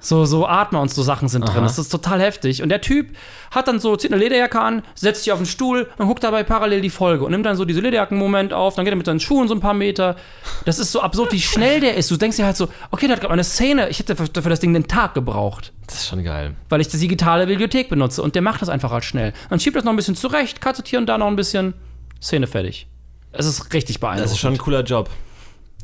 So, 0.00 0.24
so 0.26 0.46
Atmer 0.46 0.80
und 0.80 0.92
so 0.92 1.02
Sachen 1.02 1.26
sind 1.26 1.42
drin. 1.48 1.64
Das 1.64 1.76
ist 1.76 1.88
total 1.88 2.20
heftig. 2.20 2.62
Und 2.62 2.68
der 2.68 2.80
Typ 2.80 3.16
hat 3.50 3.66
dann 3.66 3.80
so, 3.80 3.96
zieht 3.96 4.12
eine 4.12 4.22
Lederjacke 4.22 4.60
an, 4.60 4.82
setzt 4.94 5.24
sich 5.24 5.32
auf 5.32 5.40
den 5.40 5.46
Stuhl 5.46 5.88
und 5.98 6.06
guckt 6.06 6.22
dabei 6.22 6.44
parallel 6.44 6.80
die 6.82 6.88
Folge 6.90 7.24
und 7.24 7.32
nimmt 7.32 7.44
dann 7.44 7.56
so 7.56 7.64
diese 7.64 7.80
Lederjacken-Moment 7.80 8.52
auf, 8.52 8.76
dann 8.76 8.84
geht 8.84 8.94
er 8.94 8.96
mit 8.96 9.06
seinen 9.06 9.18
Schuhen 9.18 9.48
so 9.48 9.54
ein 9.54 9.60
paar 9.60 9.74
Meter. 9.74 10.14
Das 10.64 10.78
ist 10.78 10.92
so 10.92 11.00
absurd, 11.00 11.32
wie 11.32 11.40
schnell 11.40 11.80
der 11.80 11.96
ist. 11.96 12.08
Du 12.12 12.16
denkst 12.16 12.36
dir 12.36 12.46
halt 12.46 12.56
so, 12.56 12.68
okay, 12.92 13.08
der 13.08 13.16
hat 13.16 13.22
gerade 13.22 13.30
mal 13.30 13.34
eine 13.34 13.42
Szene, 13.42 13.88
ich 13.88 13.98
hätte 13.98 14.14
für, 14.14 14.26
für 14.26 14.48
das 14.48 14.60
Ding 14.60 14.72
den 14.72 14.86
Tag 14.86 15.14
gebraucht 15.14 15.72
Das 15.88 15.96
ist 15.96 16.06
schon 16.06 16.22
geil. 16.22 16.54
weil 16.68 16.80
ich 16.80 16.86
die 16.86 16.98
digitale 16.98 17.48
Bibliothek 17.48 17.88
benutze 17.88 18.22
und 18.22 18.36
der 18.36 18.42
macht 18.42 18.62
das 18.62 18.68
einfach 18.68 18.92
halt 18.92 19.02
schnell. 19.04 19.32
Dann 19.50 19.58
schiebt 19.58 19.74
das 19.74 19.82
noch 19.82 19.92
ein 19.92 19.96
bisschen 19.96 20.14
zurecht, 20.14 20.60
cuttet 20.60 20.86
hier 20.86 21.00
und 21.00 21.06
da 21.06 21.18
noch 21.18 21.26
ein 21.26 21.34
bisschen, 21.34 21.74
Szene 22.20 22.46
fertig. 22.46 22.86
Es 23.32 23.46
ist 23.46 23.72
richtig 23.72 24.00
beeindruckend. 24.00 24.24
Das 24.26 24.32
ist 24.32 24.38
schon 24.38 24.54
ein 24.54 24.58
cooler 24.58 24.82
Job. 24.82 25.10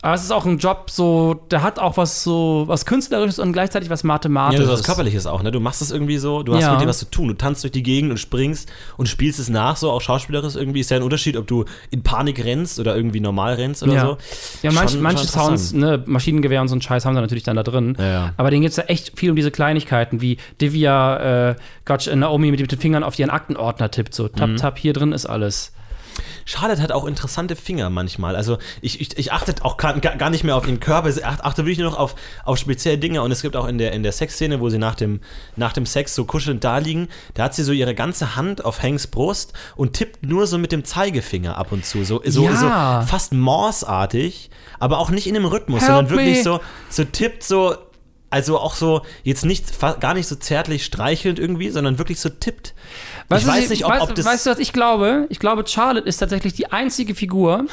Aber 0.02 0.12
es 0.14 0.22
ist 0.22 0.32
auch 0.32 0.44
ein 0.44 0.58
Job, 0.58 0.90
so, 0.90 1.32
der 1.50 1.62
hat 1.62 1.78
auch 1.78 1.96
was 1.96 2.22
so, 2.22 2.64
was 2.66 2.84
Künstlerisches 2.84 3.38
und 3.38 3.54
gleichzeitig 3.54 3.88
was 3.88 4.02
Ja, 4.02 4.08
Mathematisches. 4.08 4.66
hast 4.66 4.72
was 4.80 4.82
Körperliches 4.82 5.26
auch, 5.26 5.42
ne? 5.42 5.50
Du 5.50 5.60
machst 5.60 5.80
es 5.80 5.90
irgendwie 5.90 6.18
so, 6.18 6.42
du 6.42 6.54
hast 6.54 6.60
Ja. 6.60 6.72
mit 6.72 6.82
dem 6.82 6.88
was 6.88 6.98
zu 6.98 7.06
tun. 7.10 7.28
Du 7.28 7.34
tanzt 7.34 7.62
durch 7.64 7.72
die 7.72 7.82
Gegend 7.82 8.10
und 8.10 8.18
springst 8.18 8.70
und 8.98 9.08
spielst 9.08 9.38
es 9.38 9.48
nach, 9.48 9.76
so 9.76 9.90
auch 9.90 10.02
schauspielerisch 10.02 10.56
irgendwie. 10.56 10.80
Ist 10.80 10.90
ja 10.90 10.98
ein 10.98 11.02
Unterschied, 11.02 11.38
ob 11.38 11.46
du 11.46 11.64
in 11.90 12.02
Panik 12.02 12.44
rennst 12.44 12.78
oder 12.80 12.94
irgendwie 12.94 13.20
normal 13.20 13.54
rennst 13.54 13.82
oder 13.82 13.94
ja. 13.94 14.04
so. 14.04 14.18
Ja, 14.62 14.72
manch, 14.72 14.90
Schon- 14.90 15.00
manche 15.00 15.26
schon 15.26 15.40
Sounds, 15.56 15.72
ne, 15.72 16.02
Maschinengewehr 16.04 16.60
und 16.60 16.68
so 16.68 16.76
ein 16.76 16.82
Scheiß 16.82 17.06
haben 17.06 17.14
sie 17.14 17.20
natürlich 17.22 17.44
dann 17.44 17.56
da 17.56 17.62
drin. 17.62 17.96
Ja, 17.98 18.04
ja. 18.06 18.32
Aber 18.36 18.50
denen 18.50 18.60
geht 18.60 18.72
es 18.72 18.76
ja 18.76 18.84
echt 18.84 19.18
viel 19.18 19.30
um 19.30 19.36
diese 19.36 19.50
Kleinigkeiten, 19.52 20.20
wie 20.20 20.36
Divya, 20.60 21.50
äh, 21.52 21.56
Gotch, 21.86 22.08
äh, 22.08 22.16
Naomi 22.16 22.50
mit 22.50 22.60
den 22.60 22.78
Fingern 22.78 23.04
auf 23.04 23.18
ihren 23.18 23.30
Aktenordner 23.30 23.90
tippt, 23.90 24.14
so 24.14 24.24
Mhm. 24.24 24.32
tap, 24.36 24.56
tap, 24.56 24.78
hier 24.78 24.92
drin 24.92 25.12
ist 25.12 25.24
alles. 25.24 25.72
Charlotte 26.44 26.82
hat 26.82 26.92
auch 26.92 27.04
interessante 27.06 27.56
Finger 27.56 27.90
manchmal. 27.90 28.36
Also 28.36 28.58
ich, 28.80 29.00
ich, 29.00 29.16
ich 29.18 29.32
achte 29.32 29.54
auch 29.62 29.76
gar, 29.76 29.98
gar 29.98 30.30
nicht 30.30 30.44
mehr 30.44 30.56
auf 30.56 30.66
ihren 30.66 30.80
Körper, 30.80 31.08
ich 31.08 31.24
achte, 31.24 31.64
wirklich 31.64 31.78
nur 31.78 31.90
noch 31.90 31.98
auf, 31.98 32.14
auf 32.44 32.58
spezielle 32.58 32.98
Dinge. 32.98 33.22
Und 33.22 33.30
es 33.32 33.42
gibt 33.42 33.56
auch 33.56 33.66
in 33.66 33.78
der, 33.78 33.92
in 33.92 34.02
der 34.02 34.12
Sexszene, 34.12 34.60
wo 34.60 34.68
sie 34.68 34.78
nach 34.78 34.94
dem, 34.94 35.20
nach 35.56 35.72
dem 35.72 35.86
Sex 35.86 36.14
so 36.14 36.24
kuschelnd 36.24 36.62
da 36.64 36.78
liegen, 36.78 37.08
da 37.34 37.44
hat 37.44 37.54
sie 37.54 37.62
so 37.62 37.72
ihre 37.72 37.94
ganze 37.94 38.36
Hand 38.36 38.64
auf 38.64 38.82
Hanks 38.82 39.06
Brust 39.06 39.52
und 39.76 39.94
tippt 39.94 40.24
nur 40.24 40.46
so 40.46 40.58
mit 40.58 40.72
dem 40.72 40.84
Zeigefinger 40.84 41.56
ab 41.56 41.72
und 41.72 41.84
zu. 41.84 42.04
So, 42.04 42.22
so, 42.26 42.44
Ja. 42.44 43.00
so 43.02 43.06
fast 43.08 43.32
Morse-artig, 43.32 44.50
aber 44.78 44.98
auch 44.98 45.10
nicht 45.10 45.26
in 45.26 45.36
einem 45.36 45.46
Rhythmus, 45.46 45.82
Help 45.82 45.88
sondern 45.92 46.10
wirklich 46.10 46.38
me. 46.38 46.42
so, 46.42 46.60
so 46.90 47.04
tippt 47.04 47.42
so. 47.42 47.74
Also 48.34 48.58
auch 48.58 48.74
so, 48.74 49.02
jetzt 49.22 49.44
nicht, 49.44 49.66
gar 50.00 50.12
nicht 50.14 50.26
so 50.26 50.34
zärtlich 50.34 50.84
streichelnd 50.84 51.38
irgendwie, 51.38 51.70
sondern 51.70 51.98
wirklich 51.98 52.18
so 52.18 52.28
tippt. 52.28 52.74
Weißt 53.28 53.42
ich 53.42 53.46
du, 53.48 53.54
weiß 53.56 53.64
sie- 53.64 53.70
nicht, 53.70 53.84
ob, 53.84 53.92
weißt, 53.92 54.02
ob 54.02 54.14
das. 54.16 54.24
Weißt 54.26 54.46
du, 54.46 54.50
was 54.50 54.58
ich 54.58 54.72
glaube? 54.72 55.26
Ich 55.28 55.38
glaube, 55.38 55.64
Charlotte 55.68 56.08
ist 56.08 56.16
tatsächlich 56.18 56.52
die 56.54 56.72
einzige 56.72 57.14
Figur, 57.14 57.66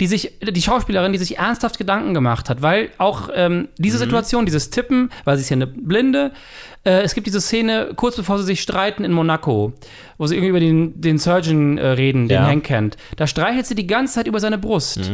die 0.00 0.08
sich, 0.08 0.32
die 0.42 0.60
Schauspielerin, 0.62 1.12
die 1.12 1.18
sich 1.18 1.38
ernsthaft 1.38 1.78
Gedanken 1.78 2.12
gemacht 2.12 2.50
hat, 2.50 2.60
weil 2.60 2.90
auch 2.98 3.28
ähm, 3.32 3.68
diese 3.78 3.98
Mhm. 3.98 4.00
Situation, 4.00 4.46
dieses 4.46 4.70
Tippen, 4.70 5.10
weil 5.24 5.36
sie 5.36 5.42
ist 5.42 5.50
ja 5.50 5.54
eine 5.56 5.68
Blinde, 5.68 6.32
äh, 6.84 7.02
es 7.02 7.14
gibt 7.14 7.28
diese 7.28 7.40
Szene 7.40 7.92
kurz 7.94 8.16
bevor 8.16 8.36
sie 8.38 8.44
sich 8.44 8.60
streiten 8.62 9.04
in 9.04 9.12
Monaco, 9.12 9.74
wo 10.18 10.26
sie 10.26 10.34
irgendwie 10.34 10.50
über 10.50 10.60
den, 10.60 11.00
den 11.00 11.18
Surgeon 11.18 11.78
äh, 11.78 11.86
reden, 11.86 12.26
den 12.26 12.42
Ja. 12.42 12.46
Hank 12.48 12.64
kennt. 12.64 12.96
Da 13.16 13.26
streichelt 13.28 13.66
sie 13.66 13.76
die 13.76 13.86
ganze 13.86 14.14
Zeit 14.14 14.26
über 14.26 14.40
seine 14.40 14.58
Brust. 14.58 15.08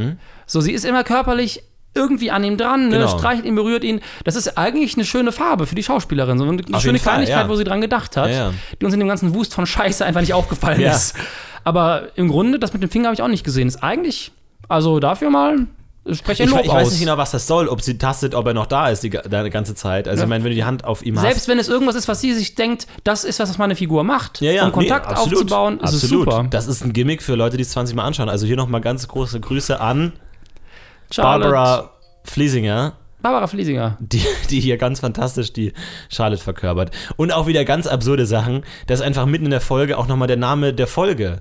So, 0.46 0.60
sie 0.62 0.72
ist 0.72 0.84
immer 0.86 1.04
körperlich 1.04 1.62
irgendwie 1.96 2.30
an 2.30 2.44
ihm 2.44 2.56
dran, 2.56 2.88
ne? 2.88 2.98
Genau. 2.98 3.18
streichelt 3.18 3.46
ihn, 3.46 3.54
berührt 3.56 3.82
ihn. 3.82 4.00
Das 4.24 4.36
ist 4.36 4.56
eigentlich 4.56 4.94
eine 4.94 5.04
schöne 5.04 5.32
Farbe 5.32 5.66
für 5.66 5.74
die 5.74 5.82
Schauspielerin. 5.82 6.38
So 6.38 6.44
eine 6.44 6.62
Auf 6.72 6.82
schöne 6.82 6.98
Fall, 6.98 7.14
Kleinigkeit, 7.14 7.44
ja. 7.44 7.48
wo 7.48 7.56
sie 7.56 7.64
dran 7.64 7.80
gedacht 7.80 8.16
hat, 8.16 8.28
Ja, 8.30 8.34
ja. 8.36 8.52
die 8.80 8.84
uns 8.84 8.94
in 8.94 9.00
dem 9.00 9.08
ganzen 9.08 9.34
Wust 9.34 9.54
von 9.54 9.66
Scheiße 9.66 10.04
einfach 10.04 10.20
nicht 10.20 10.34
aufgefallen 10.34 10.80
ist. 10.82 11.14
Aber 11.64 12.08
im 12.14 12.28
Grunde, 12.28 12.58
das 12.60 12.72
mit 12.72 12.82
dem 12.82 12.90
Finger 12.90 13.06
habe 13.06 13.14
ich 13.14 13.22
auch 13.22 13.28
nicht 13.28 13.42
gesehen. 13.44 13.66
Ist 13.66 13.82
eigentlich, 13.82 14.30
also 14.68 15.00
dafür 15.00 15.30
mal, 15.30 15.66
spreche 16.12 16.44
Ich, 16.44 16.50
Lob 16.50 16.60
ich 16.64 16.68
weiß 16.70 16.86
aus. 16.86 16.92
nicht 16.92 17.00
genau, 17.00 17.16
was 17.16 17.32
das 17.32 17.48
soll, 17.48 17.66
ob 17.68 17.82
sie 17.82 17.98
tastet, 17.98 18.36
ob 18.36 18.46
er 18.46 18.54
noch 18.54 18.66
da 18.66 18.88
ist 18.90 19.02
die, 19.02 19.10
die 19.10 19.50
ganze 19.50 19.74
Zeit. 19.74 20.06
Also, 20.06 20.22
ich 20.22 20.28
meine, 20.28 20.44
wenn 20.44 20.50
du 20.50 20.54
die 20.56 20.64
Hand 20.64 20.84
auf 20.84 21.04
ihm 21.04 21.16
Selbst 21.16 21.38
hast. 21.38 21.48
wenn 21.48 21.58
es 21.58 21.68
irgendwas 21.68 21.96
ist, 21.96 22.06
was 22.06 22.20
sie 22.20 22.32
sich 22.34 22.54
denkt, 22.54 22.86
das 23.02 23.24
ist 23.24 23.40
was, 23.40 23.48
was 23.50 23.58
meine 23.58 23.74
Figur 23.74 24.04
macht, 24.04 24.40
um 24.40 24.72
Kontakt 24.72 25.06
nee, 25.06 25.12
absolut, 25.12 25.34
aufzubauen, 25.34 25.80
ist 25.80 25.92
es 25.92 26.04
absolut. 26.04 26.24
super. 26.30 26.46
Das 26.50 26.68
ist 26.68 26.84
ein 26.84 26.92
Gimmick 26.92 27.22
für 27.22 27.34
Leute, 27.34 27.56
die 27.56 27.62
es 27.64 27.70
20 27.70 27.96
Mal 27.96 28.04
anschauen. 28.04 28.28
Also 28.28 28.46
hier 28.46 28.56
nochmal 28.56 28.80
ganz 28.80 29.08
große 29.08 29.40
Grüße 29.40 29.80
an 29.80 30.12
Charlotte- 31.10 31.50
Barbara 31.52 31.90
Fliesinger, 32.24 32.92
Barbara 33.26 33.46
Fliesinger. 33.48 33.96
die, 34.00 34.22
die 34.50 34.60
hier 34.60 34.76
ganz 34.76 35.00
fantastisch 35.00 35.52
die 35.52 35.72
Charlotte 36.08 36.42
verkörpert. 36.42 36.92
Und 37.16 37.32
auch 37.32 37.46
wieder 37.48 37.64
ganz 37.64 37.86
absurde 37.88 38.24
Sachen, 38.24 38.62
dass 38.86 39.00
einfach 39.00 39.26
mitten 39.26 39.46
in 39.46 39.50
der 39.50 39.60
Folge 39.60 39.98
auch 39.98 40.06
nochmal 40.06 40.28
der 40.28 40.36
Name 40.36 40.72
der 40.72 40.86
Folge 40.86 41.40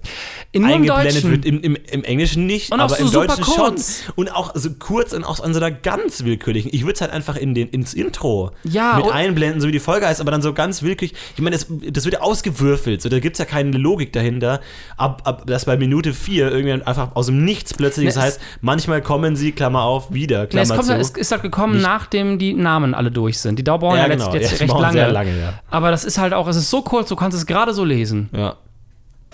In 0.52 0.66
eingeblendet 0.66 1.24
wird. 1.30 1.46
Im, 1.46 1.62
im, 1.62 1.76
Im 1.76 2.04
Englischen 2.04 2.48
nicht, 2.48 2.72
Und 2.74 2.80
aber 2.80 2.96
so 2.96 3.06
im 3.06 3.12
Deutschen 3.12 3.44
kurz. 3.44 4.04
schon. 4.06 4.14
Und 4.16 4.36
auch 4.36 4.52
so 4.56 4.70
kurz 4.80 5.14
und 5.14 5.24
auch 5.24 5.40
an 5.44 5.54
so 5.54 5.60
einer 5.60 5.70
ganz 5.72 6.24
willkürlichen. 6.24 6.72
Ich 6.74 6.82
würde 6.82 6.94
es 6.94 7.02
halt 7.02 7.12
einfach 7.12 7.36
in 7.36 7.54
den, 7.54 7.70
ins 7.70 7.94
Intro 7.94 8.52
Ja, 8.64 8.96
mit 8.98 9.06
und- 9.06 9.12
einblenden, 9.14 9.62
so 9.62 9.68
wie 9.68 9.72
die 9.72 9.80
Folge 9.80 10.08
heißt, 10.08 10.22
aber 10.22 10.32
dann 10.32 10.42
so 10.42 10.54
ganz 10.54 10.82
willkürlich. 10.82 11.14
Ich 11.36 11.42
meine, 11.42 11.56
das, 11.56 11.68
das 11.92 12.06
wird 12.06 12.16
ja 12.16 12.22
ausgewürfelt. 12.22 13.02
So, 13.02 13.10
da 13.10 13.20
gibt 13.20 13.36
es 13.36 13.40
ja 13.40 13.46
keine 13.46 13.78
Logik 13.78 14.12
dahinter. 14.14 14.60
Ab, 14.98 15.22
ab 15.26 15.46
dass 15.46 15.66
bei 15.66 15.78
Minute 15.78 16.14
4 16.14 16.52
irgendwann 16.52 16.82
einfach 16.82 17.16
aus 17.16 17.28
dem 17.28 17.46
Nichts 17.46 17.74
plötzlich, 17.74 18.06
Ne, 18.08 18.14
das 18.14 18.22
heißt, 18.22 18.40
manchmal 18.62 19.02
kommen 19.02 19.36
sie, 19.36 19.52
Klammer 19.52 19.84
auf, 19.84 20.14
wieder, 20.14 20.48
Klammer 20.48 20.64
es, 20.64 20.70
kommt, 20.70 20.86
zu. 20.86 20.94
es 20.96 21.10
ist 21.12 21.32
halt 21.32 21.42
gekommen, 21.44 21.75
nachdem 21.82 22.40
die 22.40 22.54
Namen 22.54 22.94
alle 22.94 23.12
durch 23.12 23.40
sind. 23.40 23.58
Die 23.60 23.64
dauern 23.64 23.96
ja, 23.98 24.04
Ja, 24.04 24.08
genau. 24.08 24.34
jetzt 24.34 24.52
die 24.60 24.64
recht 24.64 24.74
lange. 24.80 25.10
lange, 25.10 25.40
ja. 25.40 25.54
Aber 25.70 25.92
das 25.92 26.04
ist 26.06 26.18
halt 26.18 26.34
auch, 26.34 26.48
es 26.48 26.56
ist 26.56 26.70
so 26.70 26.82
kurz, 26.82 27.10
du 27.10 27.16
kannst 27.16 27.38
es 27.38 27.46
gerade 27.46 27.74
so 27.74 27.84
lesen. 27.86 28.30
ja. 28.34 28.56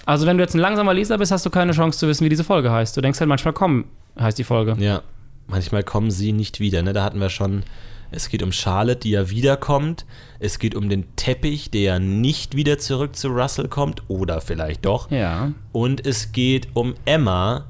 Also 0.03 0.25
wenn 0.25 0.35
du 0.37 0.43
jetzt 0.43 0.55
ein 0.55 0.59
langsamer 0.59 0.95
Leser 0.95 1.19
bist, 1.19 1.31
hast 1.31 1.45
du 1.45 1.51
keine 1.51 1.73
Chance 1.73 1.99
zu 1.99 2.07
wissen, 2.07 2.25
wie 2.25 2.29
diese 2.29 2.43
Folge 2.43 2.71
heißt. 2.71 2.97
Du 2.97 3.01
denkst 3.01 3.19
halt 3.19 3.29
manchmal, 3.29 3.53
komm, 3.53 3.85
heißt 4.19 4.39
die 4.39 4.43
Folge. 4.43 4.75
Ja, 4.79 5.03
manchmal 5.45 5.83
kommen 5.83 6.09
sie 6.09 6.31
nicht 6.31 6.59
wieder. 6.59 6.81
Ne? 6.81 6.91
Da 6.91 7.03
hatten 7.03 7.19
wir 7.19 7.29
schon, 7.29 7.61
es 8.09 8.27
geht 8.29 8.41
um 8.41 8.51
Charlotte, 8.51 9.01
die 9.01 9.11
ja 9.11 9.29
wiederkommt. 9.29 10.05
Es 10.39 10.57
geht 10.57 10.73
um 10.73 10.89
den 10.89 11.05
Teppich, 11.17 11.69
der 11.69 11.81
ja 11.81 11.99
nicht 11.99 12.55
wieder 12.55 12.79
zurück 12.79 13.15
zu 13.15 13.27
Russell 13.27 13.67
kommt. 13.67 14.01
Oder 14.07 14.41
vielleicht 14.41 14.85
doch. 14.85 15.11
Ja. 15.11 15.51
Und 15.71 16.03
es 16.03 16.31
geht 16.31 16.69
um 16.73 16.95
Emma, 17.05 17.65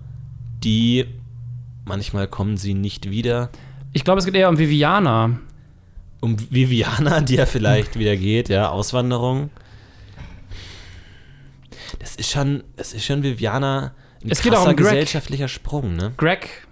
die, 0.64 1.06
manchmal 1.84 2.28
kommen 2.28 2.56
sie 2.56 2.74
nicht 2.76 3.10
wieder. 3.10 3.50
Ich 3.94 4.04
glaube, 4.04 4.20
es 4.20 4.26
geht 4.26 4.36
eher 4.36 4.50
um 4.50 4.58
Viviana. 4.58 5.40
Um 6.22 6.38
Viviana, 6.50 7.22
die 7.22 7.36
ja 7.36 7.46
vielleicht 7.46 7.98
wieder 7.98 8.16
geht, 8.16 8.50
ja, 8.50 8.70
Auswanderung. 8.70 9.50
Das 12.00 12.16
ist 12.16 12.32
schon, 12.32 12.64
das 12.78 12.94
ist 12.94 13.06
schon 13.06 13.24
Viviana 13.24 13.94
ein 14.24 14.32
Es 14.32 14.42
geht 14.42 14.54
auch 14.56 14.62
um 14.62 14.76
Greg. 14.76 14.78
gesellschaftlicher 14.78 15.48
Sprung, 15.48 15.96
ne? 15.96 16.14
Greg 16.18 16.68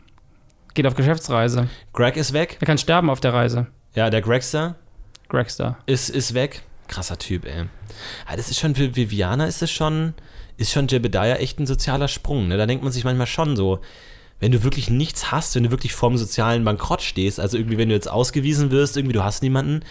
geht 0.73 0.85
auf 0.85 0.95
Geschäftsreise. 0.95 1.67
Greg 1.93 2.15
ist 2.15 2.31
weg. 2.33 2.57
Er 2.61 2.67
kann 2.67 2.77
sterben 2.77 3.09
auf 3.09 3.19
der 3.19 3.33
Reise. 3.33 3.67
Ja, 3.95 4.09
der 4.09 4.21
Gregster. 4.21 4.75
Gregster. 5.27 5.77
ist, 5.85 6.09
ist 6.09 6.33
weg. 6.33 6.63
Krasser 6.87 7.17
Typ, 7.17 7.45
ey. 7.45 7.65
Ja, 8.29 8.35
das 8.35 8.49
ist 8.49 8.59
schon, 8.59 8.75
für 8.75 8.95
Viviana 8.95 9.45
ist 9.45 9.61
es 9.61 9.71
schon, 9.71 10.13
ist 10.57 10.71
schon 10.71 10.87
Jebediah 10.87 11.35
echt 11.35 11.59
ein 11.59 11.67
sozialer 11.67 12.07
Sprung, 12.07 12.47
ne? 12.47 12.57
Da 12.57 12.65
denkt 12.65 12.83
man 12.83 12.91
sich 12.91 13.03
manchmal 13.03 13.27
schon 13.27 13.55
so, 13.55 13.79
wenn 14.39 14.51
du 14.51 14.63
wirklich 14.63 14.89
nichts 14.89 15.31
hast, 15.31 15.55
wenn 15.55 15.63
du 15.63 15.71
wirklich 15.71 15.93
vorm 15.93 16.17
sozialen 16.17 16.63
Bankrott 16.63 17.01
stehst, 17.01 17.39
also 17.39 17.57
irgendwie, 17.57 17.77
wenn 17.77 17.89
du 17.89 17.95
jetzt 17.95 18.09
ausgewiesen 18.09 18.71
wirst, 18.71 18.95
irgendwie 18.95 19.13
du 19.13 19.23
hast 19.23 19.43
niemanden, 19.43 19.81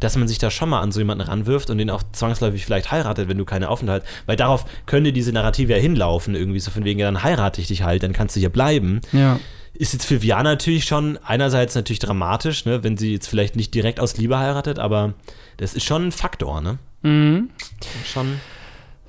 dass 0.00 0.16
man 0.16 0.28
sich 0.28 0.38
da 0.38 0.50
schon 0.50 0.68
mal 0.68 0.80
an 0.80 0.92
so 0.92 1.00
jemanden 1.00 1.22
ranwirft 1.22 1.70
und 1.70 1.78
den 1.78 1.90
auch 1.90 2.02
zwangsläufig 2.12 2.64
vielleicht 2.64 2.90
heiratet, 2.90 3.28
wenn 3.28 3.38
du 3.38 3.44
keine 3.44 3.68
Aufenthalt, 3.68 4.04
weil 4.26 4.36
darauf 4.36 4.66
könnte 4.86 5.12
diese 5.12 5.32
Narrative 5.32 5.72
ja 5.72 5.78
hinlaufen, 5.78 6.34
irgendwie 6.34 6.60
so 6.60 6.70
von 6.70 6.84
wegen, 6.84 7.00
ja, 7.00 7.06
dann 7.06 7.22
heirate 7.22 7.60
ich 7.60 7.68
dich 7.68 7.82
halt, 7.82 8.02
dann 8.02 8.12
kannst 8.12 8.36
du 8.36 8.40
hier 8.40 8.50
bleiben. 8.50 9.00
Ja. 9.12 9.40
Ist 9.72 9.92
jetzt 9.92 10.06
für 10.06 10.22
Viana 10.22 10.50
natürlich 10.50 10.84
schon 10.84 11.18
einerseits 11.24 11.74
natürlich 11.74 11.98
dramatisch, 11.98 12.64
ne, 12.64 12.84
wenn 12.84 12.96
sie 12.96 13.12
jetzt 13.12 13.26
vielleicht 13.26 13.56
nicht 13.56 13.74
direkt 13.74 13.98
aus 13.98 14.16
Liebe 14.16 14.38
heiratet, 14.38 14.78
aber 14.78 15.14
das 15.56 15.74
ist 15.74 15.84
schon 15.84 16.08
ein 16.08 16.12
Faktor, 16.12 16.60
ne? 16.60 16.78
Mhm. 17.02 17.50
Schon. 18.06 18.40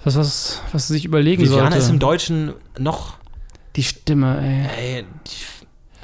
Das, 0.03 0.15
was, 0.15 0.61
was 0.71 0.87
sie 0.87 0.93
sich 0.93 1.05
überlegen 1.05 1.41
Viviana 1.41 1.63
sollte. 1.63 1.77
ist 1.77 1.89
im 1.89 1.99
Deutschen 1.99 2.53
noch 2.77 3.17
die 3.75 3.83
Stimme, 3.83 4.67
ey. 4.77 4.95
Ey, 4.97 5.03
die, 5.27 5.31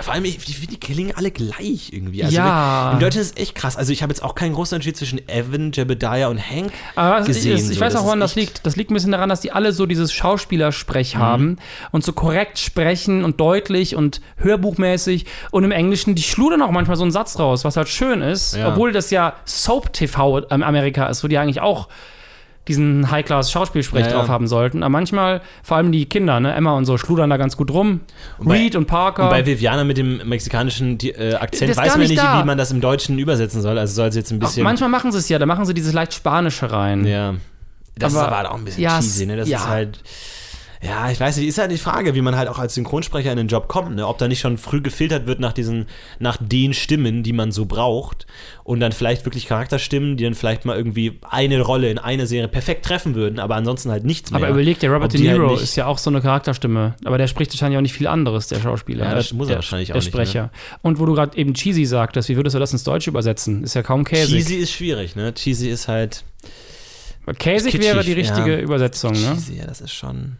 vor 0.03 0.15
allem, 0.15 0.26
ich, 0.26 0.39
die, 0.39 0.65
die 0.65 0.80
klingen 0.80 1.13
alle 1.15 1.30
gleich 1.30 1.93
irgendwie. 1.93 2.24
Also 2.24 2.36
Ja. 2.36 2.93
Im 2.93 2.99
Deutschen 2.99 3.22
ist 3.22 3.38
es 3.38 3.38
echt 3.38 3.53
krass. 3.53 3.78
Also 3.78 3.93
ich 3.93 4.01
habe 4.01 4.11
jetzt 4.11 4.24
auch 4.24 4.34
keinen 4.34 4.53
großen 4.55 4.76
Unterschied 4.76 4.97
zwischen 4.97 5.30
Evan, 5.30 5.72
Jebediah 5.74 6.28
und 6.30 6.39
Hank 6.41 6.72
Aber 6.95 7.24
gesehen. 7.24 7.55
ich, 7.55 7.69
ich 7.69 7.76
so. 7.76 7.80
weiß 7.82 7.95
auch, 7.97 8.05
woran 8.05 8.19
ist 8.19 8.32
das 8.32 8.36
liegt. 8.36 8.65
Das 8.65 8.76
liegt 8.76 8.89
ein 8.89 8.95
bisschen 8.95 9.11
daran, 9.11 9.30
dass 9.30 9.41
die 9.41 9.51
alle 9.51 9.74
so 9.74 9.86
dieses 9.86 10.11
Schauspielersprech 10.11 11.13
Mhm. 11.15 11.19
haben 11.19 11.57
und 11.91 12.03
so 12.03 12.13
korrekt 12.13 12.57
sprechen 12.57 13.24
und 13.24 13.39
deutlich 13.39 13.95
und 13.95 14.22
hörbuchmäßig. 14.38 15.28
Und 15.51 15.65
im 15.65 15.72
Englischen, 15.72 16.15
die 16.15 16.24
schludern 16.24 16.63
auch 16.63 16.72
manchmal 16.72 16.97
so 16.97 17.03
einen 17.03 17.11
Satz 17.11 17.38
raus, 17.38 17.63
was 17.63 17.78
halt 17.78 17.88
schön 17.88 18.24
ist, 18.24 18.55
Ja. 18.57 18.69
obwohl 18.69 18.91
das 18.93 19.11
ja 19.11 19.36
Soap-TV 19.45 20.39
in 20.39 20.63
Amerika 20.63 21.05
ist, 21.07 21.24
wo 21.24 21.28
die 21.28 21.38
eigentlich 21.38 21.61
auch 21.61 21.89
diesen 22.68 23.09
High-Class-Schauspielsprech 23.09 24.05
Ja, 24.05 24.12
drauf 24.14 24.28
haben 24.30 24.47
sollten. 24.47 24.84
Aber 24.84 24.89
manchmal, 24.91 25.41
vor 25.64 25.78
allem 25.78 25.91
die 25.91 26.05
Kinder, 26.05 26.39
ne, 26.39 26.53
Emma 26.53 26.74
und 26.74 26.86
so, 26.86 26.97
schludern 26.97 27.30
da 27.30 27.38
ganz 27.38 27.57
gut 27.57 27.72
rum. 27.72 28.01
bei- 28.39 28.55
Reed 28.59 28.76
und 28.76 28.86
Parker. 28.86 29.24
Und 29.24 29.30
bei 29.32 29.45
Viviana 29.45 29.84
mit 29.84 29.97
dem 29.97 30.28
mexikanischen 30.28 30.97
äh, 31.01 31.34
Akzent 31.34 31.72
ist 31.72 31.78
weiß 31.78 31.97
man 31.97 32.07
nicht 32.07 32.18
da. 32.18 32.41
wie 32.41 32.45
man 32.45 32.57
das 32.57 32.72
im 32.72 32.80
Deutschen 32.82 33.18
übersetzen 33.18 33.62
soll. 33.62 33.78
Also 33.80 33.95
soll 33.95 34.07
es 34.09 34.16
jetzt 34.16 34.32
ein 34.32 34.38
Auch 34.38 34.47
bisschen. 34.47 34.64
manchmal 34.64 34.89
machen 34.89 35.12
sie 35.12 35.18
es 35.18 35.28
ja, 35.30 35.39
da 35.39 35.45
machen 35.45 35.66
sie 35.66 35.74
dieses 35.74 35.93
leicht 35.93 36.14
Spanische 36.14 36.72
rein. 36.72 37.05
ja. 37.05 37.36
Das 37.97 38.16
Aber- 38.16 38.28
ist 38.28 38.34
aber 38.34 38.51
auch 38.51 38.57
ein 38.57 38.64
bisschen 38.66 38.84
ja, 38.84 38.99
cheesy, 38.99 39.26
ne? 39.26 39.36
Das 39.38 39.49
ja. 39.49 39.57
ist 39.57 39.68
halt. 39.68 39.99
Ja, 40.84 41.11
ich 41.11 41.19
weiß 41.19 41.38
nicht, 41.38 41.47
ist 41.47 41.59
halt 41.59 41.69
die 41.69 41.77
Frage, 41.77 42.15
wie 42.15 42.21
man 42.21 42.36
halt 42.36 42.49
auch 42.49 42.57
als 42.57 42.73
Synchronsprecher 42.73 43.32
in 43.32 43.38
den 43.38 43.47
Job 43.47 43.67
kommt, 43.67 43.95
ne? 43.95 44.07
Ob 44.07 44.17
da 44.17 44.27
nicht 44.27 44.39
schon 44.39 44.57
früh 44.57 44.82
gefiltert 44.82 45.27
wird 45.27 45.39
nach 45.39 45.53
diesen, 45.53 45.86
nach 46.17 46.38
den 46.41 46.73
Stimmen, 46.73 47.21
die 47.21 47.34
man 47.34 47.51
so 47.51 47.65
braucht 47.67 48.25
und 48.63 48.79
dann 48.79 48.91
vielleicht 48.91 49.23
wirklich 49.25 49.45
Charakterstimmen, 49.45 50.17
die 50.17 50.23
dann 50.23 50.34
vielleicht 50.34 50.65
mal 50.65 50.75
irgendwie 50.75 51.19
eine 51.29 51.61
Rolle 51.61 51.91
in 51.91 51.99
einer 51.99 52.25
Serie 52.25 52.47
perfekt 52.47 52.84
treffen 52.84 53.13
würden, 53.13 53.38
aber 53.38 53.55
ansonsten 53.55 53.91
halt 53.91 54.05
nichts 54.05 54.32
mehr. 54.32 54.39
Aber 54.41 54.49
überleg 54.49 54.79
dir, 54.79 54.89
Robert 54.91 55.11
Ob 55.13 55.19
De 55.21 55.29
halt 55.29 55.38
Niro 55.38 55.51
nicht- 55.51 55.61
ist 55.61 55.75
ja 55.75 55.86
auch 55.86 55.99
so 55.99 56.09
eine 56.09 56.19
Charakterstimme. 56.19 56.95
Aber 57.05 57.19
der 57.19 57.27
spricht 57.27 57.51
wahrscheinlich 57.53 57.77
auch 57.77 57.84
nicht 57.84 57.93
viel 57.93 58.07
anderes, 58.07 58.47
der 58.47 58.59
Schauspieler. 58.59 59.05
Ja, 59.05 59.13
das 59.13 59.27
der, 59.29 59.38
muss 59.38 59.47
er 59.47 59.49
der, 59.49 59.55
wahrscheinlich 59.57 59.91
auch 59.91 59.93
der 59.93 60.01
nicht, 60.01 60.07
ne? 60.07 60.11
Sprecher. 60.25 60.49
Und 60.82 60.97
wo 60.97 61.05
du 61.05 61.13
gerade 61.13 61.38
eben 61.38 61.53
cheesy 61.53 61.86
sagtest, 61.86 62.27
wie 62.29 62.38
würdest 62.38 62.55
du 62.55 62.59
das 62.59 62.71
ins 62.73 62.84
Deutsche 62.84 63.11
übersetzen? 63.11 63.63
Ist 63.63 63.75
ja 63.75 63.84
kaum 63.84 64.03
käsig. 64.03 64.34
Cheesy 64.34 64.55
ist 64.55 64.71
schwierig, 64.71 65.15
ne? 65.15 65.32
Cheesy 65.36 65.69
ist 65.69 65.88
halt. 65.88 66.23
Käsig 67.38 67.73
kitschig, 67.73 67.88
wäre 67.88 68.03
die 68.03 68.13
richtige 68.13 68.53
ja. 68.53 68.59
Übersetzung, 68.59 69.11
ne? 69.11 69.34
Cheesy, 69.36 69.57
ja, 69.59 69.67
das 69.67 69.79
ist 69.79 69.93
schon. 69.93 70.38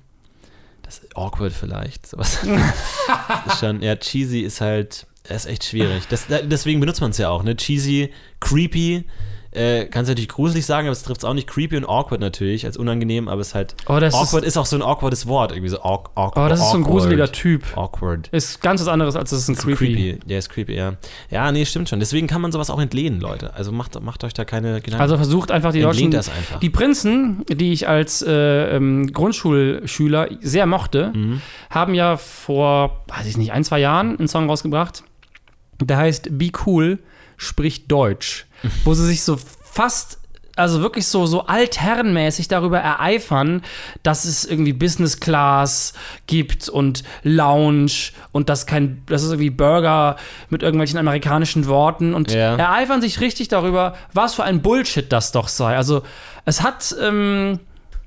Ist 0.92 1.16
awkward 1.16 1.54
vielleicht. 1.54 2.06
Sowas. 2.08 2.40
ist 3.48 3.60
schon, 3.60 3.82
ja, 3.82 3.96
cheesy 3.96 4.42
ist 4.42 4.60
halt. 4.62 5.06
Ist 5.30 5.46
echt 5.46 5.64
schwierig. 5.64 6.04
Das, 6.10 6.28
da- 6.28 6.42
deswegen 6.42 6.80
benutzt 6.80 7.00
man 7.00 7.12
es 7.12 7.18
ja 7.18 7.30
auch, 7.30 7.44
ne? 7.44 7.56
Cheesy, 7.56 8.12
creepy. 8.40 9.06
Äh, 9.54 9.86
kannst 9.88 10.08
du 10.08 10.14
natürlich 10.14 10.30
gruselig 10.30 10.66
sagen, 10.66 10.88
aber 10.88 10.94
es 10.94 11.04
trifft 11.04 11.22
es 11.22 11.26
auch 11.26 11.34
nicht. 11.34 11.46
Creepy 11.48 11.76
und 11.76 11.84
awkward 11.86 12.22
natürlich, 12.22 12.66
als 12.66 12.78
unangenehm, 12.78 13.28
aber 13.28 13.42
es 13.42 13.50
ist 13.50 13.56
halt. 13.56 13.76
Oh, 13.88 13.94
awkward 13.94 14.44
ist, 14.44 14.48
ist, 14.50 14.58
auch 14.58 14.66
so 14.66 14.78
ein 14.78 14.82
awkwardes 14.82 15.28
Wort. 15.28 15.52
Irgendwie 15.52 15.68
so 15.70 15.82
awk, 15.82 16.12
awk, 16.16 16.38
oh, 16.38 16.48
das 16.48 16.60
ist 16.62 16.72
so 16.72 16.78
ein 16.78 16.84
awkward. 16.84 16.92
gruseliger 17.02 17.32
Typ. 17.32 17.64
Awkward. 17.76 18.30
Ist 18.32 18.62
ganz 18.62 18.80
was 18.80 18.88
anderes, 18.88 19.18
als 19.18 19.34
es 19.34 19.40
ist 19.44 19.50
ein 19.50 19.56
Ist 19.56 19.62
creepy. 19.64 19.94
creepy. 19.94 20.20
Ja, 20.32 20.38
ist 20.38 20.50
creepy, 20.50 20.74
ja. 20.76 20.94
Ja, 21.30 21.52
nee, 21.52 21.66
stimmt 21.66 21.90
schon. 21.90 22.00
Deswegen 22.00 22.28
kann 22.28 22.42
man 22.42 22.54
sowas 22.54 22.70
auch 22.70 22.80
entlehnen, 22.80 23.20
Leute. 23.20 23.54
Also 23.54 23.74
macht, 23.74 24.02
macht 24.02 24.24
euch 24.24 24.34
da 24.34 24.46
keine 24.46 24.80
Gedanken. 24.80 25.02
Also 25.02 25.18
versucht 25.18 25.52
einfach 25.52 25.74
die 25.74 25.82
Entlehnt 25.82 26.14
Deutschen. 26.14 26.30
das 26.30 26.30
einfach. 26.30 26.60
Die 26.60 26.70
Prinzen, 26.70 27.44
die 27.50 27.74
ich 27.74 27.90
als 27.90 28.22
äh, 28.22 28.76
ähm, 28.76 29.12
Grundschulschüler 29.12 30.30
sehr 30.42 30.66
mochte, 30.66 31.12
Mhm. 31.14 31.42
haben 31.70 31.94
ja 31.94 32.16
vor, 32.16 33.04
weiß 33.08 33.26
ich 33.28 33.36
nicht, 33.38 33.52
ein, 33.52 33.64
zwei 33.66 33.80
Jahren 33.80 34.18
einen 34.18 34.28
Song 34.28 34.50
rausgebracht. 34.50 35.04
Der 35.82 35.98
heißt 35.98 36.38
Be 36.38 36.52
Cool, 36.66 37.00
spricht 37.38 37.92
Deutsch. 37.92 38.46
wo 38.84 38.94
sie 38.94 39.06
sich 39.06 39.24
so 39.24 39.38
fast, 39.64 40.18
also 40.58 40.82
wirklich 40.82 41.08
so, 41.08 41.26
so 41.26 41.46
altherrenmäßig 41.46 42.48
darüber 42.50 42.80
ereifern, 42.80 43.64
dass 44.04 44.26
es 44.26 44.44
irgendwie 44.46 44.74
Business 44.74 45.20
Class 45.20 45.94
gibt 46.28 46.68
und 46.70 47.04
Lounge 47.24 48.12
und 48.34 48.50
dass 48.50 48.66
kein, 48.66 49.02
das 49.08 49.24
ist 49.24 49.30
irgendwie 49.30 49.50
Burger 49.50 50.18
mit 50.50 50.62
irgendwelchen 50.62 51.00
amerikanischen 51.00 51.68
Worten 51.68 52.14
und 52.14 52.32
Ja. 52.32 52.56
ereifern 52.58 53.02
sich 53.02 53.22
richtig 53.22 53.48
darüber, 53.48 53.96
was 54.14 54.34
für 54.36 54.44
ein 54.44 54.62
Bullshit 54.62 55.10
das 55.12 55.32
doch 55.32 55.48
sei. 55.48 55.76
Also 55.76 56.04
es 56.46 56.62
hat, 56.62 56.94
ähm, 57.02 57.60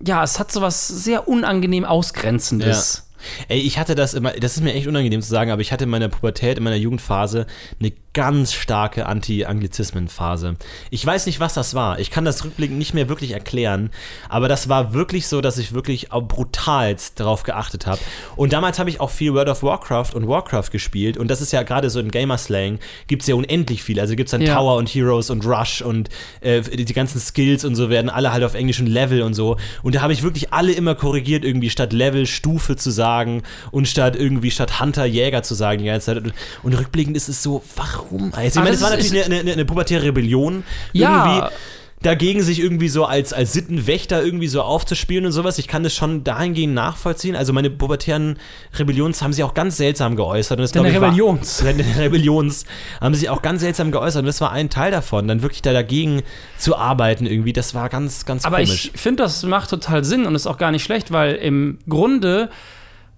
ja, 0.07 0.23
es 0.23 0.39
hat 0.39 0.53
sowas 0.53 0.87
sehr 0.87 1.27
unangenehm 1.29 1.85
Ausgrenzendes. 1.85 3.09
Ey, 3.49 3.61
ich 3.61 3.79
hatte 3.79 3.95
das 3.95 4.13
immer, 4.13 4.33
das 4.33 4.57
ist 4.57 4.63
mir 4.63 4.75
echt 4.75 4.87
unangenehm 4.87 5.23
zu 5.23 5.31
sagen, 5.31 5.51
aber 5.51 5.63
ich 5.63 5.73
hatte 5.73 5.85
in 5.85 5.91
meiner 5.91 6.09
Pubertät, 6.11 6.59
in 6.59 6.65
meiner 6.65 6.77
Jugendphase 6.77 7.47
eine 7.81 7.93
ganz 8.15 8.53
starke 8.53 9.07
Anti-Anglizismen-Phase. 9.07 10.57
Ich 10.91 11.05
weiß 11.05 11.27
nicht, 11.27 11.41
was 11.41 11.53
das 11.53 11.75
war. 11.75 11.99
Ich 11.99 12.11
kann 12.11 12.25
das 12.25 12.45
rückblickend 12.45 12.79
nicht 12.79 12.95
mehr 12.95 13.09
wirklich 13.09 13.33
erklären, 13.33 13.91
aber 14.29 14.49
das 14.49 14.69
war 14.69 14.95
wirklich 14.95 15.27
so, 15.27 15.41
dass 15.41 15.59
ich 15.59 15.75
wirklich 15.75 16.09
brutalst 16.11 17.19
darauf 17.21 17.43
geachtet 17.43 17.87
habe. 17.87 18.01
Und 18.37 18.53
damals 18.53 18.79
habe 18.79 18.89
ich 18.89 19.01
auch 19.01 19.11
viel 19.11 19.35
World 19.35 19.49
of 19.49 19.63
Warcraft 19.63 20.15
und 20.15 20.29
Warcraft 20.29 20.71
gespielt 20.71 21.19
und 21.19 21.29
das 21.29 21.41
ist 21.41 21.53
ja 21.53 21.65
gerade 21.65 21.91
so 21.91 21.99
im 21.99 22.11
Gamer-Slang, 22.11 22.79
gibt 23.09 23.23
es 23.23 23.29
ja 23.29 23.35
unendlich 23.35 23.83
viel. 23.83 23.99
Also 23.99 24.15
gibt 24.15 24.29
es 24.29 24.31
dann 24.31 24.43
Ja. 24.43 24.55
Tower 24.55 24.77
und 24.77 24.89
Heroes 24.89 25.29
und 25.31 25.45
Rush 25.45 25.83
und 25.83 26.09
äh, 26.41 26.63
die, 26.63 26.95
ganzen 26.95 27.21
Skills 27.21 27.65
und 27.65 27.75
so 27.75 27.91
werden 27.91 28.09
alle 28.09 28.33
halt 28.33 28.45
auf 28.45 28.55
englischen 28.55 28.87
Level 28.87 29.23
und 29.23 29.35
so. 29.35 29.57
Und 29.83 29.97
da 29.97 30.03
habe 30.03 30.13
ich 30.13 30.23
wirklich 30.23 30.53
alle 30.53 30.73
immer 30.73 30.95
korrigiert, 30.95 31.45
irgendwie 31.45 31.69
statt 31.69 31.93
Level 31.93 32.27
Stufe 32.27 32.77
zu 32.77 32.93
sagen 32.93 33.43
und 33.73 33.89
statt 33.89 34.15
irgendwie 34.15 34.53
statt 34.53 34.81
Hunter 34.81 35.05
Jäger 35.05 35.43
zu 35.43 35.55
sagen 35.55 35.81
die 35.81 35.87
ganze 35.87 36.07
Zeit. 36.07 36.19
Und, 36.19 36.33
und 36.63 36.75
rückblickend 36.75 37.17
ist 37.17 37.29
es 37.29 37.43
so, 37.43 37.63
warum? 37.75 38.04
Also, 38.11 38.41
ich 38.41 38.57
Aber 38.57 38.61
meine, 38.65 38.71
das 38.71 38.81
das 38.81 38.91
war 38.91 38.99
ist- 38.99 39.05
natürlich 39.13 39.25
eine, 39.27 39.41
eine, 39.41 39.53
eine 39.53 39.65
pubertäre 39.65 40.03
Rebellion. 40.05 40.65
Ja. 40.93 41.27
Irgendwie 41.27 41.55
dagegen 42.03 42.43
sich 42.43 42.61
irgendwie 42.61 42.91
so 42.91 43.07
als, 43.07 43.33
als 43.33 43.55
Sittenwächter 43.55 44.23
irgendwie 44.23 44.47
so 44.49 44.61
aufzuspielen 44.61 45.25
und 45.25 45.33
sowas. 45.33 45.57
Ich 45.57 45.69
kann 45.69 45.83
das 45.83 45.95
schon 45.95 46.23
dahingehend 46.23 46.75
nachvollziehen. 46.75 47.35
Also 47.35 47.55
meine 47.55 47.71
pubertären 47.71 48.39
Rebellions 48.79 49.23
haben 49.23 49.33
sich 49.33 49.43
auch 49.43 49.55
ganz 49.55 49.79
seltsam 49.79 50.15
geäußert. 50.15 50.59
Und 50.59 50.63
das, 50.65 50.73
Deine 50.73 50.91
ich, 50.91 50.95
war- 50.97 51.05
Rebellions. 51.09 51.59
Deine 51.65 51.83
Rebellions 51.99 52.67
haben 53.01 53.15
sich 53.15 53.31
auch 53.31 53.41
ganz 53.41 53.63
seltsam 53.63 53.91
geäußert. 53.91 54.21
Und 54.21 54.27
das 54.27 54.39
war 54.43 54.53
ein 54.53 54.69
Teil 54.69 54.91
davon, 54.91 55.27
dann 55.29 55.41
wirklich 55.41 55.63
da 55.63 55.73
dagegen 55.73 56.21
zu 56.59 56.77
arbeiten 56.77 57.25
irgendwie. 57.25 57.55
Das 57.55 57.75
war 57.75 57.89
ganz, 57.89 58.27
ganz 58.27 58.45
Aber 58.45 58.57
komisch. 58.57 58.91
ich 58.93 59.01
finde, 59.01 59.23
das 59.23 59.43
macht 59.45 59.71
total 59.71 60.05
Sinn 60.05 60.27
und 60.27 60.35
ist 60.35 60.47
auch 60.47 60.59
gar 60.59 60.73
nicht 60.73 60.83
schlecht, 60.85 61.11
weil 61.11 61.37
im 61.37 61.79
Grunde 61.89 62.51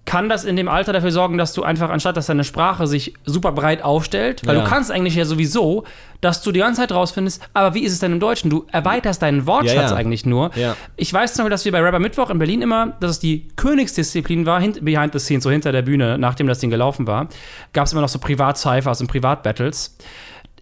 kann 0.07 0.29
das 0.29 0.45
in 0.45 0.55
dem 0.55 0.69
Alter 0.69 0.93
dafür 0.93 1.11
sorgen, 1.11 1.37
dass 1.37 1.51
du 1.51 1.63
einfach, 1.63 1.89
anstatt 1.89 2.15
dass 2.15 2.27
deine 2.27 2.45
Sprache 2.45 2.87
sich 2.87 3.13
super 3.25 3.51
breit 3.51 3.83
aufstellt, 3.83 4.47
weil 4.47 4.55
Ja. 4.55 4.63
du 4.63 4.69
kannst 4.69 4.89
Englisch 4.89 5.15
ja 5.15 5.25
sowieso, 5.25 5.83
dass 6.21 6.41
du 6.41 6.53
die 6.53 6.61
ganze 6.61 6.79
Zeit 6.81 6.93
rausfindest, 6.93 7.41
aber 7.53 7.73
wie 7.75 7.81
ist 7.83 7.91
es 7.91 7.99
denn 7.99 8.13
im 8.13 8.19
Deutschen? 8.21 8.49
Du 8.49 8.65
erweiterst 8.71 9.21
deinen 9.21 9.45
Wortschatz 9.45 9.75
Ja, 9.75 9.89
ja. 9.89 9.95
eigentlich 9.95 10.25
nur. 10.25 10.51
Ich 10.95 11.13
weiß 11.13 11.33
zum 11.33 11.43
Beispiel, 11.43 11.49
dass 11.51 11.65
wir 11.65 11.73
bei 11.73 11.81
Rapper 11.81 11.99
Mittwoch 11.99 12.29
in 12.29 12.39
Berlin 12.39 12.61
immer, 12.61 12.93
dass 13.01 13.11
es 13.11 13.19
die 13.19 13.49
Königsdisziplin 13.57 14.45
war, 14.45 14.61
behind 14.61 15.11
the 15.11 15.19
scenes, 15.19 15.43
so 15.43 15.51
hinter 15.51 15.73
der 15.73 15.81
Bühne, 15.81 16.17
nachdem 16.17 16.47
das 16.47 16.59
Ding 16.59 16.69
gelaufen 16.69 17.05
war, 17.05 17.27
gab 17.73 17.85
es 17.85 17.91
immer 17.91 18.01
noch 18.01 18.09
so 18.09 18.17
Privat-Cyphers 18.19 19.01
und 19.01 19.07
Privat-Battles. 19.07 19.97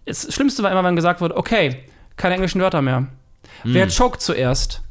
Das 0.06 0.34
Schlimmste 0.34 0.64
war 0.64 0.72
immer, 0.72 0.82
wenn 0.82 0.96
gesagt 0.96 1.20
wurde, 1.20 1.36
okay, 1.36 1.84
keine 2.16 2.34
englischen 2.34 2.60
Wörter 2.60 2.82
mehr. 2.82 3.06
Wer 3.62 3.86
choked 3.88 4.20
zuerst? 4.20 4.82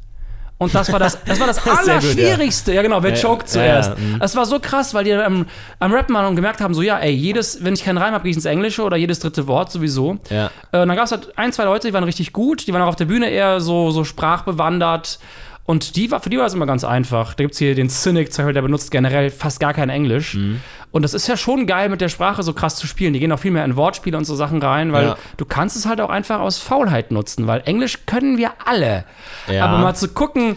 Und 0.58 0.74
das 0.74 0.90
war 0.90 0.98
das, 0.98 1.18
das 1.24 1.38
war 1.38 1.46
das 1.46 1.56
Sehr 1.62 1.74
gut, 1.74 1.84
ja. 1.86 1.92
Allerschwierigste. 1.92 2.72
Ja. 2.72 2.82
genau, 2.82 3.02
wer 3.02 3.10
Ja, 3.14 3.16
choked 3.20 3.46
ja, 3.48 3.52
zuerst. 3.52 3.90
ja, 3.90 3.96
mhm. 4.04 4.18
Das 4.20 4.34
war 4.36 4.46
so 4.46 4.58
krass, 4.58 4.94
weil 4.94 5.04
die 5.04 5.10
dann 5.10 5.20
am, 5.20 5.46
am 5.80 5.92
Rappen 5.92 6.14
waren 6.14 6.26
und 6.26 6.36
gemerkt 6.36 6.60
haben, 6.60 6.72
so 6.72 6.80
ja, 6.80 6.98
ey, 6.98 7.12
jedes, 7.12 7.62
wenn 7.62 7.74
ich 7.74 7.84
keinen 7.84 7.98
Reim 7.98 8.14
habe, 8.14 8.22
gehe 8.22 8.30
ich 8.30 8.36
ins 8.36 8.46
Englische 8.46 8.82
oder 8.82 8.96
jedes 8.96 9.18
dritte 9.18 9.46
Wort 9.46 9.70
sowieso. 9.70 10.18
ja. 10.30 10.50
Äh, 10.72 10.80
und 10.80 10.88
dann 10.88 10.96
gab 10.96 11.04
es 11.04 11.12
halt 11.12 11.36
ein, 11.36 11.52
zwei 11.52 11.64
Leute, 11.64 11.88
die 11.88 11.94
waren 11.94 12.04
richtig 12.04 12.32
gut, 12.32 12.66
die 12.66 12.72
waren 12.72 12.82
auch 12.82 12.88
auf 12.88 12.96
der 12.96 13.04
Bühne 13.04 13.28
eher 13.28 13.60
so, 13.60 13.90
so 13.90 14.04
sprachbewandert. 14.04 15.18
Und 15.66 15.96
die 15.96 16.10
war, 16.12 16.20
für 16.20 16.30
die 16.30 16.36
war 16.36 16.44
das 16.44 16.54
immer 16.54 16.66
ganz 16.66 16.84
einfach. 16.84 17.34
Da 17.34 17.42
gibt 17.44 17.52
es 17.54 17.58
hier 17.58 17.74
den 17.74 17.90
Cynic, 17.90 18.32
zum 18.32 18.44
Beispiel, 18.44 18.54
der 18.54 18.62
benutzt 18.62 18.90
generell 18.92 19.30
fast 19.30 19.58
gar 19.60 19.74
kein 19.74 19.90
Englisch. 19.90 20.34
Mhm. 20.34 20.60
Und 20.92 21.02
das 21.02 21.12
ist 21.12 21.26
ja 21.26 21.36
schon 21.36 21.66
geil, 21.66 21.88
mit 21.88 22.00
der 22.00 22.08
Sprache 22.08 22.42
so 22.44 22.52
krass 22.52 22.76
zu 22.76 22.86
spielen. 22.86 23.12
Die 23.12 23.18
gehen 23.20 23.32
auch 23.32 23.38
viel 23.40 23.50
mehr 23.50 23.64
in 23.64 23.76
Wortspiele 23.76 24.16
und 24.16 24.24
so 24.24 24.34
Sachen 24.36 24.62
rein, 24.62 24.92
weil 24.92 25.06
Ja. 25.08 25.16
du 25.36 25.44
kannst 25.44 25.76
es 25.76 25.84
halt 25.84 26.00
auch 26.00 26.08
einfach 26.08 26.40
aus 26.40 26.58
Faulheit 26.58 27.10
nutzen, 27.10 27.46
weil 27.48 27.62
Englisch 27.66 28.06
können 28.06 28.38
wir 28.38 28.52
alle. 28.64 29.04
Ja. 29.52 29.66
Aber 29.66 29.78
mal 29.78 29.94
zu 29.94 30.08
gucken, 30.08 30.56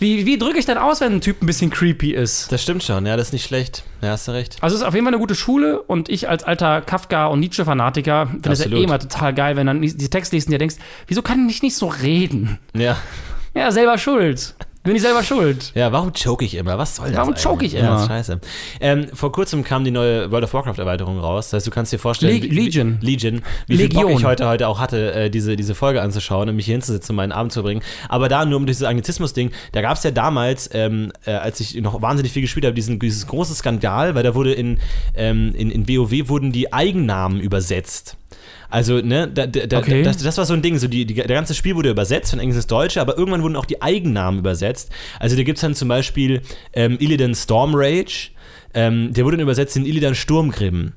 wie, 0.00 0.26
wie 0.26 0.36
drücke 0.38 0.58
ich 0.58 0.66
denn 0.66 0.78
aus, 0.78 1.00
wenn 1.00 1.12
ein 1.16 1.20
Typ 1.20 1.42
ein 1.42 1.46
bisschen 1.46 1.70
creepy 1.70 2.12
ist? 2.12 2.50
Das 2.50 2.62
stimmt 2.62 2.82
schon, 2.82 3.04
ja, 3.06 3.16
das 3.16 3.28
ist 3.28 3.32
nicht 3.34 3.44
schlecht. 3.46 3.84
Ja, 4.00 4.08
hast 4.10 4.26
du 4.28 4.32
recht. 4.32 4.56
Also 4.62 4.74
es 4.74 4.80
ist 4.82 4.86
auf 4.88 4.94
jeden 4.94 5.04
Fall 5.06 5.12
eine 5.14 5.20
gute 5.20 5.34
Schule 5.34 5.80
und 5.82 6.08
ich 6.08 6.28
als 6.28 6.42
alter 6.42 6.80
Kafka- 6.80 7.26
und 7.26 7.38
Nietzsche-Fanatiker 7.40 8.26
finde 8.26 8.50
es 8.52 8.64
ja 8.64 8.70
eh 8.70 8.82
immer 8.82 8.98
total 8.98 9.32
geil, 9.34 9.56
wenn 9.56 9.66
dann 9.66 9.80
die 9.82 10.10
Text 10.10 10.32
liest 10.32 10.48
und 10.48 10.52
dir 10.52 10.58
denkst, 10.58 10.76
wieso 11.06 11.22
kann 11.22 11.48
ich 11.48 11.62
nicht 11.62 11.76
so 11.76 11.86
reden? 11.86 12.58
Ja. 12.74 12.96
Ja, 13.54 13.70
selber 13.72 13.98
schuld. 13.98 14.54
Bin 14.82 14.96
ich 14.96 15.02
selber 15.02 15.22
schuld. 15.22 15.72
Ja, 15.74 15.92
warum 15.92 16.10
choke 16.14 16.42
ich 16.42 16.54
immer? 16.54 16.78
Was 16.78 16.96
soll 16.96 17.08
das 17.08 17.16
Warum 17.18 17.30
eigentlich? 17.34 17.44
choke 17.44 17.66
ich 17.66 17.72
Ja, 17.74 17.80
immer? 17.80 18.00
ist 18.00 18.06
scheiße. 18.06 18.40
Ähm, 18.80 19.08
vor 19.12 19.30
kurzem 19.30 19.62
kam 19.62 19.84
die 19.84 19.90
neue 19.90 20.30
World 20.30 20.44
of 20.44 20.54
Warcraft 20.54 20.78
Erweiterung 20.78 21.18
raus. 21.18 21.50
Das 21.50 21.58
heißt, 21.58 21.66
du 21.66 21.70
kannst 21.70 21.92
dir 21.92 21.98
vorstellen, 21.98 22.34
Le- 22.40 22.42
wie- 22.44 22.48
Legion. 22.48 22.96
Legion, 23.02 23.42
wie 23.66 23.76
viel 23.76 23.88
Bock 23.90 24.04
Legion. 24.04 24.18
ich 24.20 24.24
heute, 24.24 24.48
heute 24.48 24.68
auch 24.68 24.78
hatte, 24.80 25.12
äh, 25.12 25.28
diese, 25.30 25.54
diese 25.56 25.74
Folge 25.74 26.00
anzuschauen 26.00 26.48
und 26.48 26.56
mich 26.56 26.64
hier 26.64 26.76
hinzusitzen, 26.76 27.12
um 27.12 27.16
meinen 27.16 27.32
Abend 27.32 27.52
zu 27.52 27.62
bringen. 27.62 27.82
Aber 28.08 28.30
da 28.30 28.46
nur 28.46 28.56
um 28.56 28.64
dieses 28.64 28.84
Anglizismus-Ding, 28.84 29.50
da 29.72 29.82
gab 29.82 29.98
es 29.98 30.02
ja 30.02 30.12
damals, 30.12 30.70
ähm, 30.72 31.12
äh, 31.26 31.32
als 31.32 31.60
ich 31.60 31.74
noch 31.82 32.00
wahnsinnig 32.00 32.32
viel 32.32 32.40
gespielt 32.42 32.64
habe, 32.64 32.74
diesen, 32.74 32.98
dieses 32.98 33.26
große 33.26 33.54
Skandal, 33.54 34.14
weil 34.14 34.22
da 34.22 34.34
wurde 34.34 34.54
in, 34.54 34.78
ähm, 35.14 35.54
in, 35.54 35.70
in 35.70 35.86
WoW 35.90 36.30
wurden 36.30 36.52
die 36.52 36.72
Eigennamen 36.72 37.38
übersetzt. 37.38 38.16
Also, 38.70 38.98
ne, 39.00 39.28
da, 39.28 39.46
da, 39.46 39.78
Okay. 39.78 40.02
das, 40.02 40.18
das 40.18 40.38
war 40.38 40.44
so 40.46 40.54
ein 40.54 40.62
Ding, 40.62 40.78
so 40.78 40.86
die, 40.88 41.04
die, 41.04 41.14
der 41.14 41.26
ganze 41.26 41.54
Spiel 41.54 41.74
wurde 41.74 41.90
übersetzt 41.90 42.30
von 42.30 42.38
Englisch 42.38 42.56
ins 42.56 42.66
Deutsche, 42.66 43.00
aber 43.00 43.18
irgendwann 43.18 43.42
wurden 43.42 43.56
auch 43.56 43.66
die 43.66 43.82
Eigennamen 43.82 44.38
übersetzt. 44.38 44.90
Also 45.18 45.36
da 45.36 45.42
gibt 45.42 45.58
es 45.58 45.62
dann 45.62 45.74
zum 45.74 45.88
Beispiel 45.88 46.40
ähm, 46.72 46.96
Illidan 47.00 47.34
Stormrage, 47.34 48.30
ähm, 48.72 49.12
der 49.12 49.24
wurde 49.24 49.36
dann 49.36 49.42
übersetzt 49.42 49.76
in 49.76 49.84
Illidan 49.84 50.14
Sturmgrimm. 50.14 50.92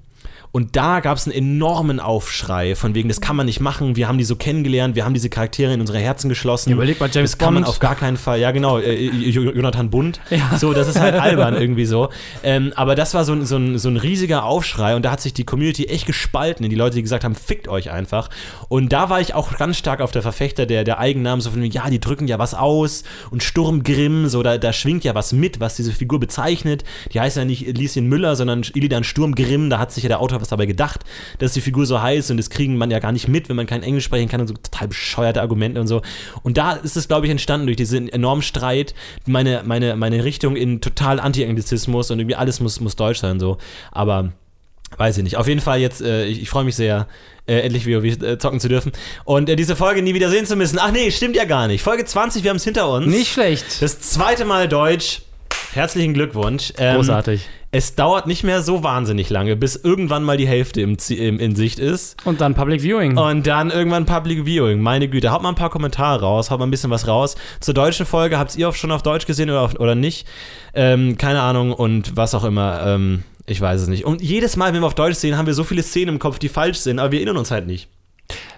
Und 0.54 0.76
da 0.76 1.00
gab 1.00 1.18
es 1.18 1.26
einen 1.28 1.36
enormen 1.36 2.00
Aufschrei, 2.00 2.76
von 2.76 2.94
wegen, 2.94 3.10
das 3.10 3.20
kann 3.22 3.36
man 3.36 3.48
nicht 3.48 3.60
machen, 3.60 3.96
wir 3.96 4.08
haben 4.08 4.20
die 4.20 4.24
so 4.24 4.36
kennengelernt, 4.36 4.96
wir 4.96 5.04
haben 5.04 5.16
diese 5.16 5.28
Charaktere 5.30 5.74
in 5.74 5.82
unsere 5.82 5.98
Herzen 5.98 6.30
geschlossen. 6.30 6.70
Ja, 6.70 6.76
überleg 6.76 7.00
mal, 7.00 7.10
James 7.12 7.32
das 7.32 7.38
kann 7.40 7.56
man 7.56 7.64
Bond. 7.64 7.70
auf 7.74 7.80
gar 7.80 7.96
keinen 7.96 8.18
Fall, 8.18 8.40
ja 8.40 8.52
genau, 8.52 8.78
äh, 8.78 8.94
Jo- 9.10 9.52
Jonathan 9.52 9.90
Bund, 9.90 10.22
Ja. 10.30 10.56
so, 10.60 10.72
das 10.74 10.88
ist 10.88 11.00
halt 11.00 11.16
albern 11.16 11.56
irgendwie 11.56 11.86
so. 11.86 12.10
Ähm, 12.44 12.72
aber 12.76 12.94
das 12.94 13.16
war 13.16 13.26
so 13.26 13.34
ein, 13.34 13.44
so, 13.46 13.58
ein, 13.58 13.80
so 13.80 13.90
ein 13.90 13.98
riesiger 13.98 14.46
Aufschrei 14.46 14.96
und 14.96 15.04
da 15.04 15.10
hat 15.12 15.22
sich 15.22 15.34
die 15.34 15.44
Community 15.44 15.86
echt 15.86 16.06
gespalten 16.06 16.64
in 16.64 16.70
die 16.70 16.76
Leute, 16.76 16.98
die 16.98 17.02
gesagt 17.02 17.24
haben, 17.24 17.34
fickt 17.34 17.68
euch 17.68 17.90
einfach. 17.90 18.30
Und 18.70 18.94
da 18.94 19.10
war 19.10 19.20
ich 19.22 19.34
auch 19.34 19.58
ganz 19.58 19.78
stark 19.78 20.02
auf 20.02 20.12
der 20.12 20.22
Verfechter 20.22 20.68
der, 20.68 20.84
der 20.84 21.00
Eigennamen, 21.00 21.42
so 21.42 21.50
von, 21.50 21.64
ja, 21.64 21.90
die 21.90 22.00
drücken 22.00 22.28
ja 22.28 22.38
was 22.38 22.54
aus 22.54 23.04
und 23.32 23.42
Sturmgrimm, 23.42 24.28
so, 24.28 24.44
da, 24.44 24.60
da 24.60 24.72
schwingt 24.72 25.04
ja 25.04 25.16
was 25.16 25.34
mit, 25.34 25.60
was 25.60 25.76
diese 25.78 25.92
Figur 25.94 26.20
bezeichnet. 26.20 26.84
Die 27.12 27.20
heißt 27.20 27.38
ja 27.38 27.44
nicht 27.46 27.76
Lieschen 27.76 28.08
Müller, 28.08 28.36
sondern 28.36 28.62
Illidan 28.76 29.04
Sturmgrimm, 29.04 29.72
da 29.72 29.80
hat 29.80 29.92
sich 29.92 30.04
ja 30.04 30.10
der 30.10 30.20
Autor 30.20 30.43
was 30.44 30.50
dabei 30.50 30.68
gedacht, 30.68 31.02
dass 31.40 31.54
die 31.54 31.62
Figur 31.62 31.86
so 31.86 32.02
heißt 32.02 32.30
und 32.30 32.38
das 32.38 32.50
kriegen 32.50 32.78
man 32.78 32.92
ja 32.92 33.00
gar 33.00 33.12
nicht 33.12 33.28
mit, 33.28 33.50
wenn 33.50 33.56
man 33.56 33.66
kein 33.66 33.82
Englisch 33.82 34.04
sprechen 34.04 34.30
kann 34.30 34.42
und 34.42 34.48
so 34.48 34.54
total 34.54 34.90
bescheuerte 34.90 35.42
Argumente 35.42 35.82
und 35.82 35.88
so. 35.88 36.02
Und 36.44 36.58
da 36.58 36.74
ist 36.74 36.96
es, 36.96 37.08
glaube 37.08 37.26
ich, 37.26 37.32
entstanden 37.32 37.66
durch 37.66 37.78
diesen 37.78 38.10
enormen 38.10 38.44
Streit, 38.44 38.94
meine, 39.26 39.64
meine, 39.66 39.96
meine 39.96 40.24
Richtung 40.24 40.56
in 40.56 40.82
total 40.82 41.20
Anti-Anglizismus 41.20 42.12
und 42.12 42.20
irgendwie 42.20 42.36
alles 42.36 42.60
muss, 42.60 42.80
muss 42.80 42.96
deutsch 42.96 43.20
sein, 43.20 43.40
so. 43.40 43.58
Aber 43.92 44.34
weiß 44.98 45.18
ich 45.18 45.24
nicht. 45.24 45.38
Auf 45.38 45.48
jeden 45.48 45.62
Fall 45.62 45.80
jetzt, 45.80 46.02
äh, 46.02 46.26
ich, 46.26 46.42
ich 46.42 46.50
freue 46.50 46.64
mich 46.64 46.76
sehr, 46.76 47.08
äh, 47.48 47.60
endlich 47.62 47.86
WoW 47.88 48.04
äh, 48.04 48.38
zocken 48.38 48.60
zu 48.60 48.70
dürfen 48.70 48.92
und 49.26 49.50
äh, 49.50 49.56
diese 49.56 49.76
Folge 49.76 50.02
nie 50.02 50.14
wieder 50.14 50.30
sehen 50.30 50.46
zu 50.46 50.56
müssen. 50.56 50.80
Ach 50.80 50.92
nee, 50.92 51.12
stimmt 51.12 51.36
ja 51.36 51.46
gar 51.46 51.68
nicht. 51.68 51.84
Folge 51.84 52.06
20, 52.06 52.44
wir 52.44 52.50
haben 52.50 52.58
es 52.58 52.64
hinter 52.64 52.90
uns. 52.90 53.08
Nicht 53.08 53.34
schlecht. 53.34 53.82
Das 53.82 54.00
zweite 54.00 54.46
Mal 54.46 54.68
Deutsch. 54.68 55.22
Herzlichen 55.74 56.14
Glückwunsch. 56.14 56.72
Ähm, 56.78 56.98
Großartig. 56.98 57.48
Es 57.72 57.96
dauert 57.96 58.28
nicht 58.28 58.44
mehr 58.44 58.62
so 58.62 58.84
wahnsinnig 58.84 59.32
lange, 59.32 59.56
bis 59.56 59.76
irgendwann 59.76 60.24
mal 60.24 60.38
die 60.38 60.48
Hälfte 60.48 60.82
im, 60.82 60.96
im, 61.10 61.40
in 61.40 61.56
Sicht 61.56 61.80
ist. 61.80 62.16
Und 62.24 62.40
dann 62.40 62.54
Public 62.54 62.82
Viewing. 62.82 63.18
Und 63.18 63.48
dann 63.48 63.72
irgendwann 63.72 64.06
Public 64.06 64.46
Viewing. 64.46 64.80
Meine 64.80 65.08
Güte, 65.08 65.32
haut 65.32 65.42
mal 65.42 65.50
ein 65.50 65.56
paar 65.56 65.72
Kommentare 65.72 66.22
raus, 66.22 66.52
haut 66.52 66.60
mal 66.60 66.68
ein 66.68 66.72
bisschen 66.72 66.92
was 66.92 67.08
raus. 67.08 67.36
Zur 67.60 67.74
deutschen 67.74 68.06
Folge, 68.06 68.38
habt 68.38 68.56
ihr 68.56 68.70
auch 68.70 68.76
schon 68.76 68.92
auf 68.92 69.02
Deutsch 69.02 69.26
gesehen 69.26 69.50
oder, 69.50 69.62
auf, 69.62 69.80
oder 69.80 69.96
nicht? 69.96 70.28
Ähm, 70.76 71.18
keine 71.18 71.42
Ahnung 71.42 71.74
und 71.74 72.16
was 72.16 72.36
auch 72.36 72.44
immer. 72.44 72.86
Ähm, 72.86 73.24
ich 73.48 73.60
weiß 73.60 73.82
es 73.82 73.88
nicht. 73.88 74.06
Und 74.06 74.22
jedes 74.22 74.56
Mal, 74.56 74.74
wenn 74.74 74.82
wir 74.82 74.88
auf 74.88 74.96
Deutsch 74.96 75.18
sehen, 75.18 75.38
haben 75.38 75.48
wir 75.48 75.56
so 75.56 75.64
viele 75.64 75.82
Szenen 75.82 76.10
im 76.10 76.20
Kopf, 76.20 76.38
die 76.38 76.50
falsch 76.50 76.78
sind, 76.78 77.00
aber 77.00 77.12
wir 77.12 77.20
erinnern 77.20 77.38
uns 77.38 77.50
halt 77.50 77.66
nicht. 77.66 77.90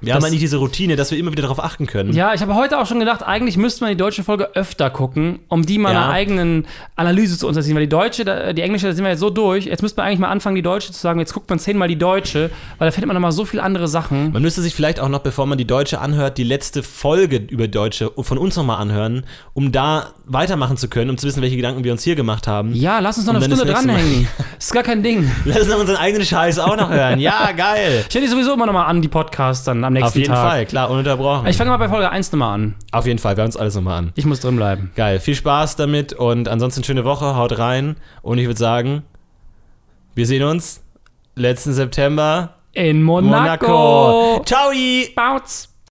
Wir 0.02 0.08
Das- 0.10 0.16
haben 0.18 0.24
halt 0.24 0.32
nicht 0.34 0.44
diese 0.44 0.58
Routine, 0.58 0.96
dass 0.96 1.10
wir 1.12 1.18
immer 1.18 1.32
wieder 1.32 1.42
darauf 1.42 1.62
achten 1.64 1.88
können. 1.88 2.14
Ja, 2.14 2.34
ich 2.34 2.42
habe 2.42 2.54
heute 2.54 2.78
auch 2.80 2.86
schon 2.86 3.00
gedacht, 3.00 3.24
eigentlich 3.24 3.58
müsste 3.58 3.84
man 3.84 3.92
die 3.92 3.98
deutsche 3.98 4.24
Folge 4.24 4.56
öfter 4.56 4.90
gucken, 4.90 5.40
um 5.48 5.66
die 5.66 5.78
mal 5.80 5.94
Ja. 5.94 6.04
einer 6.04 6.14
eigenen 6.14 6.68
Analyse 6.96 7.38
zu 7.38 7.48
unterziehen. 7.48 7.74
Weil 7.76 7.84
die 7.84 7.90
deutsche, 7.90 8.54
die 8.54 8.62
englische, 8.62 8.88
da 8.88 8.94
sind 8.94 9.04
wir 9.04 9.12
jetzt 9.12 9.20
so 9.22 9.30
durch. 9.30 9.66
Jetzt 9.66 9.82
müsste 9.82 9.98
man 9.98 10.08
eigentlich 10.08 10.20
mal 10.20 10.30
anfangen, 10.30 10.56
die 10.56 10.62
deutsche 10.62 10.92
zu 10.92 11.00
sagen. 11.00 11.20
Jetzt 11.20 11.34
guckt 11.34 11.50
man 11.50 11.60
zehnmal 11.60 11.88
die 11.88 11.98
deutsche, 11.98 12.52
weil 12.78 12.88
da 12.88 12.92
findet 12.92 13.08
man 13.08 13.16
nochmal 13.16 13.32
so 13.32 13.46
viele 13.46 13.64
andere 13.64 13.88
Sachen. 13.88 14.32
Man 14.32 14.42
müsste 14.42 14.62
sich 14.62 14.76
vielleicht 14.76 15.00
auch 15.00 15.10
noch, 15.10 15.20
bevor 15.20 15.46
man 15.46 15.58
die 15.58 15.66
Deutsche 15.66 16.00
anhört, 16.00 16.38
die 16.38 16.44
letzte 16.44 16.84
Folge 16.84 17.38
über 17.38 17.68
Deutsche 17.68 18.12
von 18.18 18.38
uns 18.38 18.56
nochmal 18.58 18.80
anhören, 18.82 19.26
um 19.54 19.72
da 19.72 20.14
weitermachen 20.26 20.78
zu 20.78 20.88
können, 20.90 21.10
um 21.10 21.18
zu 21.18 21.26
wissen, 21.26 21.42
welche 21.42 21.56
Gedanken 21.56 21.84
wir 21.84 21.92
uns 21.92 22.04
hier 22.04 22.16
gemacht 22.16 22.48
haben. 22.48 22.74
Ja, 22.76 23.00
lass 23.00 23.18
uns 23.18 23.26
noch 23.26 23.34
eine 23.36 23.46
Stunde 23.46 23.66
dranhängen. 23.66 24.28
Das 24.58 24.66
ist 24.68 24.74
gar 24.74 24.84
kein 24.84 25.02
Ding. 25.04 25.30
Lass 25.46 25.64
uns 25.64 25.74
unseren 25.74 25.98
eigenen 25.98 26.26
Scheiß 26.26 26.60
auch 26.60 26.76
noch 26.78 26.90
hören. 26.90 27.20
Ja, 27.20 27.52
geil. 27.52 28.06
Ich 28.08 28.14
höre 28.16 28.22
die 28.22 28.28
sowieso 28.28 28.54
immer 28.54 28.66
nochmal 28.66 28.86
an, 28.88 29.02
die 29.02 29.08
Podcasts 29.08 29.65
dann 29.66 29.84
am 29.84 29.94
nächsten 29.94 30.08
Auf 30.08 30.16
jeden 30.16 30.34
Tag. 30.34 30.50
Fall, 30.50 30.66
klar, 30.66 30.90
ununterbrochen. 30.90 31.48
Ich 31.48 31.58
fange 31.58 31.70
mal 31.70 31.78
bei 31.78 31.90
Folge 31.90 32.10
1 32.10 32.32
nochmal 32.32 32.54
an. 32.56 32.76
Auf 32.92 33.06
jeden 33.06 33.20
Fall, 33.20 33.36
wir 33.36 33.42
hören 33.42 33.48
uns 33.48 33.58
alles 33.58 33.76
nochmal 33.76 34.00
an. 34.00 34.12
Ich 34.16 34.26
muss 34.26 34.40
drin 34.40 34.56
bleiben. 34.56 34.92
Geil, 34.96 35.20
viel 35.20 35.36
Spaß 35.36 35.76
damit 35.76 36.14
und 36.14 36.48
ansonsten 36.48 36.84
schöne 36.84 37.04
Woche, 37.04 37.36
haut 37.36 37.58
rein. 37.58 37.98
Und 38.22 38.38
ich 38.38 38.46
würde 38.46 38.60
sagen, 38.60 39.04
wir 40.16 40.26
sehen 40.26 40.44
uns 40.44 40.82
letzten 41.36 41.74
September. 41.74 42.56
In 42.74 43.04
Monaco. 43.04 43.68
Monaco. 43.68 44.44
Ciao! 44.46 44.72
Bounce. 45.16 45.75